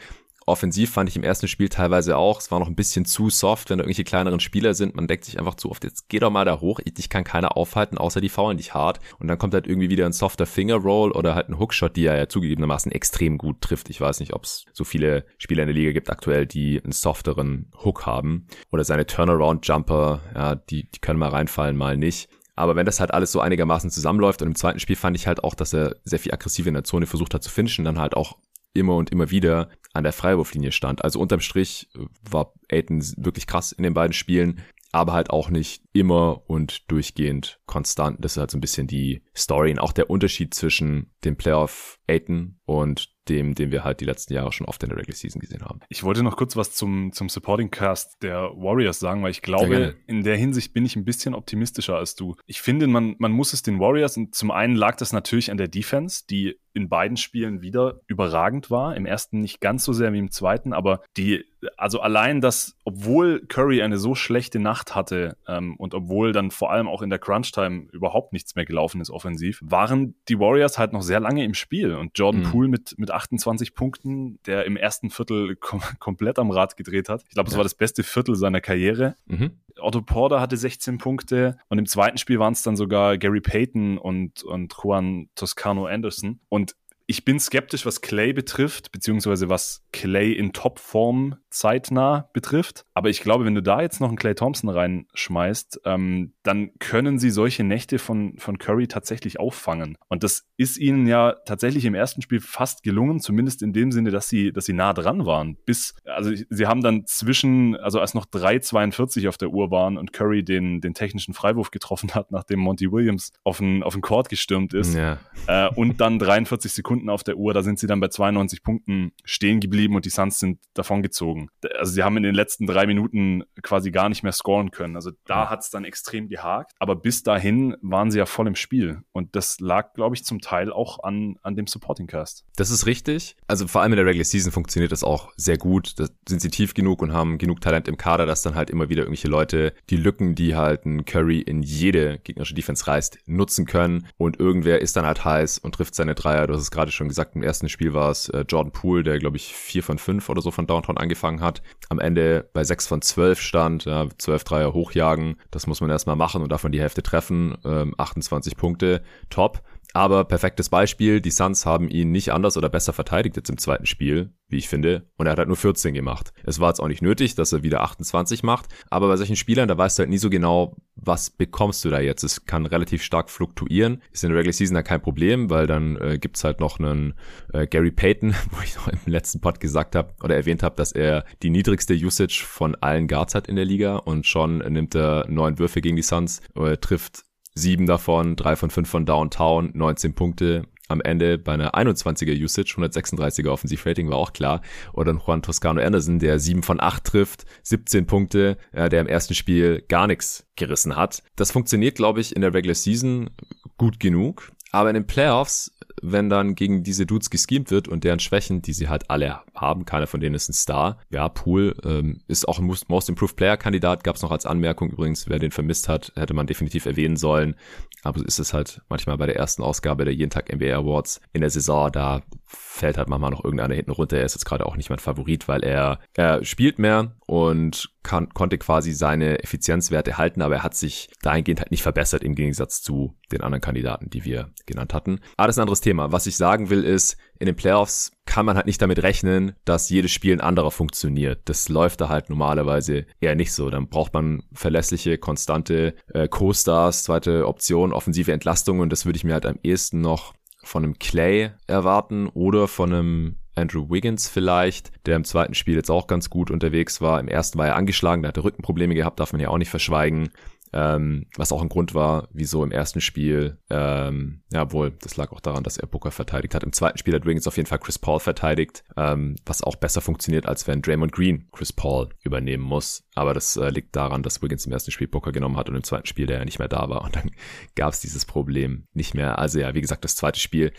offensiv 0.47 0.91
fand 0.93 1.09
ich 1.09 1.17
im 1.17 1.23
ersten 1.23 1.49
Spiel 1.49 1.69
teilweise 1.69 2.17
auch. 2.17 2.41
Es 2.41 2.51
war 2.51 2.59
noch 2.59 2.69
ein 2.69 2.75
bisschen 2.75 3.05
zu 3.05 3.31
soft, 3.31 3.71
wenn 3.71 3.79
da 3.79 3.83
irgendwelche 3.83 4.05
kleineren 4.05 4.41
Spieler 4.41 4.75
sind. 4.75 4.95
Man 4.95 5.07
deckt 5.07 5.25
sich 5.25 5.39
einfach 5.39 5.55
zu 5.55 5.71
oft, 5.71 5.85
jetzt 5.85 6.09
geh 6.09 6.19
doch 6.19 6.31
mal 6.31 6.45
da 6.45 6.61
hoch. 6.61 6.81
Ich 6.85 7.09
kann 7.09 7.25
keiner 7.25 7.57
aufhalten, 7.57 7.99
außer 7.99 8.21
die 8.21 8.29
faulen 8.29 8.57
dich 8.57 8.75
hart. 8.75 9.01
Und 9.19 9.29
dann 9.29 9.39
kommt 9.39 9.55
halt 9.55 9.67
irgendwie 9.67 9.91
wieder 9.91 10.07
ein 10.07 10.13
softer 10.13 10.47
Finger 10.47 10.77
Roll 10.77 11.13
oder 11.13 11.35
halt 11.35 11.49
ein 11.49 11.59
Hookshot, 11.59 11.97
die 11.97 12.07
er 12.07 12.17
ja 12.17 12.29
zugegebenermaßen 12.29 12.93
extrem 12.93 13.39
gut 13.39 13.61
trifft. 13.61 13.91
Ich 13.91 14.01
weiß 14.01 14.21
nicht, 14.21 14.35
ob 14.35 14.45
es 14.45 14.65
so 14.73 14.85
viele 14.85 15.25
Spieler 15.39 15.63
in 15.63 15.69
der 15.69 15.77
Liga 15.77 15.93
gibt 15.93 16.11
aktuell, 16.11 16.47
die 16.47 16.81
einen 16.83 16.93
softeren 16.93 17.71
Hook 17.85 18.07
haben. 18.07 18.47
Oder 18.71 18.85
seine 18.85 19.07
Turnaround 19.07 19.67
Jumper, 19.67 20.21
ja, 20.35 20.55
die, 20.55 20.91
die 20.91 21.01
können 21.01 21.19
mal 21.19 21.31
reinfallen, 21.31 21.77
mal 21.77 21.97
nicht. 21.97 22.29
Aber 22.55 22.77
wenn 22.77 22.87
das 22.87 23.01
halt 23.01 23.15
alles 23.15 23.33
so 23.33 23.41
einigermaßen 23.41 23.91
zusammenläuft 23.91 24.43
und 24.43 24.49
im 24.49 24.55
zweiten 24.55 24.79
Spiel 24.79 24.97
fand 24.97 25.17
ich 25.17 25.27
halt 25.27 25.43
auch, 25.43 25.55
dass 25.55 25.73
er 25.73 25.97
sehr 26.05 26.19
viel 26.19 26.33
aggressiv 26.33 26.67
in 26.67 26.75
der 26.75 26.85
Zone 26.85 27.07
versucht 27.07 27.35
hat 27.35 27.43
zu 27.43 27.51
finishen, 27.51 27.85
dann 27.85 27.99
halt 27.99 28.15
auch 28.15 28.37
immer 28.75 28.97
und 28.97 29.11
immer 29.11 29.31
wieder 29.31 29.71
an 29.93 30.05
der 30.05 30.13
Freiwurflinie 30.13 30.73
stand. 30.73 31.05
Also 31.05 31.21
unterm 31.21 31.41
Strich 31.41 31.89
war 32.29 32.55
Aiton 32.71 33.03
wirklich 33.17 33.47
krass 33.47 33.73
in 33.73 33.83
den 33.83 33.95
beiden 33.95 34.15
Spielen, 34.15 34.63
aber 34.93 35.15
halt 35.15 35.31
auch 35.31 35.49
nicht 35.49 35.83
immer 35.93 36.43
und 36.49 36.91
durchgehend 36.91 37.61
konstant. 37.67 38.23
Das 38.23 38.33
ist 38.33 38.39
halt 38.39 38.51
so 38.51 38.59
ein 38.59 38.61
bisschen 38.61 38.87
die 38.87 39.23
Story 39.35 39.73
und 39.73 39.79
auch 39.79 39.93
der 39.93 40.11
Unterschied 40.11 40.55
zwischen 40.55 41.13
dem 41.25 41.37
Playoff 41.37 41.99
Aiton 42.07 42.61
und 42.67 43.11
dem, 43.29 43.55
den 43.55 43.71
wir 43.71 43.85
halt 43.85 44.01
die 44.01 44.05
letzten 44.05 44.35
Jahre 44.35 44.53
schon 44.53 44.67
oft 44.67 44.83
in 44.83 44.91
der 44.91 44.99
Regular 44.99 45.17
Season 45.17 45.41
gesehen 45.41 45.63
haben. 45.63 45.81
Ich 45.89 46.03
wollte 46.03 46.23
noch 46.23 46.37
kurz 46.37 46.57
was 46.57 46.75
zum, 46.75 47.13
zum 47.13 47.29
Supporting 47.29 47.71
Cast 47.71 48.23
der 48.23 48.51
Warriors 48.57 48.99
sagen, 48.99 49.23
weil 49.23 49.31
ich 49.31 49.43
glaube, 49.43 49.97
in 50.07 50.25
der 50.25 50.37
Hinsicht 50.37 50.73
bin 50.75 50.85
ich 50.85 50.97
ein 50.97 51.05
bisschen 51.05 51.35
optimistischer 51.35 51.97
als 51.97 52.15
du. 52.15 52.35
Ich 52.47 52.61
finde, 52.61 52.87
man, 52.87 53.15
man 53.19 53.33
muss 53.33 53.53
es 53.53 53.63
den 53.63 53.79
Warriors, 53.79 54.17
und 54.17 54.35
zum 54.35 54.51
einen 54.51 54.75
lag 54.75 54.97
das 54.97 55.13
natürlich 55.13 55.51
an 55.51 55.57
der 55.57 55.69
Defense, 55.69 56.25
die 56.29 56.59
in 56.75 56.89
beiden 56.89 57.17
Spielen 57.17 57.63
wieder 57.63 58.01
überragend 58.07 58.71
war. 58.71 58.97
Im 58.97 59.07
ersten 59.07 59.41
nicht 59.41 59.61
ganz 59.61 59.85
so 59.85 59.93
sehr 59.93 60.13
wie 60.13 60.19
im 60.19 60.31
zweiten, 60.31 60.73
aber 60.73 61.03
die, 61.17 61.45
also 61.77 62.01
allein 62.01 62.41
das, 62.41 62.77
obwohl 62.85 63.45
Curry 63.47 63.83
eine 63.83 63.99
so 63.99 64.15
schlechte 64.15 64.59
Nacht 64.59 64.95
hatte 64.95 65.37
ähm, 65.47 65.77
und 65.77 65.95
obwohl 65.95 66.33
dann 66.33 66.51
vor 66.51 66.73
allem 66.73 66.89
auch 66.89 67.03
in 67.03 67.11
der 67.11 67.19
Crunch-Time 67.19 67.89
überhaupt 67.93 68.33
nichts 68.33 68.55
mehr 68.55 68.65
gelaufen 68.65 69.01
ist 69.01 69.11
offensiv, 69.11 69.61
waren 69.63 70.15
die 70.29 70.39
Warriors 70.39 70.79
halt 70.79 70.93
noch 70.93 71.03
sehr 71.03 71.21
lange 71.21 71.45
im 71.45 71.55
Spiel 71.55 71.95
und 71.95 72.19
Jordan 72.19 72.43
mhm. 72.43 72.51
Poole 72.51 72.69
mit, 72.69 72.95
mit 72.99 73.11
28 73.11 73.75
Punkten, 73.75 74.39
der 74.47 74.65
im 74.65 74.77
ersten 74.77 75.11
Viertel 75.11 75.57
kom 75.57 75.83
komplett 75.99 76.39
am 76.39 76.51
Rad 76.51 76.77
gedreht 76.77 77.09
hat. 77.09 77.23
Ich 77.29 77.35
glaube, 77.35 77.49
es 77.49 77.55
ja. 77.55 77.59
war 77.59 77.65
das 77.65 77.75
beste 77.75 78.03
Viertel 78.03 78.35
seiner 78.35 78.61
Karriere. 78.61 79.17
Mhm. 79.27 79.53
Otto 79.79 80.03
Porter 80.03 80.41
hatte 80.41 80.57
16 80.57 80.99
Punkte 80.99 81.59
und 81.69 81.79
im 81.79 81.87
zweiten 81.87 82.19
Spiel 82.19 82.39
waren 82.39 82.53
es 82.53 82.63
dann 82.63 82.77
sogar 82.77 83.19
Gary 83.19 83.41
Payton 83.41 83.99
und, 83.99 84.43
und 84.43 84.75
Juan 84.83 85.29
Toscano 85.35 85.87
Anderson. 85.87 86.41
Und 86.49 86.75
ich 87.07 87.25
bin 87.25 87.39
skeptisch, 87.41 87.85
was 87.87 88.01
Clay 88.01 88.33
betrifft, 88.33 88.93
beziehungsweise 88.93 89.49
was 89.49 89.85
Clay 89.93 90.33
in 90.33 90.53
Topform 90.53 91.37
zeitnah 91.51 92.31
betrifft. 92.33 92.85
Aber 92.95 93.11
ich 93.11 93.21
glaube, 93.21 93.45
wenn 93.45 93.55
du 93.55 93.63
da 93.63 93.83
jetzt 93.83 94.01
noch 94.01 94.09
einen 94.09 94.17
Clay 94.17 94.35
Thompson 94.35 94.71
reinschmeißt, 94.71 95.83
ähm, 95.85 96.33
dann 96.43 96.71
können 96.79 97.19
sie 97.19 97.31
solche 97.31 97.65
Nächte 97.65 97.99
von, 97.99 98.39
von 98.39 98.59
Curry 98.59 98.89
tatsächlich 98.89 99.39
auffangen. 99.39 99.97
Und 100.09 100.23
das 100.25 100.47
ist 100.57 100.79
ihnen 100.79 101.07
ja 101.07 101.35
tatsächlich 101.45 101.85
im 101.85 101.95
ersten 101.95 102.23
Spiel 102.23 102.41
fast 102.41 102.83
gelungen, 102.83 103.21
zumindest 103.21 103.63
in 103.63 103.73
dem 103.73 103.93
Sinne, 103.93 104.11
dass 104.11 104.29
sie, 104.29 104.53
dass 104.53 104.65
sie 104.65 104.73
nah 104.73 104.93
dran 104.95 105.27
waren. 105.27 105.57
Bis, 105.67 105.95
also 106.05 106.33
sie 106.49 106.67
haben 106.67 106.83
dann 106.83 107.05
zwischen, 107.07 107.77
also 107.77 108.01
als 108.01 108.15
noch 108.15 108.27
3,42 108.27 109.29
auf 109.29 109.37
der 109.37 109.51
Uhr 109.51 109.71
waren 109.71 109.99
und 109.99 110.13
Curry 110.13 110.45
den, 110.45 110.81
den 110.81 110.95
technischen 110.95 111.35
Freiwurf 111.35 111.71
getroffen 111.71 112.15
hat, 112.15 112.31
nachdem 112.31 112.61
Monty 112.61 112.91
Williams 112.91 113.33
auf 113.45 113.59
den, 113.59 113.83
auf 113.83 113.93
den 113.93 114.03
Court 114.03 114.29
gestürmt 114.29 114.73
ist, 114.73 114.95
ja. 114.95 115.19
äh, 115.47 115.69
und 115.75 116.01
dann 116.01 116.19
43 116.19 116.73
Sekunden 116.73 116.92
auf 117.09 117.25
der 117.25 117.37
Uhr, 117.37 117.55
da 117.55 117.63
sind 117.63 117.79
sie 117.79 117.87
dann 117.87 118.01
bei 118.01 118.09
92 118.09 118.63
Punkten 118.63 119.13
stehen 119.25 119.61
geblieben 119.61 119.97
und 119.97 120.05
die 120.05 120.11
Suns 120.11 120.39
sind 120.39 120.61
davongezogen. 120.75 121.49
Also 121.79 121.93
sie 121.93 122.03
haben 122.03 122.17
in 122.17 122.23
den 122.23 122.35
letzten 122.35 122.67
drei 122.67 122.87
Minuten 122.87 123.45
quasi 123.63 123.91
gar 123.91 124.09
nicht 124.09 124.23
mehr 124.23 124.33
scoren 124.33 124.71
können. 124.71 124.97
Also 124.97 125.13
da 125.27 125.51
hat 125.51 125.61
es 125.61 125.71
dann 125.71 125.85
extrem 125.85 126.29
gehakt. 126.29 126.73
Aber 126.79 126.97
bis 126.97 127.23
dahin 127.23 127.77
waren 127.81 128.11
sie 128.11 128.19
ja 128.19 128.27
voll 128.27 128.47
im 128.47 128.57
Spiel. 128.57 129.03
Und 129.13 129.37
das 129.37 129.61
lag, 129.61 129.93
glaube 129.95 130.17
ich, 130.17 130.25
zum 130.25 130.41
Teil 130.41 130.73
auch 130.73 131.03
an, 131.03 131.37
an 131.43 131.57
dem 131.57 131.67
Supporting 131.67 132.07
Cast. 132.07 132.45
Das 132.57 132.71
ist 132.71 132.87
richtig. 132.87 133.37
Also 133.47 133.69
vor 133.69 133.83
allem 133.83 133.93
in 133.93 133.97
der 133.97 134.07
Regular 134.07 134.25
Season 134.25 134.53
funktioniert 134.53 134.93
das 134.93 135.05
auch 135.05 135.33
sehr 135.37 135.59
gut. 135.59 135.99
Da 135.99 136.07
sind 136.29 136.41
sie 136.41 136.51
tief 136.51 136.75
genug 136.75 137.03
und 137.03 137.13
haben 137.13 137.39
genug 137.39 137.61
Talent 137.61 137.89
im 137.89 137.97
Kader, 137.97 138.27
dass 138.27 138.43
dann 138.43 138.55
halt 138.55 138.71
immer 138.71 138.89
wieder 138.89 139.03
irgendwelche 139.03 139.29
Leute 139.29 139.75
die 139.91 139.97
Lücken, 139.97 140.35
die 140.35 140.57
halt 140.57 140.85
ein 140.85 141.05
Curry 141.05 141.41
in 141.41 141.63
jede 141.63 142.19
gegnerische 142.19 142.55
Defense 142.55 142.87
reißt, 142.87 143.19
nutzen 143.27 143.67
können. 143.67 144.07
Und 144.17 144.41
irgendwer 144.41 144.81
ist 144.81 144.97
dann 144.97 145.07
halt 145.07 145.25
heiß 145.25 145.59
und 145.59 145.75
trifft 145.75 145.95
seine 145.95 146.15
Dreier. 146.15 146.47
Du 146.47 146.55
hast 146.55 146.63
es 146.63 146.71
gerade 146.71 146.82
gerade 146.83 146.91
schon 146.91 147.07
gesagt, 147.07 147.37
im 147.37 147.45
ersten 147.45 147.69
Spiel 147.69 147.95
war 147.95 148.11
es 148.11 148.29
äh, 148.31 148.45
Jordan 148.49 148.73
Poole, 148.73 149.05
der, 149.05 149.21
glaube 149.21 149.37
ich, 149.37 149.55
vier 149.55 149.85
von 149.85 149.99
fünf 149.99 150.29
oder 150.29 150.43
so 150.43 150.51
von 150.51 150.67
Downtown 150.67 150.99
angefangen 150.99 151.41
hat. 151.41 151.63
Am 151.91 152.01
Ende 152.01 152.51
bei 152.53 152.65
sechs 152.65 152.89
von 152.89 153.03
zwölf 153.03 153.41
stand, 153.41 153.85
ja, 153.85 154.09
zwölf 154.19 154.43
Dreier 154.43 154.73
hochjagen. 154.73 155.37
Das 155.53 155.69
muss 155.69 155.81
man 155.81 155.91
erstmal 155.91 156.17
machen 156.17 156.43
und 156.43 156.51
davon 156.51 156.73
die 156.73 156.81
Hälfte 156.81 157.05
treffen. 157.05 157.57
Ähm, 157.65 157.95
28 157.99 158.57
Punkte, 158.57 159.03
top. 159.31 159.63
Aber 159.93 160.25
perfektes 160.25 160.69
Beispiel, 160.69 161.21
die 161.21 161.31
Suns 161.31 161.67
haben 161.67 161.89
ihn 161.89 162.11
nicht 162.11 162.33
anders 162.33 162.57
oder 162.57 162.69
besser 162.69 162.93
verteidigt 162.93 163.37
jetzt 163.37 163.51
im 163.51 163.59
zweiten 163.59 163.87
Spiel, 163.87 164.31
wie 164.49 164.59
ich 164.59 164.69
finde, 164.69 165.07
und 165.17 165.27
er 165.27 165.33
hat 165.33 165.39
halt 165.39 165.49
nur 165.49 165.57
14 165.57 165.95
gemacht. 165.95 166.33
Es 166.45 166.61
war 166.61 166.69
jetzt 166.69 166.81
auch 166.81 166.89
nicht 166.89 167.03
nötig, 167.03 167.35
dass 167.35 167.53
er 167.53 167.63
wieder 167.63 167.83
28 167.83 168.43
macht, 168.43 168.67
aber 168.91 169.09
bei 169.09 169.17
solchen 169.17 169.37
Spielern, 169.37 169.69
da 169.69 169.77
weißt 169.77 169.99
du 169.99 170.01
halt 170.03 170.11
nie 170.11 170.19
so 170.19 170.31
genau, 170.31 170.77
was 170.95 171.31
bekommst 171.31 171.85
du 171.85 171.91
da 171.91 172.01
jetzt. 172.01 172.23
Es 172.23 172.45
kann 172.45 172.67
relativ 172.67 173.03
stark 173.03 173.31
fluktuieren. 173.31 174.03
Ist 174.13 174.25
in 174.25 174.31
der 174.31 174.39
Regular 174.39 174.53
Season 174.53 174.77
ja 174.77 174.83
kein 174.83 175.03
Problem, 175.03 175.51
weil 175.51 175.67
dann 175.67 175.97
äh, 175.97 176.19
gibt's 176.19 176.45
halt 176.45 176.61
noch 176.61 176.79
einen 176.79 177.15
äh, 177.53 177.67
Gary 177.67 177.91
Payton, 177.91 178.35
wo 178.51 178.63
ich 178.63 178.77
noch 178.77 178.89
im 178.89 178.99
letzten 179.07 179.41
Pod 179.41 179.61
gesagt 179.61 179.97
habe 179.97 180.15
oder 180.23 180.37
erwähnt 180.37 180.63
habe, 180.63 180.77
dass 180.77 180.93
er 180.93 181.25
die 181.43 181.51
niedrigste 181.51 181.95
Usage 181.95 182.45
von 182.47 182.75
allen 182.77 183.09
Guards 183.09 183.35
hat 183.35 183.49
in 183.49 183.57
der 183.57 183.65
Liga 183.65 183.97
und 183.97 184.27
schon 184.27 184.59
nimmt 184.59 184.95
er 184.95 185.27
neun 185.29 185.59
Würfe 185.59 185.81
gegen 185.81 185.97
die 185.97 186.03
Suns, 186.03 186.41
äh, 186.55 186.77
trifft 186.77 187.25
sieben 187.55 187.87
davon, 187.87 188.37
drei 188.37 188.57
von 188.57 188.71
fünf 188.71 188.89
von 188.89 189.07
Downtown, 189.07 189.71
19 189.75 190.15
Punkte. 190.15 190.67
Am 190.89 191.01
Ende 191.01 191.39
bei 191.39 191.53
einer 191.53 191.75
21er 191.75 192.39
Usage, 192.39 192.75
136er 192.77 193.49
Offensivrating 193.49 194.11
war 194.11 194.19
auch 194.19 194.33
klar. 194.35 194.61
Oder 194.93 195.15
Juan 195.15 195.41
Toscano 195.41 195.81
Anderson, 195.81 196.19
der 196.19 196.39
sieben 196.39 196.63
von 196.63 196.81
acht 196.81 197.05
trifft, 197.05 197.47
17 197.63 198.07
Punkte, 198.07 198.59
äh, 198.73 198.91
der 198.91 199.01
im 199.01 199.07
ersten 199.07 199.35
Spiel 199.35 199.83
gar 199.89 200.07
nichts 200.07 200.47
gerissen 200.57 200.97
hat. 200.97 201.23
Das 201.37 201.51
funktioniert, 201.51 201.97
glaube 201.97 202.21
ich, 202.21 202.37
in 202.37 202.43
der 202.43 202.53
Regular 202.53 202.75
Season 202.75 203.31
gut 203.79 204.01
genug. 204.01 204.53
Aber 204.71 204.91
in 204.91 204.95
den 204.95 205.07
Playoffs 205.07 205.73
wenn 206.03 206.29
dann 206.29 206.55
gegen 206.55 206.83
diese 206.83 207.07
Dudes 207.07 207.31
geschemt 207.31 207.71
wird 207.71 207.89
und 207.89 208.05
deren 208.05 208.19
Schwächen, 208.19 208.61
die 208.61 208.73
sie 208.73 208.89
halt 208.89 209.11
alle 209.11 209.41
haben, 209.55 209.85
keiner 209.85 210.07
von 210.07 210.21
denen 210.21 210.35
ist 210.35 210.49
ein 210.49 210.55
Star. 210.55 210.99
Ja, 211.11 211.29
Pool 211.29 211.75
ähm, 211.85 212.21
ist 212.29 212.47
auch 212.49 212.59
ein 212.59 212.67
Most 212.89 213.09
Improved 213.09 213.37
Player 213.37 213.57
Kandidat, 213.57 214.05
gab 214.05 214.17
es 214.17 214.23
noch 214.23 214.33
als 214.33 214.47
Anmerkung 214.47 214.91
übrigens, 214.91 215.29
wer 215.29 215.39
den 215.39 215.53
vermisst 215.53 215.89
hat, 215.89 216.13
hätte 216.17 216.35
man 216.35 216.47
definitiv 216.47 216.87
erwähnen 216.87 217.17
sollen. 217.17 217.55
Aber 218.03 218.19
so 218.19 218.25
ist 218.25 218.41
es 218.41 218.53
halt 218.53 218.83
manchmal 218.89 219.17
bei 219.17 219.27
der 219.27 219.37
ersten 219.37 219.63
Ausgabe 219.63 220.05
der 220.05 220.15
Jeden 220.15 220.31
Tag 220.31 220.53
NBA 220.53 220.75
Awards 220.77 221.21
in 221.33 221.41
der 221.41 221.51
Saison, 221.51 221.91
da 221.93 222.23
fällt 222.45 222.99
halt 222.99 223.09
manchmal 223.09 223.31
noch 223.31 223.45
irgendeiner 223.45 223.75
hinten 223.75 223.93
runter. 223.93 224.19
Er 224.19 224.25
ist 224.25 224.35
jetzt 224.35 224.45
gerade 224.45 224.67
auch 224.67 224.77
nicht 224.77 224.91
mein 224.91 224.99
Favorit, 224.99 225.47
weil 225.47 225.63
er, 225.63 226.01
er 226.15 226.45
spielt 226.45 226.79
mehr 226.79 227.15
und 227.27 227.91
kann, 228.03 228.29
konnte 228.31 228.59
quasi 228.59 228.93
seine 228.93 229.43
Effizienzwerte 229.43 230.19
halten, 230.19 230.43
aber 230.43 230.57
er 230.57 230.63
hat 230.63 230.75
sich 230.75 231.09
dahingehend 231.23 231.61
halt 231.61 231.71
nicht 231.71 231.83
verbessert 231.83 232.25
im 232.25 232.35
Gegensatz 232.35 232.83
zu 232.83 233.17
den 233.31 233.43
anderen 233.43 233.61
Kandidaten, 233.61 234.11
die 234.11 234.25
wir 234.25 234.51
genannt 234.67 234.93
hatten. 234.93 235.21
Aber 235.37 235.47
das 235.47 235.57
ist 235.57 235.61
ein 235.61 235.63
anderes 235.63 235.81
Thema. 235.81 235.92
Was 235.97 236.27
ich 236.27 236.37
sagen 236.37 236.71
will 236.71 236.85
ist, 236.85 237.17
in 237.39 237.47
den 237.47 237.57
Playoffs 237.57 238.13
kann 238.25 238.47
man 238.47 238.57
halt 238.57 238.67
nicht 238.67 238.81
damit 238.81 239.03
rechnen, 239.03 239.53
dass 239.65 239.91
jedes 239.91 240.11
Spiel 240.13 240.33
ein 240.33 240.41
anderer 240.41 240.71
funktioniert. 240.71 241.41
Das 241.47 241.69
läuft 241.69 242.01
da 242.01 242.09
halt 242.09 242.31
normalerweise 242.31 243.07
eher 243.21 243.35
nicht 243.35 243.53
so. 243.53 243.69
Dann 243.71 243.89
braucht 243.89 244.15
man 244.15 244.43
verlässliche, 244.53 245.19
konstante 245.19 245.95
äh, 246.13 246.29
Co-Stars, 246.29 247.05
zweite 247.05 247.47
Option, 247.47 247.93
offensive 247.93 248.33
Entlastung 248.33 248.81
und 248.81 248.91
das 248.91 249.07
würde 249.07 249.17
ich 249.17 249.25
mir 249.25 249.35
halt 249.35 249.47
am 249.47 249.59
ehesten 249.63 250.01
noch 250.01 250.35
von 250.63 250.85
einem 250.85 250.99
Clay 250.99 251.51
erwarten 251.67 252.29
oder 252.29 252.69
von 252.69 252.93
einem 252.93 253.37
Andrew 253.55 253.91
Wiggins 253.91 254.29
vielleicht, 254.29 254.93
der 255.07 255.17
im 255.17 255.25
zweiten 255.25 255.55
Spiel 255.55 255.75
jetzt 255.75 255.91
auch 255.91 256.07
ganz 256.07 256.31
gut 256.31 256.51
unterwegs 256.51 257.01
war. 257.01 257.21
Im 257.21 257.29
ersten 257.29 257.59
war 257.59 257.67
er 257.67 257.77
angeschlagen, 257.77 258.23
der 258.23 258.29
hatte 258.29 258.45
Rückenprobleme 258.45 258.95
gehabt, 258.95 259.21
darf 259.21 259.33
man 259.33 259.41
ja 259.41 259.49
auch 259.49 259.59
nicht 259.59 259.71
verschweigen. 259.71 260.31
Ähm, 260.73 261.27
was 261.37 261.53
auch 261.53 261.61
ein 261.61 261.69
Grund 261.69 261.95
war, 261.95 262.29
wieso 262.33 262.65
im 262.65 262.71
ersten 262.71 263.01
Spiel, 263.01 263.59
ähm, 263.69 264.43
ja 264.51 264.73
wohl, 264.73 264.93
das 265.03 265.17
lag 265.17 265.31
auch 265.33 265.41
daran, 265.41 265.65
dass 265.65 265.77
er 265.77 265.87
Booker 265.87 266.11
verteidigt 266.11 266.55
hat. 266.55 266.63
Im 266.65 266.73
zweiten 266.73 266.97
Spiel 266.97 267.15
hat 267.15 267.27
Wiggins 267.27 267.47
auf 267.47 267.57
jeden 267.59 267.69
Fall 267.69 267.79
Chris 267.79 267.99
Paul 267.99 268.21
verteidigt, 268.21 268.83
ähm, 268.97 269.37
was 269.45 269.63
auch 269.63 269.77
besser 269.77 270.01
funktioniert, 270.01 270.47
als 270.47 270.67
wenn 270.67 270.81
Draymond 270.81 271.13
Green 271.13 271.49
Chris 271.53 271.73
Paul 271.73 272.09
übernehmen 272.23 272.65
muss. 272.65 273.05
Aber 273.15 273.35
das 273.35 273.57
äh, 273.57 273.69
liegt 273.69 273.95
daran, 273.95 274.23
dass 274.23 274.41
Wiggins 274.43 274.65
im 274.65 274.73
ersten 274.73 274.93
Spiel 274.93 275.09
Booker 275.09 275.33
genommen 275.33 275.59
hat 275.59 275.69
und 275.69 275.77
im 275.77 275.85
zweiten 275.85 276.07
Spiel 276.07 276.27
der 276.27 276.39
ja 276.39 276.45
nicht 276.45 276.59
mehr 276.59 276.69
da 276.69 276.89
war. 276.89 277.03
Und 277.05 277.17
dann 277.17 277.31
gab 277.75 277.93
es 277.93 278.01
dieses 278.01 278.25
Problem 278.25 278.87
nicht 278.95 279.15
mehr. 279.15 279.39
Also 279.39 279.59
ja, 279.61 279.75
wie 279.75 279.81
gesagt, 279.83 280.05
das 280.05 280.17
zweite 280.17 280.41
Spiel 280.41 280.73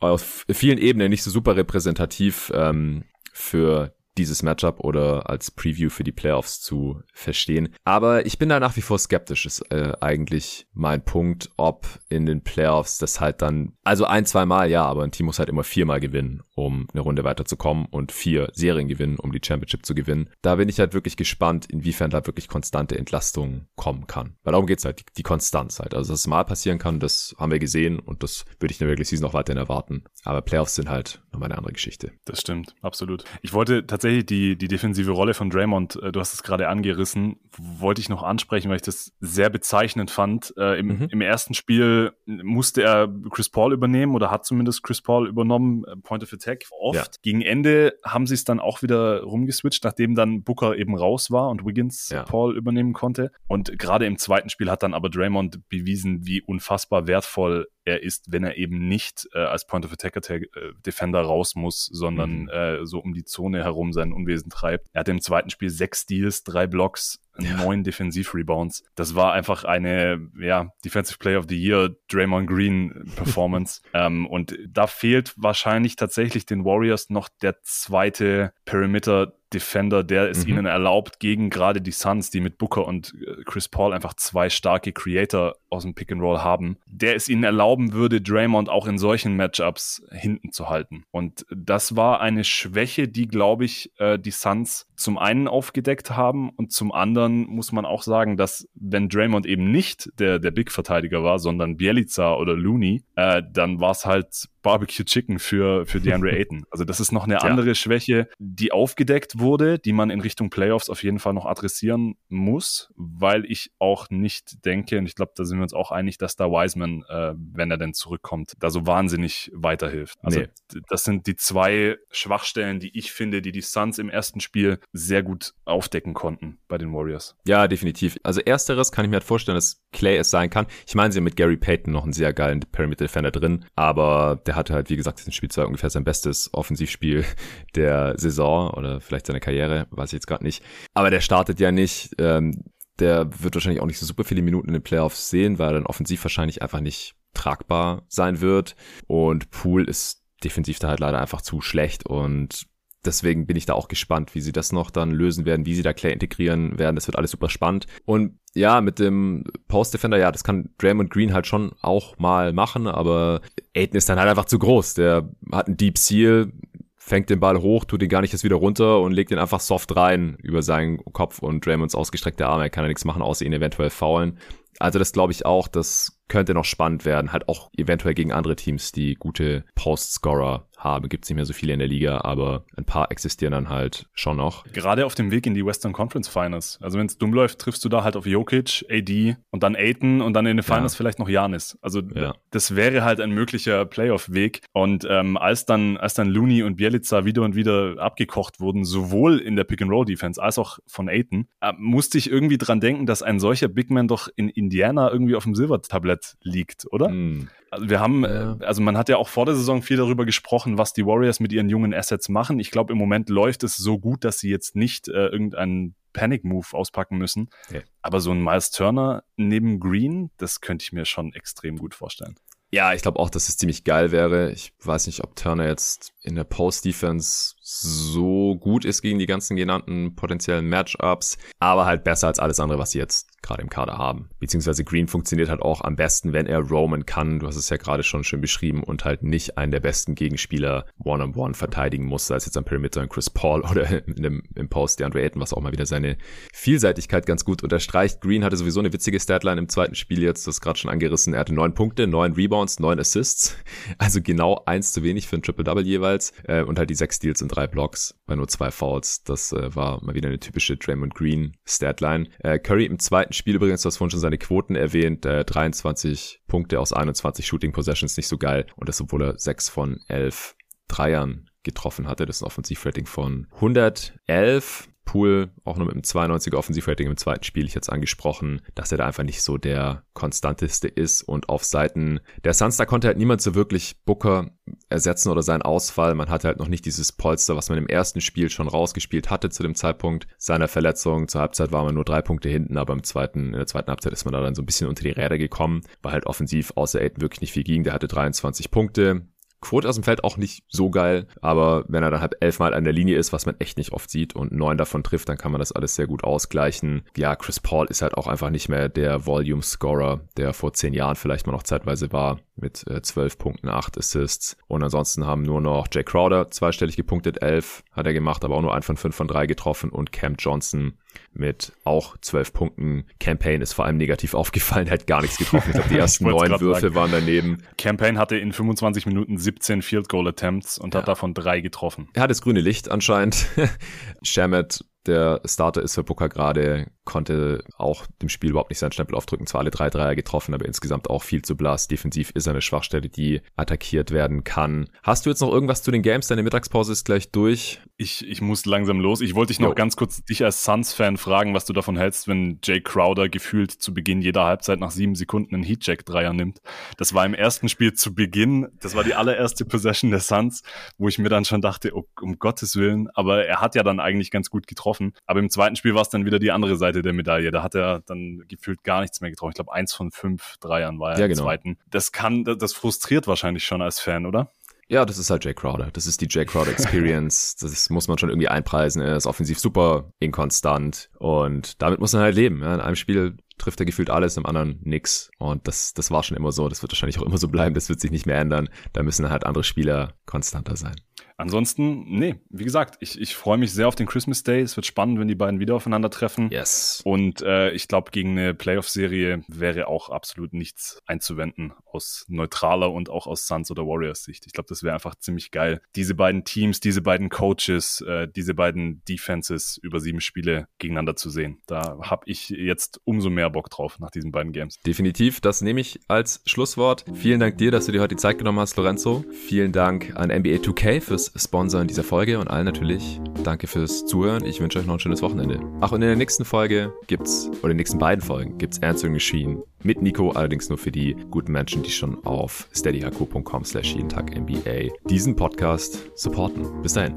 auf 0.00 0.46
vielen 0.50 0.78
Ebenen 0.78 1.10
nicht 1.10 1.22
so 1.22 1.30
super 1.30 1.56
repräsentativ 1.56 2.52
ähm, 2.54 3.04
für 3.32 3.94
dieses 4.18 4.42
Matchup 4.42 4.80
oder 4.80 5.30
als 5.30 5.50
Preview 5.50 5.88
für 5.88 6.04
die 6.04 6.12
Playoffs 6.12 6.60
zu 6.60 7.02
verstehen. 7.12 7.74
Aber 7.84 8.26
ich 8.26 8.38
bin 8.38 8.48
da 8.48 8.60
nach 8.60 8.76
wie 8.76 8.82
vor 8.82 8.98
skeptisch, 8.98 9.46
ist 9.46 9.60
äh, 9.70 9.92
eigentlich 10.00 10.66
mein 10.74 11.04
Punkt, 11.04 11.50
ob 11.56 11.86
in 12.08 12.26
den 12.26 12.42
Playoffs 12.42 12.98
das 12.98 13.20
halt 13.20 13.40
dann, 13.42 13.72
also 13.84 14.04
ein, 14.04 14.26
zwei 14.26 14.44
Mal 14.44 14.70
ja, 14.70 14.84
aber 14.84 15.04
ein 15.04 15.12
Team 15.12 15.26
muss 15.26 15.38
halt 15.38 15.48
immer 15.48 15.64
viermal 15.64 16.00
gewinnen, 16.00 16.42
um 16.58 16.86
eine 16.92 17.02
Runde 17.02 17.24
weiterzukommen 17.24 17.86
und 17.86 18.12
vier 18.12 18.50
Serien 18.52 18.88
gewinnen, 18.88 19.18
um 19.18 19.32
die 19.32 19.40
Championship 19.44 19.86
zu 19.86 19.94
gewinnen. 19.94 20.30
Da 20.42 20.56
bin 20.56 20.68
ich 20.68 20.80
halt 20.80 20.94
wirklich 20.94 21.16
gespannt, 21.16 21.66
inwiefern 21.66 22.10
da 22.10 22.26
wirklich 22.26 22.48
konstante 22.48 22.98
Entlastung 22.98 23.66
kommen 23.76 24.06
kann. 24.06 24.34
Weil 24.42 24.52
darum 24.52 24.66
geht's 24.66 24.84
halt, 24.84 25.00
die, 25.00 25.04
die 25.16 25.22
Konstanz 25.22 25.78
halt. 25.78 25.94
Also 25.94 26.12
dass 26.12 26.20
es 26.20 26.26
mal 26.26 26.44
passieren 26.44 26.78
kann, 26.78 27.00
das 27.00 27.34
haben 27.38 27.52
wir 27.52 27.58
gesehen 27.58 27.98
und 27.98 28.22
das 28.22 28.44
würde 28.58 28.72
ich 28.72 28.80
in 28.80 28.86
der 28.86 28.92
Regular 28.92 29.06
Season 29.06 29.26
auch 29.26 29.34
weiterhin 29.34 29.58
erwarten. 29.58 30.04
Aber 30.24 30.42
Playoffs 30.42 30.74
sind 30.74 30.90
halt 30.90 31.22
nochmal 31.32 31.48
eine 31.48 31.58
andere 31.58 31.72
Geschichte. 31.72 32.12
Das 32.24 32.40
stimmt, 32.40 32.74
absolut. 32.82 33.24
Ich 33.42 33.52
wollte 33.52 33.86
tatsächlich 33.86 34.08
tatsächlich 34.08 34.26
die, 34.26 34.56
die 34.56 34.68
defensive 34.68 35.10
Rolle 35.10 35.34
von 35.34 35.50
Draymond, 35.50 35.96
äh, 36.02 36.12
du 36.12 36.20
hast 36.20 36.32
es 36.34 36.42
gerade 36.42 36.68
angerissen, 36.68 37.36
wollte 37.56 38.00
ich 38.00 38.08
noch 38.08 38.22
ansprechen, 38.22 38.68
weil 38.68 38.76
ich 38.76 38.82
das 38.82 39.12
sehr 39.20 39.50
bezeichnend 39.50 40.10
fand. 40.10 40.54
Äh, 40.56 40.78
im, 40.78 40.86
mhm. 40.86 41.08
Im 41.10 41.20
ersten 41.20 41.54
Spiel 41.54 42.12
musste 42.26 42.82
er 42.82 43.08
Chris 43.30 43.48
Paul 43.48 43.72
übernehmen 43.72 44.14
oder 44.14 44.30
hat 44.30 44.44
zumindest 44.44 44.82
Chris 44.82 45.02
Paul 45.02 45.28
übernommen, 45.28 45.84
äh, 45.84 45.96
Point 45.96 46.22
of 46.22 46.32
Attack 46.32 46.47
oft. 46.78 46.96
Ja. 46.96 47.20
Gegen 47.22 47.42
Ende 47.42 47.94
haben 48.04 48.26
sie 48.26 48.34
es 48.34 48.44
dann 48.44 48.60
auch 48.60 48.82
wieder 48.82 49.22
rumgeswitcht, 49.22 49.84
nachdem 49.84 50.14
dann 50.14 50.42
Booker 50.42 50.76
eben 50.76 50.96
raus 50.96 51.30
war 51.30 51.48
und 51.50 51.64
Wiggins 51.64 52.08
ja. 52.10 52.22
Paul 52.22 52.56
übernehmen 52.56 52.92
konnte. 52.92 53.30
Und 53.46 53.78
gerade 53.78 54.06
im 54.06 54.18
zweiten 54.18 54.48
Spiel 54.48 54.70
hat 54.70 54.82
dann 54.82 54.94
aber 54.94 55.10
Draymond 55.10 55.68
bewiesen, 55.68 56.26
wie 56.26 56.42
unfassbar 56.42 57.06
wertvoll 57.06 57.66
er 57.88 58.02
ist, 58.02 58.30
wenn 58.30 58.44
er 58.44 58.56
eben 58.56 58.86
nicht 58.86 59.28
äh, 59.32 59.38
als 59.38 59.66
Point 59.66 59.84
of 59.84 59.92
Attack 59.92 60.16
äh, 60.26 60.42
Defender 60.84 61.20
raus 61.20 61.54
muss, 61.54 61.86
sondern 61.86 62.42
mhm. 62.42 62.48
äh, 62.48 62.86
so 62.86 62.98
um 63.00 63.14
die 63.14 63.24
Zone 63.24 63.64
herum 63.64 63.92
sein 63.92 64.12
Unwesen 64.12 64.50
treibt. 64.50 64.88
Er 64.92 65.00
hatte 65.00 65.10
im 65.10 65.20
zweiten 65.20 65.50
Spiel 65.50 65.70
sechs 65.70 66.02
Steals, 66.02 66.44
drei 66.44 66.66
Blocks, 66.66 67.20
ja. 67.38 67.56
neun 67.56 67.84
Defensiv-Rebounds. 67.84 68.84
Das 68.94 69.14
war 69.14 69.32
einfach 69.32 69.64
eine, 69.64 70.28
ja, 70.38 70.72
Defensive 70.84 71.18
Player 71.18 71.38
of 71.38 71.46
the 71.48 71.56
Year 71.56 71.96
Draymond 72.08 72.48
Green 72.48 73.10
Performance. 73.16 73.80
ähm, 73.94 74.26
und 74.26 74.58
da 74.68 74.86
fehlt 74.86 75.34
wahrscheinlich 75.36 75.96
tatsächlich 75.96 76.46
den 76.46 76.64
Warriors 76.64 77.10
noch 77.10 77.28
der 77.40 77.62
zweite 77.62 78.52
Perimeter 78.64 79.37
Defender, 79.52 80.04
der 80.04 80.28
es 80.30 80.44
mhm. 80.44 80.52
ihnen 80.52 80.66
erlaubt, 80.66 81.20
gegen 81.20 81.50
gerade 81.50 81.80
die 81.80 81.92
Suns, 81.92 82.30
die 82.30 82.40
mit 82.40 82.58
Booker 82.58 82.86
und 82.86 83.14
äh, 83.14 83.42
Chris 83.44 83.68
Paul 83.68 83.92
einfach 83.92 84.14
zwei 84.14 84.50
starke 84.50 84.92
Creator 84.92 85.56
aus 85.70 85.82
dem 85.82 85.94
Pick 85.94 86.12
and 86.12 86.22
Roll 86.22 86.38
haben, 86.38 86.78
der 86.86 87.14
es 87.14 87.28
ihnen 87.28 87.44
erlauben 87.44 87.92
würde, 87.92 88.20
Draymond 88.20 88.68
auch 88.68 88.86
in 88.86 88.98
solchen 88.98 89.36
Matchups 89.36 90.02
hinten 90.10 90.52
zu 90.52 90.68
halten. 90.68 91.04
Und 91.10 91.46
das 91.50 91.96
war 91.96 92.20
eine 92.20 92.44
Schwäche, 92.44 93.08
die, 93.08 93.26
glaube 93.26 93.64
ich, 93.64 93.92
äh, 93.98 94.18
die 94.18 94.30
Suns 94.30 94.86
zum 94.96 95.18
einen 95.18 95.48
aufgedeckt 95.48 96.10
haben 96.10 96.50
und 96.50 96.72
zum 96.72 96.92
anderen 96.92 97.46
muss 97.46 97.72
man 97.72 97.84
auch 97.84 98.02
sagen, 98.02 98.36
dass 98.36 98.68
wenn 98.74 99.08
Draymond 99.08 99.46
eben 99.46 99.70
nicht 99.70 100.10
der, 100.18 100.38
der 100.38 100.50
Big-Verteidiger 100.50 101.22
war, 101.22 101.38
sondern 101.38 101.76
Bielica 101.76 102.34
oder 102.34 102.54
Looney, 102.54 103.02
äh, 103.16 103.42
dann 103.50 103.80
war 103.80 103.92
es 103.92 104.04
halt 104.04 104.48
Barbecue 104.68 105.02
Chicken 105.02 105.38
für, 105.38 105.86
für 105.86 105.98
DeAndre 105.98 106.30
Ayton. 106.36 106.66
Also 106.70 106.84
das 106.84 107.00
ist 107.00 107.10
noch 107.10 107.24
eine 107.24 107.40
andere 107.40 107.68
ja. 107.68 107.74
Schwäche, 107.74 108.28
die 108.38 108.70
aufgedeckt 108.70 109.38
wurde, 109.38 109.78
die 109.78 109.94
man 109.94 110.10
in 110.10 110.20
Richtung 110.20 110.50
Playoffs 110.50 110.90
auf 110.90 111.02
jeden 111.02 111.18
Fall 111.18 111.32
noch 111.32 111.46
adressieren 111.46 112.18
muss, 112.28 112.92
weil 112.94 113.46
ich 113.46 113.72
auch 113.78 114.10
nicht 114.10 114.66
denke, 114.66 114.98
und 114.98 115.06
ich 115.06 115.14
glaube, 115.14 115.32
da 115.34 115.46
sind 115.46 115.56
wir 115.56 115.62
uns 115.62 115.72
auch 115.72 115.90
einig, 115.90 116.18
dass 116.18 116.36
da 116.36 116.50
Wiseman, 116.50 117.02
äh, 117.08 117.32
wenn 117.34 117.70
er 117.70 117.78
denn 117.78 117.94
zurückkommt, 117.94 118.56
da 118.58 118.68
so 118.68 118.86
wahnsinnig 118.86 119.50
weiterhilft. 119.54 120.18
Also 120.20 120.40
nee. 120.40 120.48
das 120.90 121.02
sind 121.02 121.26
die 121.26 121.36
zwei 121.36 121.96
Schwachstellen, 122.10 122.78
die 122.78 122.90
ich 122.98 123.10
finde, 123.10 123.40
die 123.40 123.52
die 123.52 123.62
Suns 123.62 123.98
im 123.98 124.10
ersten 124.10 124.40
Spiel 124.40 124.80
sehr 124.92 125.22
gut 125.22 125.54
aufdecken 125.64 126.12
konnten 126.12 126.58
bei 126.68 126.76
den 126.76 126.92
Warriors. 126.92 127.36
Ja, 127.46 127.68
definitiv. 127.68 128.18
Also 128.22 128.42
ersteres 128.42 128.92
kann 128.92 129.06
ich 129.06 129.10
mir 129.10 129.16
halt 129.16 129.24
vorstellen, 129.24 129.56
dass 129.56 129.82
Clay 129.92 130.18
es 130.18 130.28
sein 130.28 130.50
kann. 130.50 130.66
Ich 130.86 130.94
meine, 130.94 131.10
sie 131.10 131.20
haben 131.20 131.24
mit 131.24 131.36
Gary 131.36 131.56
Payton 131.56 131.90
noch 131.90 132.02
einen 132.02 132.12
sehr 132.12 132.34
geilen 132.34 132.60
Perimeter 132.60 133.06
Defender 133.06 133.30
drin, 133.30 133.64
aber 133.74 134.42
der 134.44 134.57
hatte 134.58 134.74
halt, 134.74 134.90
wie 134.90 134.96
gesagt, 134.96 135.24
in 135.24 135.32
Spiel 135.32 135.50
2 135.50 135.64
ungefähr 135.64 135.90
sein 135.90 136.04
bestes 136.04 136.52
Offensivspiel 136.52 137.24
der 137.74 138.18
Saison 138.18 138.70
oder 138.70 139.00
vielleicht 139.00 139.26
seiner 139.26 139.40
Karriere, 139.40 139.86
weiß 139.90 140.10
ich 140.10 140.14
jetzt 140.14 140.26
gerade 140.26 140.44
nicht. 140.44 140.62
Aber 140.94 141.10
der 141.10 141.20
startet 141.20 141.60
ja 141.60 141.72
nicht. 141.72 142.14
Ähm, 142.18 142.64
der 142.98 143.42
wird 143.42 143.54
wahrscheinlich 143.54 143.80
auch 143.80 143.86
nicht 143.86 143.98
so 143.98 144.06
super 144.06 144.24
viele 144.24 144.42
Minuten 144.42 144.68
in 144.68 144.74
den 144.74 144.82
Playoffs 144.82 145.30
sehen, 145.30 145.58
weil 145.58 145.68
er 145.68 145.74
dann 145.74 145.86
offensiv 145.86 146.22
wahrscheinlich 146.24 146.62
einfach 146.62 146.80
nicht 146.80 147.14
tragbar 147.32 148.02
sein 148.08 148.40
wird. 148.40 148.74
Und 149.06 149.50
Pool 149.50 149.88
ist 149.88 150.24
defensiv 150.42 150.78
da 150.78 150.88
halt 150.88 151.00
leider 151.00 151.20
einfach 151.20 151.42
zu 151.42 151.60
schlecht 151.60 152.06
und 152.06 152.66
deswegen 153.04 153.46
bin 153.46 153.56
ich 153.56 153.66
da 153.66 153.74
auch 153.74 153.88
gespannt, 153.88 154.34
wie 154.34 154.40
sie 154.40 154.52
das 154.52 154.72
noch 154.72 154.90
dann 154.90 155.10
lösen 155.10 155.44
werden, 155.44 155.66
wie 155.66 155.74
sie 155.74 155.82
da 155.82 155.92
Clay 155.92 156.12
integrieren 156.12 156.78
werden. 156.78 156.96
Das 156.96 157.06
wird 157.06 157.16
alles 157.16 157.30
super 157.30 157.48
spannend. 157.48 157.86
Und 158.04 158.38
ja, 158.54 158.80
mit 158.80 158.98
dem 158.98 159.44
Post 159.68 159.94
Defender, 159.94 160.18
ja, 160.18 160.32
das 160.32 160.44
kann 160.44 160.70
Draymond 160.78 161.10
Green 161.10 161.32
halt 161.32 161.46
schon 161.46 161.72
auch 161.80 162.18
mal 162.18 162.52
machen, 162.52 162.86
aber 162.86 163.40
Aiden 163.74 163.96
ist 163.96 164.08
dann 164.08 164.18
halt 164.18 164.28
einfach 164.28 164.46
zu 164.46 164.58
groß. 164.58 164.94
Der 164.94 165.28
hat 165.52 165.66
einen 165.66 165.76
Deep 165.76 165.98
Seal, 165.98 166.52
fängt 166.96 167.30
den 167.30 167.40
Ball 167.40 167.60
hoch, 167.60 167.84
tut 167.84 168.02
ihn 168.02 168.08
gar 168.08 168.20
nicht 168.20 168.32
jetzt 168.32 168.44
wieder 168.44 168.56
runter 168.56 169.00
und 169.00 169.12
legt 169.12 169.30
ihn 169.30 169.38
einfach 169.38 169.60
soft 169.60 169.96
rein 169.96 170.36
über 170.42 170.62
seinen 170.62 170.98
Kopf 171.12 171.38
und 171.38 171.64
Draymonds 171.64 171.94
ausgestreckte 171.94 172.46
Arme. 172.46 172.64
Er 172.64 172.70
kann 172.70 172.84
ja 172.84 172.88
nichts 172.88 173.04
machen, 173.04 173.22
außer 173.22 173.44
ihn 173.44 173.52
eventuell 173.52 173.90
faulen. 173.90 174.38
Also 174.78 174.98
das 174.98 175.12
glaube 175.12 175.32
ich 175.32 175.44
auch, 175.44 175.66
das 175.68 176.20
könnte 176.28 176.54
noch 176.54 176.64
spannend 176.64 177.04
werden. 177.04 177.32
Halt 177.32 177.48
auch 177.48 177.70
eventuell 177.76 178.14
gegen 178.14 178.32
andere 178.32 178.56
Teams, 178.56 178.92
die 178.92 179.14
gute 179.14 179.64
Post-Scorer 179.74 180.67
haben. 180.78 181.08
Gibt 181.08 181.24
es 181.24 181.30
nicht 181.30 181.36
mehr 181.36 181.44
so 181.44 181.52
viele 181.52 181.72
in 181.72 181.78
der 181.78 181.88
Liga, 181.88 182.20
aber 182.22 182.64
ein 182.76 182.84
paar 182.84 183.10
existieren 183.10 183.52
dann 183.52 183.68
halt 183.68 184.06
schon 184.14 184.36
noch. 184.36 184.64
Gerade 184.72 185.04
auf 185.04 185.14
dem 185.14 185.30
Weg 185.30 185.46
in 185.46 185.54
die 185.54 185.66
Western 185.66 185.92
Conference 185.92 186.28
Finals. 186.28 186.78
Also 186.80 186.98
wenn 186.98 187.06
es 187.06 187.18
dumm 187.18 187.34
läuft, 187.34 187.58
triffst 187.58 187.84
du 187.84 187.88
da 187.88 188.04
halt 188.04 188.16
auf 188.16 188.26
Jokic, 188.26 188.84
AD 188.90 189.36
und 189.50 189.62
dann 189.62 189.74
Aiton 189.76 190.20
und 190.20 190.34
dann 190.34 190.46
in 190.46 190.56
den 190.56 190.62
Finals 190.62 190.94
ja. 190.94 190.98
vielleicht 190.98 191.18
noch 191.18 191.28
Janis. 191.28 191.78
Also 191.82 192.00
ja. 192.00 192.34
das 192.50 192.76
wäre 192.76 193.04
halt 193.04 193.20
ein 193.20 193.30
möglicher 193.30 193.84
Playoff-Weg. 193.84 194.62
Und 194.72 195.06
ähm, 195.08 195.36
als 195.36 195.66
dann 195.66 195.96
als 195.96 196.14
dann 196.14 196.28
Looney 196.28 196.62
und 196.62 196.76
Bielica 196.76 197.24
wieder 197.24 197.42
und 197.42 197.54
wieder 197.54 197.96
abgekocht 197.98 198.60
wurden, 198.60 198.84
sowohl 198.84 199.38
in 199.38 199.56
der 199.56 199.64
Pick-and-Roll-Defense 199.64 200.42
als 200.42 200.58
auch 200.58 200.78
von 200.86 201.08
Aiton, 201.08 201.48
äh, 201.60 201.72
musste 201.76 202.18
ich 202.18 202.30
irgendwie 202.30 202.58
dran 202.58 202.80
denken, 202.80 203.06
dass 203.06 203.22
ein 203.22 203.40
solcher 203.40 203.68
Big 203.68 203.90
Man 203.90 204.08
doch 204.08 204.28
in 204.36 204.48
Indiana 204.48 205.10
irgendwie 205.10 205.34
auf 205.34 205.44
dem 205.44 205.54
Silbertablett 205.54 206.36
liegt, 206.42 206.86
oder? 206.90 207.08
Mm. 207.08 207.48
Also 207.70 207.88
wir 207.88 208.00
haben, 208.00 208.24
ja. 208.24 208.54
Äh, 208.54 208.64
also 208.64 208.82
man 208.82 208.96
hat 208.96 209.08
ja 209.08 209.16
auch 209.16 209.28
vor 209.28 209.46
der 209.46 209.54
Saison 209.54 209.82
viel 209.82 209.96
darüber 209.96 210.24
gesprochen, 210.24 210.78
was 210.78 210.92
die 210.92 211.06
Warriors 211.06 211.40
mit 211.40 211.52
ihren 211.52 211.68
jungen 211.68 211.94
Assets 211.94 212.28
machen. 212.28 212.60
Ich 212.60 212.70
glaube, 212.70 212.92
im 212.92 212.98
Moment 212.98 213.28
läuft 213.28 213.62
es 213.64 213.76
so 213.76 213.98
gut, 213.98 214.24
dass 214.24 214.38
sie 214.38 214.50
jetzt 214.50 214.76
nicht 214.76 215.08
äh, 215.08 215.26
irgendeinen 215.26 215.94
Panic-Move 216.12 216.66
auspacken 216.72 217.18
müssen. 217.18 217.50
Ja. 217.70 217.80
Aber 218.02 218.20
so 218.20 218.32
ein 218.32 218.42
Miles 218.42 218.70
Turner 218.70 219.22
neben 219.36 219.80
Green, 219.80 220.30
das 220.38 220.60
könnte 220.60 220.82
ich 220.82 220.92
mir 220.92 221.04
schon 221.04 221.32
extrem 221.32 221.76
gut 221.76 221.94
vorstellen. 221.94 222.36
Ja, 222.70 222.92
ich 222.92 223.00
glaube 223.00 223.18
auch, 223.18 223.30
dass 223.30 223.48
es 223.48 223.56
ziemlich 223.56 223.84
geil 223.84 224.12
wäre. 224.12 224.52
Ich 224.52 224.72
weiß 224.82 225.06
nicht, 225.06 225.24
ob 225.24 225.36
Turner 225.36 225.66
jetzt 225.66 226.12
in 226.22 226.34
der 226.34 226.44
Post-Defense 226.44 227.54
so 227.70 228.56
gut 228.56 228.86
ist 228.86 229.02
gegen 229.02 229.18
die 229.18 229.26
ganzen 229.26 229.54
genannten 229.54 230.14
potenziellen 230.16 230.70
Matchups, 230.70 231.36
aber 231.58 231.84
halt 231.84 232.02
besser 232.02 232.28
als 232.28 232.38
alles 232.38 232.60
andere, 232.60 232.78
was 232.78 232.92
sie 232.92 232.98
jetzt 232.98 233.28
gerade 233.42 233.62
im 233.62 233.68
Kader 233.68 233.98
haben. 233.98 234.30
Beziehungsweise 234.40 234.84
Green 234.84 235.06
funktioniert 235.06 235.50
halt 235.50 235.60
auch 235.60 235.82
am 235.82 235.94
besten, 235.94 236.32
wenn 236.32 236.46
er 236.46 236.60
roamen 236.60 237.04
kann. 237.04 237.38
Du 237.38 237.46
hast 237.46 237.56
es 237.56 237.68
ja 237.68 237.76
gerade 237.76 238.02
schon 238.02 238.24
schön 238.24 238.40
beschrieben 238.40 238.82
und 238.82 239.04
halt 239.04 239.22
nicht 239.22 239.58
einen 239.58 239.70
der 239.70 239.80
besten 239.80 240.14
Gegenspieler 240.14 240.86
one-on-one 240.98 241.32
-on 241.32 241.50
-one 241.50 241.54
verteidigen 241.54 242.06
muss, 242.06 242.26
sei 242.26 242.36
es 242.36 242.46
jetzt 242.46 242.56
am 242.56 242.64
Perimeter 242.64 243.02
in 243.02 243.08
Chris 243.10 243.28
Paul 243.28 243.60
oder 243.70 244.00
dem, 244.00 244.42
im 244.54 244.68
Post 244.70 244.98
der 245.00 245.06
Andre 245.06 245.22
Ayton, 245.22 245.42
was 245.42 245.52
auch 245.52 245.60
mal 245.60 245.72
wieder 245.72 245.86
seine 245.86 246.16
Vielseitigkeit 246.52 247.26
ganz 247.26 247.44
gut 247.44 247.62
unterstreicht. 247.62 248.22
Green 248.22 248.44
hatte 248.44 248.56
sowieso 248.56 248.80
eine 248.80 248.92
witzige 248.94 249.20
Statline 249.20 249.60
im 249.60 249.68
zweiten 249.68 249.94
Spiel 249.94 250.22
jetzt, 250.22 250.46
das 250.46 250.60
gerade 250.60 250.78
schon 250.78 250.90
angerissen. 250.90 251.34
Er 251.34 251.40
hatte 251.40 251.54
neun 251.54 251.74
Punkte, 251.74 252.06
neun 252.06 252.32
Rebounds, 252.32 252.80
neun 252.80 252.98
Assists. 252.98 253.56
Also 253.98 254.20
genau 254.22 254.62
eins 254.64 254.92
zu 254.92 255.02
wenig 255.02 255.26
für 255.26 255.36
ein 255.36 255.42
Triple-Double 255.42 255.84
jeweils. 255.84 256.32
Äh, 256.44 256.62
und 256.62 256.78
halt 256.78 256.90
die 256.90 256.94
sechs 256.94 257.16
Steals 257.16 257.42
und 257.42 257.56
drei 257.58 257.66
Blocks 257.66 258.14
bei 258.26 258.36
nur 258.36 258.46
zwei 258.46 258.70
Fouls. 258.70 259.24
Das 259.24 259.52
äh, 259.52 259.74
war 259.74 260.02
mal 260.04 260.14
wieder 260.14 260.28
eine 260.28 260.38
typische 260.38 260.76
Draymond 260.76 261.14
Green 261.14 261.56
Statline. 261.66 262.28
Äh, 262.38 262.58
Curry 262.60 262.84
im 262.84 262.98
zweiten 262.98 263.32
Spiel 263.32 263.56
übrigens, 263.56 263.82
du 263.82 263.88
hast 263.88 263.96
vorhin 263.96 264.12
schon 264.12 264.20
seine 264.20 264.38
Quoten 264.38 264.76
erwähnt, 264.76 265.26
äh, 265.26 265.44
23 265.44 266.42
Punkte 266.46 266.78
aus 266.78 266.92
21 266.92 267.46
Shooting 267.46 267.72
Possessions, 267.72 268.16
nicht 268.16 268.28
so 268.28 268.38
geil. 268.38 268.66
Und 268.76 268.88
das, 268.88 269.00
obwohl 269.00 269.22
er 269.22 269.38
sechs 269.38 269.68
von 269.68 270.00
elf 270.06 270.54
Dreiern 270.86 271.50
getroffen 271.64 272.06
hatte. 272.06 272.24
Das 272.26 272.36
ist 272.36 272.42
ein 272.42 272.46
Offensivrating 272.46 273.06
von 273.06 273.48
111. 273.56 274.88
Pool 275.08 275.48
auch 275.64 275.78
nur 275.78 275.86
mit 275.86 275.94
einem 275.94 276.02
92er 276.02 276.56
Offensivrating 276.56 277.06
im 277.06 277.16
zweiten 277.16 277.42
Spiel 277.42 277.64
ich 277.64 277.74
jetzt 277.74 277.90
angesprochen, 277.90 278.60
dass 278.74 278.92
er 278.92 278.98
da 278.98 279.06
einfach 279.06 279.22
nicht 279.22 279.42
so 279.42 279.56
der 279.56 280.02
konstanteste 280.12 280.86
ist 280.86 281.22
und 281.22 281.48
auf 281.48 281.64
Seiten 281.64 282.20
der 282.44 282.52
Suns, 282.52 282.76
da 282.76 282.84
konnte 282.84 283.06
halt 283.06 283.16
niemand 283.16 283.40
so 283.40 283.54
wirklich 283.54 284.04
Booker 284.04 284.50
ersetzen 284.90 285.30
oder 285.30 285.42
seinen 285.42 285.62
Ausfall. 285.62 286.14
Man 286.14 286.28
hatte 286.28 286.46
halt 286.46 286.58
noch 286.58 286.68
nicht 286.68 286.84
dieses 286.84 287.12
Polster, 287.12 287.56
was 287.56 287.70
man 287.70 287.78
im 287.78 287.86
ersten 287.86 288.20
Spiel 288.20 288.50
schon 288.50 288.68
rausgespielt 288.68 289.30
hatte 289.30 289.48
zu 289.48 289.62
dem 289.62 289.74
Zeitpunkt 289.74 290.26
seiner 290.36 290.68
Verletzung. 290.68 291.26
Zur 291.26 291.40
Halbzeit 291.40 291.72
war 291.72 291.84
man 291.84 291.94
nur 291.94 292.04
drei 292.04 292.20
Punkte 292.20 292.50
hinten, 292.50 292.76
aber 292.76 292.92
im 292.92 293.02
zweiten, 293.02 293.46
in 293.46 293.52
der 293.52 293.66
zweiten 293.66 293.88
Halbzeit 293.88 294.12
ist 294.12 294.26
man 294.26 294.34
da 294.34 294.42
dann 294.42 294.54
so 294.54 294.60
ein 294.60 294.66
bisschen 294.66 294.88
unter 294.88 295.04
die 295.04 295.10
Räder 295.10 295.38
gekommen, 295.38 295.80
weil 296.02 296.12
halt 296.12 296.26
offensiv 296.26 296.72
außer 296.74 297.00
Aiden 297.00 297.22
wirklich 297.22 297.40
nicht 297.40 297.52
viel 297.52 297.64
ging. 297.64 297.82
Der 297.82 297.94
hatte 297.94 298.08
23 298.08 298.70
Punkte, 298.70 299.22
Quote 299.60 299.88
aus 299.88 299.96
dem 299.96 300.04
Feld 300.04 300.22
auch 300.22 300.36
nicht 300.36 300.64
so 300.68 300.90
geil, 300.90 301.26
aber 301.40 301.84
wenn 301.88 302.02
er 302.02 302.10
dann 302.10 302.20
halt 302.20 302.36
elfmal 302.40 302.74
an 302.74 302.84
der 302.84 302.92
Linie 302.92 303.16
ist, 303.16 303.32
was 303.32 303.44
man 303.44 303.56
echt 303.58 303.76
nicht 303.76 303.92
oft 303.92 304.08
sieht 304.08 304.36
und 304.36 304.52
neun 304.52 304.78
davon 304.78 305.02
trifft, 305.02 305.28
dann 305.28 305.38
kann 305.38 305.50
man 305.50 305.58
das 305.58 305.72
alles 305.72 305.96
sehr 305.96 306.06
gut 306.06 306.22
ausgleichen. 306.22 307.02
Ja, 307.16 307.34
Chris 307.34 307.58
Paul 307.58 307.86
ist 307.86 308.02
halt 308.02 308.14
auch 308.14 308.28
einfach 308.28 308.50
nicht 308.50 308.68
mehr 308.68 308.88
der 308.88 309.26
Volume-Scorer, 309.26 310.20
der 310.36 310.52
vor 310.52 310.72
zehn 310.74 310.94
Jahren 310.94 311.16
vielleicht 311.16 311.46
mal 311.46 311.52
noch 311.52 311.64
zeitweise 311.64 312.12
war, 312.12 312.38
mit 312.54 312.86
äh, 312.88 313.02
zwölf 313.02 313.38
Punkten, 313.38 313.68
acht 313.68 313.98
Assists. 313.98 314.56
Und 314.68 314.82
ansonsten 314.82 315.26
haben 315.26 315.42
nur 315.42 315.60
noch 315.60 315.88
Jay 315.90 316.04
Crowder 316.04 316.50
zweistellig 316.50 316.96
gepunktet, 316.96 317.42
elf 317.42 317.82
hat 317.92 318.06
er 318.06 318.12
gemacht, 318.12 318.44
aber 318.44 318.56
auch 318.56 318.62
nur 318.62 318.74
ein 318.74 318.82
von 318.82 318.96
fünf 318.96 319.16
von 319.16 319.28
drei 319.28 319.46
getroffen 319.46 319.90
und 319.90 320.12
Cam 320.12 320.36
Johnson 320.38 320.98
mit 321.32 321.72
auch 321.84 322.16
zwölf 322.20 322.52
Punkten. 322.52 323.04
Campaign 323.20 323.62
ist 323.62 323.72
vor 323.72 323.84
allem 323.84 323.96
negativ 323.96 324.34
aufgefallen, 324.38 324.90
hat 324.90 325.06
gar 325.06 325.20
nichts 325.20 325.38
getroffen. 325.38 325.70
Ich 325.70 325.74
glaube, 325.74 325.88
die 325.88 325.98
ersten 325.98 326.24
neun 326.24 326.60
Würfe 326.60 326.80
sagen. 326.80 326.94
waren 326.94 327.10
daneben. 327.10 327.62
Campaign 327.76 328.18
hatte 328.18 328.36
in 328.36 328.52
25 328.52 329.06
Minuten 329.06 329.38
17 329.38 329.82
Field 329.82 330.08
Goal 330.08 330.28
Attempts 330.28 330.78
und 330.78 330.94
ja. 330.94 331.00
hat 331.00 331.08
davon 331.08 331.34
drei 331.34 331.60
getroffen. 331.60 332.08
Er 332.14 332.22
hat 332.22 332.30
das 332.30 332.42
grüne 332.42 332.60
Licht 332.60 332.90
anscheinend. 332.90 333.46
Shamet 334.22 334.84
der 335.08 335.40
Starter 335.44 335.82
ist 335.82 335.94
für 335.94 336.04
Booker 336.04 336.28
gerade, 336.28 336.86
konnte 337.04 337.64
auch 337.78 338.06
dem 338.20 338.28
Spiel 338.28 338.50
überhaupt 338.50 338.70
nicht 338.70 338.78
seinen 338.78 338.92
Stempel 338.92 339.16
aufdrücken. 339.16 339.46
Zwar 339.46 339.60
alle 339.62 339.70
drei 339.70 339.90
Dreier 339.90 340.14
getroffen, 340.14 340.54
aber 340.54 340.66
insgesamt 340.66 341.08
auch 341.08 341.22
viel 341.22 341.42
zu 341.42 341.56
blass. 341.56 341.88
Defensiv 341.88 342.30
ist 342.34 342.46
eine 342.46 342.60
Schwachstelle, 342.60 343.08
die 343.08 343.40
attackiert 343.56 344.10
werden 344.10 344.44
kann. 344.44 344.90
Hast 345.02 345.24
du 345.24 345.30
jetzt 345.30 345.40
noch 345.40 345.50
irgendwas 345.50 345.82
zu 345.82 345.90
den 345.90 346.02
Games? 346.02 346.28
Deine 346.28 346.42
Mittagspause 346.42 346.92
ist 346.92 347.04
gleich 347.04 347.32
durch. 347.32 347.80
Ich, 348.00 348.26
ich 348.26 348.40
muss 348.40 348.64
langsam 348.64 349.00
los. 349.00 349.20
Ich 349.20 349.34
wollte 349.34 349.50
dich 349.50 349.60
noch 349.60 349.70
jo. 349.70 349.74
ganz 349.74 349.96
kurz 349.96 350.24
dich 350.24 350.44
als 350.44 350.64
Suns-Fan 350.64 351.16
fragen, 351.16 351.52
was 351.52 351.64
du 351.64 351.72
davon 351.72 351.96
hältst, 351.96 352.28
wenn 352.28 352.58
Jay 352.64 352.80
Crowder 352.80 353.28
gefühlt 353.28 353.72
zu 353.72 353.92
Beginn 353.92 354.22
jeder 354.22 354.44
Halbzeit 354.44 354.80
nach 354.80 354.90
sieben 354.90 355.14
Sekunden 355.14 355.54
einen 355.54 355.64
Heatcheck-Dreier 355.64 356.32
nimmt. 356.32 356.60
Das 356.96 357.12
war 357.12 357.26
im 357.26 357.34
ersten 357.34 357.68
Spiel 357.68 357.92
zu 357.92 358.14
Beginn, 358.14 358.68
das 358.80 358.94
war 358.94 359.04
die 359.04 359.14
allererste 359.14 359.64
Possession 359.64 360.10
der 360.10 360.20
Suns, 360.20 360.62
wo 360.96 361.08
ich 361.08 361.18
mir 361.18 361.28
dann 361.28 361.44
schon 361.44 361.60
dachte, 361.60 361.94
oh, 361.94 362.06
um 362.20 362.38
Gottes 362.38 362.76
Willen, 362.76 363.08
aber 363.14 363.44
er 363.44 363.60
hat 363.60 363.74
ja 363.74 363.82
dann 363.82 364.00
eigentlich 364.00 364.30
ganz 364.30 364.48
gut 364.48 364.66
getroffen 364.66 364.78
getroffen. 364.78 365.12
Aber 365.26 365.40
im 365.40 365.50
zweiten 365.50 365.76
Spiel 365.76 365.94
war 365.94 366.02
es 366.02 366.08
dann 366.08 366.24
wieder 366.24 366.38
die 366.38 366.50
andere 366.50 366.76
Seite 366.76 367.02
der 367.02 367.12
Medaille. 367.12 367.50
Da 367.50 367.62
hat 367.62 367.74
er 367.74 368.00
dann 368.00 368.44
gefühlt 368.48 368.84
gar 368.84 369.00
nichts 369.00 369.20
mehr 369.20 369.30
getroffen. 369.30 369.50
Ich 369.50 369.56
glaube, 369.56 369.72
eins 369.72 369.92
von 369.92 370.10
fünf 370.10 370.56
Dreiern 370.60 370.98
war 370.98 371.12
er 371.12 371.18
ja, 371.18 371.24
im 371.26 371.30
genau. 371.30 371.42
zweiten. 371.44 371.78
Das 371.90 372.12
kann, 372.12 372.44
das 372.44 372.72
frustriert 372.72 373.26
wahrscheinlich 373.26 373.64
schon 373.64 373.82
als 373.82 374.00
Fan, 374.00 374.26
oder? 374.26 374.50
Ja, 374.90 375.04
das 375.04 375.18
ist 375.18 375.28
halt 375.28 375.44
Jay 375.44 375.52
Crowder. 375.52 375.90
Das 375.92 376.06
ist 376.06 376.22
die 376.22 376.28
Jay 376.30 376.46
Crowder 376.46 376.70
Experience. 376.70 377.56
das 377.60 377.90
muss 377.90 378.08
man 378.08 378.16
schon 378.16 378.30
irgendwie 378.30 378.48
einpreisen. 378.48 379.02
Er 379.02 379.16
ist 379.16 379.26
offensiv 379.26 379.58
super 379.58 380.12
inkonstant 380.18 381.10
und 381.18 381.80
damit 381.82 382.00
muss 382.00 382.14
man 382.14 382.22
halt 382.22 382.34
leben. 382.34 382.62
In 382.62 382.80
einem 382.80 382.96
Spiel 382.96 383.36
trifft 383.58 383.80
er 383.80 383.86
gefühlt 383.86 384.08
alles, 384.08 384.38
im 384.38 384.46
anderen 384.46 384.80
nix. 384.82 385.30
Und 385.38 385.68
das, 385.68 385.92
das 385.92 386.10
war 386.10 386.22
schon 386.22 386.38
immer 386.38 386.52
so. 386.52 386.68
Das 386.68 386.80
wird 386.80 386.92
wahrscheinlich 386.92 387.18
auch 387.18 387.26
immer 387.26 387.38
so 387.38 387.48
bleiben. 387.48 387.74
Das 387.74 387.90
wird 387.90 388.00
sich 388.00 388.10
nicht 388.10 388.24
mehr 388.24 388.38
ändern. 388.38 388.70
Da 388.94 389.02
müssen 389.02 389.28
halt 389.28 389.44
andere 389.44 389.64
Spieler 389.64 390.14
konstanter 390.24 390.76
sein. 390.76 390.96
Ansonsten, 391.38 392.04
nee, 392.08 392.34
wie 392.50 392.64
gesagt, 392.64 392.96
ich, 392.98 393.20
ich 393.20 393.36
freue 393.36 393.58
mich 393.58 393.72
sehr 393.72 393.86
auf 393.86 393.94
den 393.94 394.06
Christmas 394.06 394.42
Day. 394.42 394.60
Es 394.60 394.76
wird 394.76 394.86
spannend, 394.86 395.20
wenn 395.20 395.28
die 395.28 395.36
beiden 395.36 395.60
wieder 395.60 395.76
aufeinandertreffen. 395.76 396.50
Yes. 396.50 397.00
Und 397.04 397.42
äh, 397.42 397.70
ich 397.70 397.86
glaube, 397.86 398.10
gegen 398.10 398.36
eine 398.36 398.54
Playoff-Serie 398.54 399.44
wäre 399.46 399.86
auch 399.86 400.10
absolut 400.10 400.52
nichts 400.52 401.00
einzuwenden 401.06 401.72
aus 401.86 402.24
neutraler 402.28 402.92
und 402.92 403.08
auch 403.08 403.28
aus 403.28 403.46
Suns 403.46 403.70
oder 403.70 403.84
Warriors 403.84 404.24
Sicht. 404.24 404.46
Ich 404.46 404.52
glaube, 404.52 404.66
das 404.68 404.82
wäre 404.82 404.94
einfach 404.94 405.14
ziemlich 405.14 405.52
geil. 405.52 405.80
Diese 405.94 406.16
beiden 406.16 406.42
Teams, 406.42 406.80
diese 406.80 407.02
beiden 407.02 407.28
Coaches, 407.28 408.00
äh, 408.00 408.26
diese 408.26 408.54
beiden 408.54 409.04
Defenses 409.04 409.78
über 409.80 410.00
sieben 410.00 410.20
Spiele 410.20 410.66
gegeneinander 410.78 411.14
zu 411.14 411.30
sehen. 411.30 411.62
Da 411.68 411.98
habe 412.02 412.22
ich 412.26 412.48
jetzt 412.48 413.00
umso 413.04 413.30
mehr 413.30 413.48
Bock 413.48 413.70
drauf 413.70 414.00
nach 414.00 414.10
diesen 414.10 414.32
beiden 414.32 414.52
Games. 414.52 414.80
Definitiv, 414.84 415.40
das 415.40 415.60
nehme 415.60 415.80
ich 415.80 416.00
als 416.08 416.42
Schlusswort. 416.46 417.04
Vielen 417.14 417.38
Dank 417.38 417.58
dir, 417.58 417.70
dass 417.70 417.86
du 417.86 417.92
dir 417.92 418.00
heute 418.00 418.16
die 418.16 418.20
Zeit 418.20 418.38
genommen 418.38 418.58
hast, 418.58 418.76
Lorenzo. 418.76 419.24
Vielen 419.30 419.70
Dank 419.70 420.16
an 420.16 420.30
NBA 420.30 420.56
2K 420.56 421.00
fürs 421.00 421.27
Sponsor 421.36 421.80
in 421.80 421.88
dieser 421.88 422.04
Folge 422.04 422.38
und 422.38 422.48
allen 422.48 422.64
natürlich 422.64 423.20
danke 423.44 423.66
fürs 423.66 424.06
Zuhören. 424.06 424.44
Ich 424.44 424.60
wünsche 424.60 424.78
euch 424.78 424.86
noch 424.86 424.94
ein 424.94 425.00
schönes 425.00 425.22
Wochenende. 425.22 425.60
Ach, 425.80 425.92
und 425.92 426.02
in 426.02 426.08
der 426.08 426.16
nächsten 426.16 426.44
Folge 426.44 426.92
gibt's, 427.06 427.48
oder 427.48 427.64
in 427.64 427.70
den 427.70 427.76
nächsten 427.78 427.98
beiden 427.98 428.22
Folgen 428.24 428.58
gibt's 428.58 428.82
Answering 428.82 429.12
Machine 429.12 429.62
mit 429.82 430.02
Nico, 430.02 430.30
allerdings 430.30 430.68
nur 430.68 430.78
für 430.78 430.92
die 430.92 431.16
guten 431.30 431.52
Menschen, 431.52 431.82
die 431.82 431.90
schon 431.90 432.24
auf 432.24 432.68
steadyhq.com 432.74 433.64
slash 433.64 433.94
jeden 433.94 434.08
Tag 434.08 434.36
NBA 434.36 434.92
diesen 435.08 435.36
Podcast 435.36 436.10
supporten. 436.14 436.82
Bis 436.82 436.94
dahin. 436.94 437.14